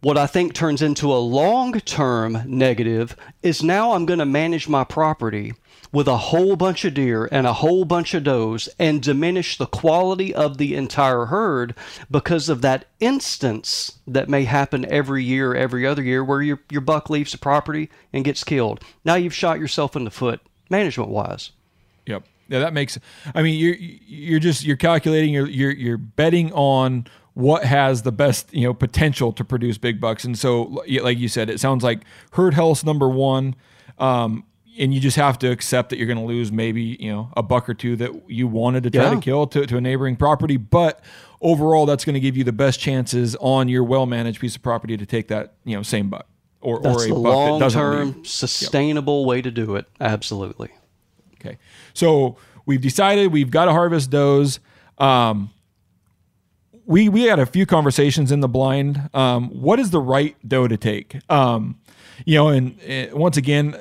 What 0.00 0.18
I 0.18 0.26
think 0.26 0.52
turns 0.52 0.82
into 0.82 1.10
a 1.12 1.16
long 1.16 1.72
term 1.80 2.42
negative 2.46 3.16
is 3.42 3.62
now 3.62 3.92
I'm 3.92 4.04
going 4.04 4.18
to 4.18 4.26
manage 4.26 4.68
my 4.68 4.84
property 4.84 5.54
with 5.90 6.06
a 6.06 6.16
whole 6.16 6.56
bunch 6.56 6.84
of 6.84 6.92
deer 6.92 7.28
and 7.32 7.46
a 7.46 7.54
whole 7.54 7.84
bunch 7.84 8.12
of 8.12 8.24
does 8.24 8.68
and 8.78 9.00
diminish 9.00 9.56
the 9.56 9.66
quality 9.66 10.34
of 10.34 10.58
the 10.58 10.74
entire 10.74 11.26
herd 11.26 11.74
because 12.10 12.48
of 12.48 12.60
that 12.62 12.84
instance 13.00 13.98
that 14.06 14.28
may 14.28 14.44
happen 14.44 14.84
every 14.90 15.22
year, 15.24 15.54
every 15.54 15.86
other 15.86 16.02
year, 16.02 16.22
where 16.22 16.42
your, 16.42 16.60
your 16.68 16.80
buck 16.80 17.08
leaves 17.08 17.32
the 17.32 17.38
property 17.38 17.88
and 18.12 18.24
gets 18.24 18.44
killed. 18.44 18.82
Now 19.04 19.14
you've 19.14 19.32
shot 19.32 19.60
yourself 19.60 19.94
in 19.94 20.04
the 20.04 20.10
foot 20.10 20.40
management 20.70 21.10
wise. 21.10 21.52
Yep. 22.06 22.24
Yeah, 22.48 22.58
that 22.58 22.74
makes. 22.74 22.98
I 23.34 23.42
mean, 23.42 23.58
you're 23.58 23.76
you're 23.76 24.40
just 24.40 24.64
you're 24.64 24.76
calculating. 24.76 25.32
You're 25.32 25.48
you're 25.48 25.72
you're 25.72 25.96
betting 25.98 26.52
on 26.52 27.06
what 27.32 27.64
has 27.64 28.02
the 28.02 28.12
best 28.12 28.52
you 28.52 28.66
know 28.66 28.74
potential 28.74 29.32
to 29.32 29.44
produce 29.44 29.78
big 29.78 30.00
bucks. 30.00 30.24
And 30.24 30.38
so, 30.38 30.84
like 31.02 31.18
you 31.18 31.28
said, 31.28 31.48
it 31.48 31.58
sounds 31.58 31.82
like 31.82 32.02
herd 32.32 32.54
health 32.54 32.84
number 32.84 33.08
one. 33.08 33.56
Um, 33.98 34.44
and 34.78 34.92
you 34.92 35.00
just 35.00 35.16
have 35.16 35.38
to 35.38 35.50
accept 35.50 35.90
that 35.90 35.98
you're 35.98 36.06
going 36.06 36.18
to 36.18 36.24
lose 36.24 36.50
maybe 36.50 36.96
you 37.00 37.12
know 37.12 37.30
a 37.36 37.42
buck 37.42 37.68
or 37.68 37.74
two 37.74 37.96
that 37.96 38.10
you 38.28 38.48
wanted 38.48 38.82
to 38.82 38.90
try 38.90 39.04
yeah. 39.04 39.10
to 39.14 39.20
kill 39.20 39.46
to, 39.46 39.66
to 39.66 39.76
a 39.76 39.80
neighboring 39.80 40.16
property 40.16 40.56
but 40.56 41.00
overall 41.40 41.86
that's 41.86 42.04
going 42.04 42.14
to 42.14 42.20
give 42.20 42.36
you 42.36 42.44
the 42.44 42.52
best 42.52 42.80
chances 42.80 43.36
on 43.36 43.68
your 43.68 43.84
well 43.84 44.06
managed 44.06 44.40
piece 44.40 44.56
of 44.56 44.62
property 44.62 44.96
to 44.96 45.06
take 45.06 45.28
that 45.28 45.54
you 45.64 45.76
know 45.76 45.82
same 45.82 46.08
buck 46.10 46.26
or, 46.64 46.80
that's 46.80 47.02
or 47.02 47.04
a 47.04 47.08
the 47.08 47.14
long 47.14 47.70
term 47.70 48.24
sustainable 48.24 49.20
yep. 49.20 49.28
way 49.28 49.42
to 49.42 49.50
do 49.50 49.76
it 49.76 49.86
absolutely 50.00 50.70
okay 51.34 51.58
so 51.92 52.36
we've 52.66 52.80
decided 52.80 53.32
we've 53.32 53.50
got 53.50 53.66
to 53.66 53.72
harvest 53.72 54.10
those. 54.10 54.60
um, 54.98 55.50
we 56.86 57.08
we 57.08 57.22
had 57.22 57.38
a 57.38 57.46
few 57.46 57.64
conversations 57.64 58.30
in 58.30 58.40
the 58.40 58.48
blind. 58.48 59.08
Um, 59.14 59.48
what 59.48 59.80
is 59.80 59.90
the 59.90 60.00
right 60.00 60.36
doe 60.46 60.68
to 60.68 60.76
take? 60.76 61.16
Um, 61.30 61.80
you 62.26 62.36
know, 62.36 62.48
and, 62.48 62.78
and 62.82 63.12
once 63.14 63.36
again, 63.36 63.74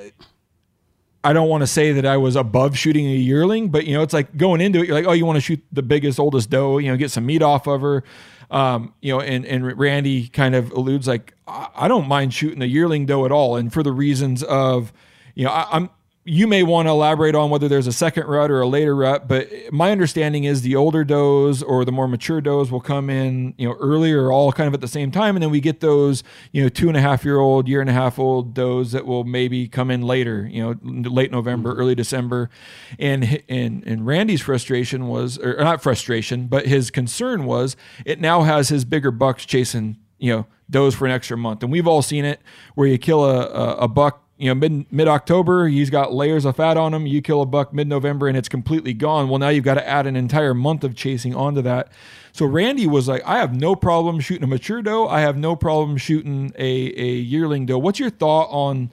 I 1.23 1.33
don't 1.33 1.49
want 1.49 1.61
to 1.61 1.67
say 1.67 1.91
that 1.93 2.05
I 2.05 2.17
was 2.17 2.35
above 2.35 2.77
shooting 2.77 3.05
a 3.05 3.15
yearling, 3.15 3.69
but 3.69 3.85
you 3.85 3.93
know, 3.93 4.03
it's 4.03 4.13
like 4.13 4.35
going 4.37 4.61
into 4.61 4.79
it, 4.79 4.87
you're 4.87 4.95
like, 4.95 5.05
oh, 5.05 5.11
you 5.11 5.25
want 5.25 5.37
to 5.37 5.41
shoot 5.41 5.61
the 5.71 5.83
biggest, 5.83 6.19
oldest 6.19 6.49
doe, 6.49 6.77
you 6.77 6.89
know, 6.89 6.97
get 6.97 7.11
some 7.11 7.25
meat 7.25 7.41
off 7.41 7.67
of 7.67 7.81
her. 7.81 8.03
Um, 8.51 8.93
you 9.01 9.13
know, 9.13 9.19
and, 9.19 9.45
and 9.45 9.77
Randy 9.77 10.27
kind 10.27 10.55
of 10.55 10.71
alludes 10.71 11.07
like, 11.07 11.33
I 11.47 11.87
don't 11.87 12.07
mind 12.07 12.33
shooting 12.33 12.61
a 12.61 12.65
yearling 12.65 13.05
doe 13.05 13.25
at 13.25 13.31
all. 13.31 13.55
And 13.55 13.71
for 13.71 13.83
the 13.83 13.91
reasons 13.91 14.43
of, 14.43 14.93
you 15.35 15.45
know, 15.45 15.51
I, 15.51 15.67
I'm, 15.71 15.89
you 16.25 16.47
may 16.47 16.63
want 16.63 16.87
to 16.87 16.91
elaborate 16.91 17.35
on 17.35 17.49
whether 17.49 17.67
there's 17.67 17.87
a 17.87 17.91
second 17.91 18.25
rut 18.27 18.49
or 18.49 18.61
a 18.61 18.67
later 18.67 18.95
rut, 18.95 19.27
but 19.27 19.49
my 19.71 19.91
understanding 19.91 20.45
is 20.45 20.61
the 20.61 20.75
older 20.75 21.03
does 21.03 21.61
or 21.61 21.83
the 21.83 21.91
more 21.91 22.07
mature 22.07 22.39
does 22.39 22.71
will 22.71 22.79
come 22.79 23.09
in, 23.09 23.53
you 23.57 23.67
know, 23.67 23.75
earlier, 23.75 24.31
all 24.31 24.53
kind 24.53 24.67
of 24.67 24.73
at 24.73 24.79
the 24.79 24.87
same 24.87 25.11
time, 25.11 25.35
and 25.35 25.43
then 25.43 25.49
we 25.49 25.59
get 25.59 25.81
those, 25.81 26.23
you 26.53 26.63
know, 26.63 26.69
two 26.69 26.87
and 26.87 26.95
a 26.95 27.01
half 27.01 27.25
year 27.25 27.39
old, 27.39 27.67
year 27.67 27.81
and 27.81 27.89
a 27.89 27.93
half 27.93 28.17
old 28.17 28.53
does 28.53 28.93
that 28.93 29.05
will 29.05 29.25
maybe 29.25 29.67
come 29.67 29.91
in 29.91 30.01
later, 30.01 30.47
you 30.49 30.63
know, 30.63 31.09
late 31.09 31.31
November, 31.31 31.71
mm-hmm. 31.71 31.81
early 31.81 31.95
December, 31.95 32.49
and 32.97 33.43
and 33.49 33.85
and 33.85 34.05
Randy's 34.05 34.41
frustration 34.41 35.07
was, 35.07 35.37
or 35.39 35.57
not 35.57 35.83
frustration, 35.83 36.47
but 36.47 36.67
his 36.67 36.89
concern 36.89 37.43
was, 37.43 37.75
it 38.05 38.21
now 38.21 38.43
has 38.43 38.69
his 38.69 38.85
bigger 38.85 39.11
bucks 39.11 39.45
chasing, 39.45 39.97
you 40.19 40.33
know, 40.33 40.47
does 40.69 40.95
for 40.95 41.05
an 41.05 41.11
extra 41.11 41.35
month, 41.35 41.63
and 41.63 41.71
we've 41.71 41.87
all 41.87 42.01
seen 42.01 42.23
it 42.23 42.39
where 42.75 42.87
you 42.87 42.97
kill 42.97 43.25
a, 43.25 43.45
a, 43.47 43.75
a 43.79 43.87
buck 43.89 44.22
you 44.37 44.47
know, 44.47 44.55
mid 44.55 44.91
mid 44.91 45.07
October, 45.07 45.67
he's 45.67 45.89
got 45.89 46.13
layers 46.13 46.45
of 46.45 46.55
fat 46.55 46.75
on 46.75 46.93
him. 46.93 47.05
You 47.05 47.21
kill 47.21 47.41
a 47.41 47.45
buck 47.45 47.73
mid 47.73 47.87
November 47.87 48.27
and 48.27 48.35
it's 48.35 48.49
completely 48.49 48.93
gone. 48.93 49.29
Well, 49.29 49.39
now 49.39 49.49
you've 49.49 49.63
got 49.63 49.75
to 49.75 49.87
add 49.87 50.07
an 50.07 50.15
entire 50.15 50.53
month 50.53 50.83
of 50.83 50.95
chasing 50.95 51.35
onto 51.35 51.61
that. 51.61 51.91
So 52.31 52.45
Randy 52.45 52.87
was 52.87 53.07
like, 53.07 53.21
I 53.25 53.37
have 53.37 53.53
no 53.53 53.75
problem 53.75 54.19
shooting 54.19 54.43
a 54.43 54.47
mature 54.47 54.81
doe. 54.81 55.07
I 55.07 55.21
have 55.21 55.37
no 55.37 55.55
problem 55.55 55.97
shooting 55.97 56.51
a, 56.57 56.65
a 56.65 57.15
yearling 57.15 57.67
doe. 57.67 57.77
What's 57.77 57.99
your 57.99 58.09
thought 58.09 58.47
on 58.49 58.91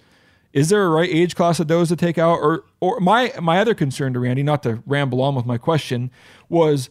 is 0.53 0.69
there 0.69 0.85
a 0.85 0.89
right 0.91 1.09
age 1.11 1.37
class 1.37 1.61
of 1.61 1.69
does 1.69 1.89
to 1.89 1.97
take 1.97 2.19
out? 2.19 2.39
Or 2.39 2.65
or 2.81 3.01
my 3.01 3.33
my 3.41 3.61
other 3.61 3.75
concern 3.75 4.13
to 4.15 4.21
Randy, 4.21 4.43
not 4.43 4.63
to 4.65 4.83
ramble 4.87 5.23
on 5.23 5.35
with 5.35 5.47
my 5.47 5.59
question, 5.59 6.11
was 6.49 6.91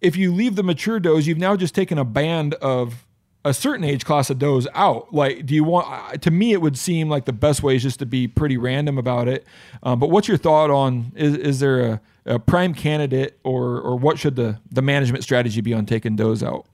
if 0.00 0.16
you 0.16 0.32
leave 0.32 0.56
the 0.56 0.62
mature 0.62 1.00
does, 1.00 1.26
you've 1.26 1.38
now 1.38 1.56
just 1.56 1.74
taken 1.74 1.98
a 1.98 2.04
band 2.04 2.54
of 2.54 3.05
a 3.46 3.54
certain 3.54 3.84
age 3.84 4.04
class 4.04 4.28
of 4.28 4.38
does 4.38 4.66
out. 4.74 5.14
Like, 5.14 5.46
do 5.46 5.54
you 5.54 5.62
want? 5.62 6.20
To 6.22 6.30
me, 6.30 6.52
it 6.52 6.60
would 6.60 6.76
seem 6.76 7.08
like 7.08 7.24
the 7.24 7.32
best 7.32 7.62
way 7.62 7.76
is 7.76 7.82
just 7.82 8.00
to 8.00 8.06
be 8.06 8.26
pretty 8.26 8.56
random 8.56 8.98
about 8.98 9.28
it. 9.28 9.46
Um, 9.82 10.00
but 10.00 10.10
what's 10.10 10.26
your 10.26 10.36
thought 10.36 10.70
on? 10.70 11.12
Is, 11.14 11.36
is 11.36 11.60
there 11.60 11.80
a, 11.80 12.00
a, 12.26 12.38
prime 12.40 12.74
candidate, 12.74 13.38
or 13.44 13.80
or 13.80 13.96
what 13.96 14.18
should 14.18 14.34
the 14.34 14.58
the 14.70 14.82
management 14.82 15.22
strategy 15.22 15.60
be 15.60 15.72
on 15.72 15.86
taking 15.86 16.16
does 16.16 16.42
out? 16.42 16.66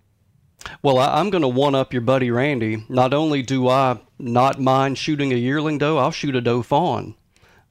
Well, 0.83 0.99
I, 0.99 1.21
am 1.21 1.29
going 1.31 1.43
to 1.43 1.49
one 1.49 1.75
up 1.75 1.93
your 1.93 2.03
buddy 2.03 2.31
Randy. 2.31 2.85
Not 2.89 3.13
only 3.13 3.43
do 3.43 3.69
I 3.69 4.01
not 4.19 4.61
mind 4.61 4.97
shooting 4.97 5.33
a 5.33 5.37
yearling 5.37 5.77
doe, 5.77 5.99
I'll 5.99 6.11
shoot 6.11 6.35
a 6.35 6.41
doe 6.41 6.63
fawn. 6.63 7.15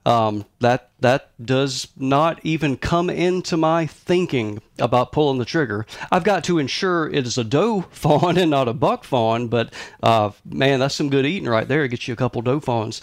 Um, 0.03 0.45
that 0.59 0.89
that 1.01 1.29
does 1.43 1.87
not 1.95 2.39
even 2.43 2.77
come 2.77 3.09
into 3.09 3.55
my 3.55 3.85
thinking 3.85 4.61
about 4.79 5.11
pulling 5.11 5.37
the 5.37 5.45
trigger. 5.45 5.85
I've 6.11 6.23
got 6.23 6.43
to 6.45 6.57
ensure 6.57 7.07
it 7.07 7.27
is 7.27 7.37
a 7.37 7.43
doe 7.43 7.81
fawn 7.91 8.37
and 8.39 8.49
not 8.49 8.67
a 8.67 8.73
buck 8.73 9.03
fawn. 9.03 9.47
But 9.47 9.73
uh, 10.01 10.31
man, 10.43 10.79
that's 10.79 10.95
some 10.95 11.09
good 11.09 11.25
eating 11.25 11.47
right 11.47 11.67
there. 11.67 11.83
It 11.83 11.89
gets 11.89 12.07
you 12.07 12.13
a 12.13 12.17
couple 12.17 12.41
doe 12.41 12.59
fawns. 12.59 13.01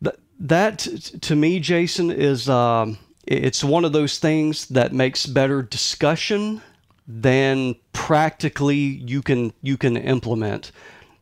That, 0.00 0.16
that 0.40 0.78
to 1.22 1.36
me, 1.36 1.60
Jason, 1.60 2.10
is 2.10 2.48
um, 2.48 2.98
it's 3.24 3.62
one 3.62 3.84
of 3.84 3.92
those 3.92 4.18
things 4.18 4.66
that 4.68 4.92
makes 4.92 5.26
better 5.26 5.62
discussion 5.62 6.62
than 7.06 7.76
practically 7.92 8.76
you 8.76 9.22
can 9.22 9.52
you 9.62 9.76
can 9.76 9.96
implement. 9.96 10.72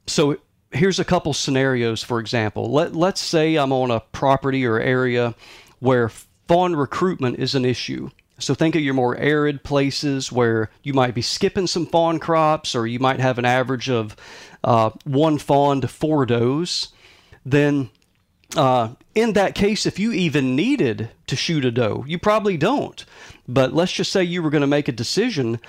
So 0.07 0.39
here's 0.75 0.99
a 0.99 1.05
couple 1.05 1.33
scenarios, 1.33 2.03
for 2.03 2.21
example. 2.21 2.71
Let, 2.71 2.95
let's 2.95 3.21
say 3.21 3.57
I'm 3.57 3.73
on 3.73 3.91
a 3.91 4.01
property 4.01 4.67
or 4.67 4.79
area 4.79 5.35
where 5.79 6.09
fawn 6.49 6.77
recruitment 6.77 7.39
is 7.39 7.55
an 7.55 7.65
issue. 7.65 8.11
So 8.39 8.55
think 8.55 8.75
of 8.75 8.83
your 8.83 8.95
more 8.95 9.17
arid 9.17 9.63
places 9.63 10.33
where 10.33 10.71
you 10.83 10.93
might 10.93 11.15
be 11.15 11.23
skipping 11.23 11.69
some 11.69 11.87
fawn 11.87 12.19
crops 12.19 12.75
or 12.75 12.87
you 12.87 12.99
might 12.99 13.21
have 13.21 13.39
an 13.39 13.45
average 13.45 13.89
of 13.89 14.17
uh, 14.65 14.91
one 15.05 15.39
fawn 15.39 15.81
to 15.83 15.89
four 15.89 16.27
does. 16.27 16.89
Then, 17.47 17.91
uh, 18.57 18.95
in 19.15 19.35
that 19.35 19.55
case, 19.55 19.87
if 19.87 19.99
you 19.99 20.13
even 20.13 20.57
needed 20.57 21.11
to 21.29 21.37
shoot 21.37 21.65
a 21.65 21.71
doe, 21.71 22.05
you 22.09 22.19
probably 22.19 22.57
don't. 22.57 23.05
But 23.47 23.73
let's 23.73 23.93
just 23.93 24.11
say 24.11 24.25
you 24.25 24.43
were 24.43 24.51
going 24.51 24.63
to 24.63 24.67
make 24.67 24.89
a 24.89 24.93
decision. 24.93 25.61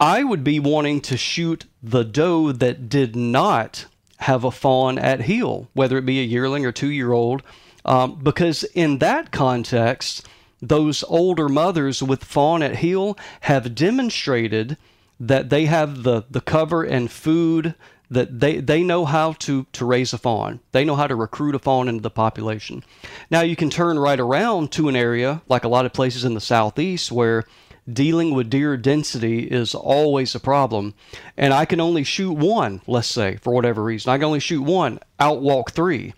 I 0.00 0.24
would 0.24 0.42
be 0.42 0.58
wanting 0.58 1.00
to 1.02 1.16
shoot 1.16 1.66
the 1.82 2.04
doe 2.04 2.52
that 2.52 2.88
did 2.88 3.14
not 3.14 3.86
have 4.18 4.44
a 4.44 4.50
fawn 4.50 4.98
at 4.98 5.22
heel, 5.22 5.68
whether 5.74 5.98
it 5.98 6.06
be 6.06 6.20
a 6.20 6.24
yearling 6.24 6.66
or 6.66 6.72
two 6.72 6.90
year 6.90 7.12
old, 7.12 7.42
um, 7.84 8.16
because 8.22 8.64
in 8.64 8.98
that 8.98 9.30
context, 9.30 10.26
those 10.60 11.04
older 11.04 11.48
mothers 11.48 12.02
with 12.02 12.24
fawn 12.24 12.62
at 12.62 12.76
heel 12.76 13.16
have 13.42 13.74
demonstrated 13.74 14.76
that 15.20 15.50
they 15.50 15.66
have 15.66 16.02
the, 16.02 16.24
the 16.30 16.40
cover 16.40 16.82
and 16.82 17.10
food 17.10 17.74
that 18.10 18.40
they, 18.40 18.58
they 18.58 18.82
know 18.82 19.04
how 19.04 19.32
to, 19.34 19.66
to 19.72 19.84
raise 19.84 20.12
a 20.12 20.18
fawn. 20.18 20.60
They 20.72 20.84
know 20.84 20.96
how 20.96 21.06
to 21.06 21.14
recruit 21.14 21.54
a 21.54 21.58
fawn 21.58 21.88
into 21.88 22.00
the 22.00 22.10
population. 22.10 22.82
Now 23.30 23.42
you 23.42 23.54
can 23.54 23.68
turn 23.68 23.98
right 23.98 24.18
around 24.18 24.72
to 24.72 24.88
an 24.88 24.96
area 24.96 25.42
like 25.48 25.64
a 25.64 25.68
lot 25.68 25.86
of 25.86 25.92
places 25.92 26.24
in 26.24 26.34
the 26.34 26.40
southeast 26.40 27.12
where 27.12 27.44
dealing 27.92 28.34
with 28.34 28.50
deer 28.50 28.76
density 28.76 29.44
is 29.44 29.74
always 29.74 30.34
a 30.34 30.40
problem. 30.40 30.94
And 31.36 31.52
I 31.54 31.64
can 31.64 31.80
only 31.80 32.04
shoot 32.04 32.32
one, 32.32 32.80
let's 32.86 33.08
say, 33.08 33.36
for 33.36 33.52
whatever 33.52 33.82
reason. 33.82 34.10
I 34.10 34.16
can 34.16 34.24
only 34.24 34.40
shoot 34.40 34.62
one, 34.62 35.00
outwalk 35.18 35.70
three. 35.70 36.14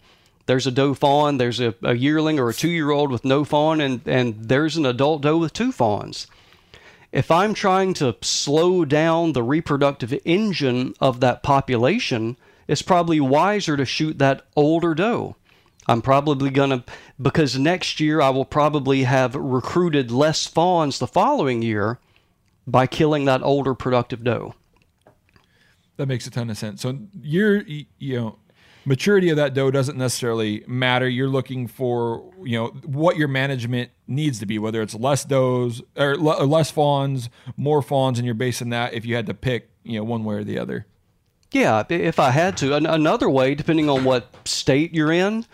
There's 0.46 0.66
a 0.66 0.72
doe 0.72 0.94
fawn, 0.94 1.38
there's 1.38 1.60
a, 1.60 1.74
a 1.82 1.94
yearling 1.94 2.40
or 2.40 2.48
a 2.48 2.54
two 2.54 2.68
year 2.68 2.90
old 2.90 3.10
with 3.12 3.24
no 3.24 3.44
fawn, 3.44 3.80
and, 3.80 4.00
and 4.06 4.48
there's 4.48 4.76
an 4.76 4.86
adult 4.86 5.22
doe 5.22 5.38
with 5.38 5.52
two 5.52 5.70
fawns. 5.70 6.26
If 7.12 7.30
I'm 7.30 7.54
trying 7.54 7.94
to 7.94 8.16
slow 8.20 8.84
down 8.84 9.32
the 9.32 9.42
reproductive 9.42 10.14
engine 10.24 10.94
of 11.00 11.20
that 11.20 11.42
population, 11.42 12.36
it's 12.68 12.82
probably 12.82 13.20
wiser 13.20 13.76
to 13.76 13.84
shoot 13.84 14.18
that 14.18 14.42
older 14.54 14.94
doe. 14.94 15.36
I'm 15.90 16.02
probably 16.02 16.50
going 16.50 16.70
to, 16.70 16.84
because 17.20 17.58
next 17.58 17.98
year 17.98 18.20
I 18.20 18.30
will 18.30 18.44
probably 18.44 19.02
have 19.02 19.34
recruited 19.34 20.12
less 20.12 20.46
fawns 20.46 21.00
the 21.00 21.08
following 21.08 21.62
year 21.62 21.98
by 22.64 22.86
killing 22.86 23.24
that 23.24 23.42
older 23.42 23.74
productive 23.74 24.22
doe. 24.22 24.54
That 25.96 26.06
makes 26.06 26.28
a 26.28 26.30
ton 26.30 26.48
of 26.48 26.56
sense. 26.56 26.80
So 26.80 26.96
you're, 27.20 27.62
you 27.66 27.86
know, 28.20 28.38
maturity 28.84 29.30
of 29.30 29.36
that 29.36 29.52
doe 29.52 29.72
doesn't 29.72 29.98
necessarily 29.98 30.62
matter. 30.68 31.08
You're 31.08 31.28
looking 31.28 31.66
for, 31.66 32.32
you 32.42 32.56
know, 32.56 32.68
what 32.84 33.16
your 33.16 33.26
management 33.28 33.90
needs 34.06 34.38
to 34.38 34.46
be, 34.46 34.60
whether 34.60 34.82
it's 34.82 34.94
less 34.94 35.24
does 35.24 35.82
or 35.96 36.16
less 36.16 36.70
fawns, 36.70 37.28
more 37.56 37.82
fawns, 37.82 38.20
and 38.20 38.26
you're 38.26 38.34
basing 38.36 38.70
that 38.70 38.94
if 38.94 39.04
you 39.04 39.16
had 39.16 39.26
to 39.26 39.34
pick, 39.34 39.70
you 39.82 39.98
know, 39.98 40.04
one 40.04 40.22
way 40.22 40.36
or 40.36 40.44
the 40.44 40.56
other. 40.58 40.86
Yeah, 41.50 41.82
if 41.88 42.20
I 42.20 42.30
had 42.30 42.56
to. 42.58 42.76
Another 42.76 43.28
way, 43.28 43.56
depending 43.56 43.90
on 43.90 44.04
what 44.04 44.32
state 44.44 44.94
you're 44.94 45.10
in, 45.10 45.44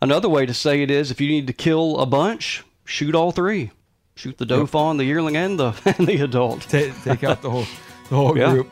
another 0.00 0.28
way 0.28 0.46
to 0.46 0.54
say 0.54 0.82
it 0.82 0.90
is 0.90 1.10
if 1.10 1.20
you 1.20 1.28
need 1.28 1.46
to 1.46 1.52
kill 1.52 1.98
a 1.98 2.06
bunch, 2.06 2.64
shoot 2.84 3.14
all 3.14 3.32
three. 3.32 3.70
Shoot 4.16 4.36
the 4.36 4.46
doe 4.46 4.66
fawn, 4.66 4.98
the 4.98 5.04
yearling, 5.04 5.36
and 5.36 5.58
the 5.58 5.72
and 5.98 6.06
the 6.06 6.22
adult. 6.22 6.62
Take, 6.62 6.92
take 7.02 7.24
out 7.24 7.40
the 7.42 7.50
whole 7.50 7.66
the 8.08 8.16
whole 8.16 8.36
yeah. 8.36 8.50
group. 8.50 8.68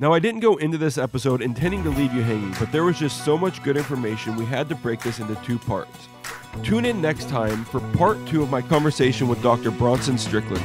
Now, 0.00 0.12
I 0.12 0.20
didn't 0.20 0.40
go 0.40 0.56
into 0.56 0.78
this 0.78 0.96
episode 0.96 1.42
intending 1.42 1.82
to 1.82 1.90
leave 1.90 2.14
you 2.14 2.22
hanging, 2.22 2.54
but 2.60 2.70
there 2.70 2.84
was 2.84 2.96
just 3.00 3.24
so 3.24 3.36
much 3.36 3.64
good 3.64 3.76
information 3.76 4.36
we 4.36 4.44
had 4.44 4.68
to 4.68 4.76
break 4.76 5.02
this 5.02 5.18
into 5.18 5.34
two 5.44 5.58
parts. 5.58 6.08
Tune 6.62 6.84
in 6.84 7.02
next 7.02 7.28
time 7.28 7.64
for 7.64 7.80
part 7.96 8.24
two 8.24 8.40
of 8.40 8.48
my 8.48 8.62
conversation 8.62 9.26
with 9.26 9.42
Dr. 9.42 9.72
Bronson 9.72 10.16
Strickland. 10.16 10.64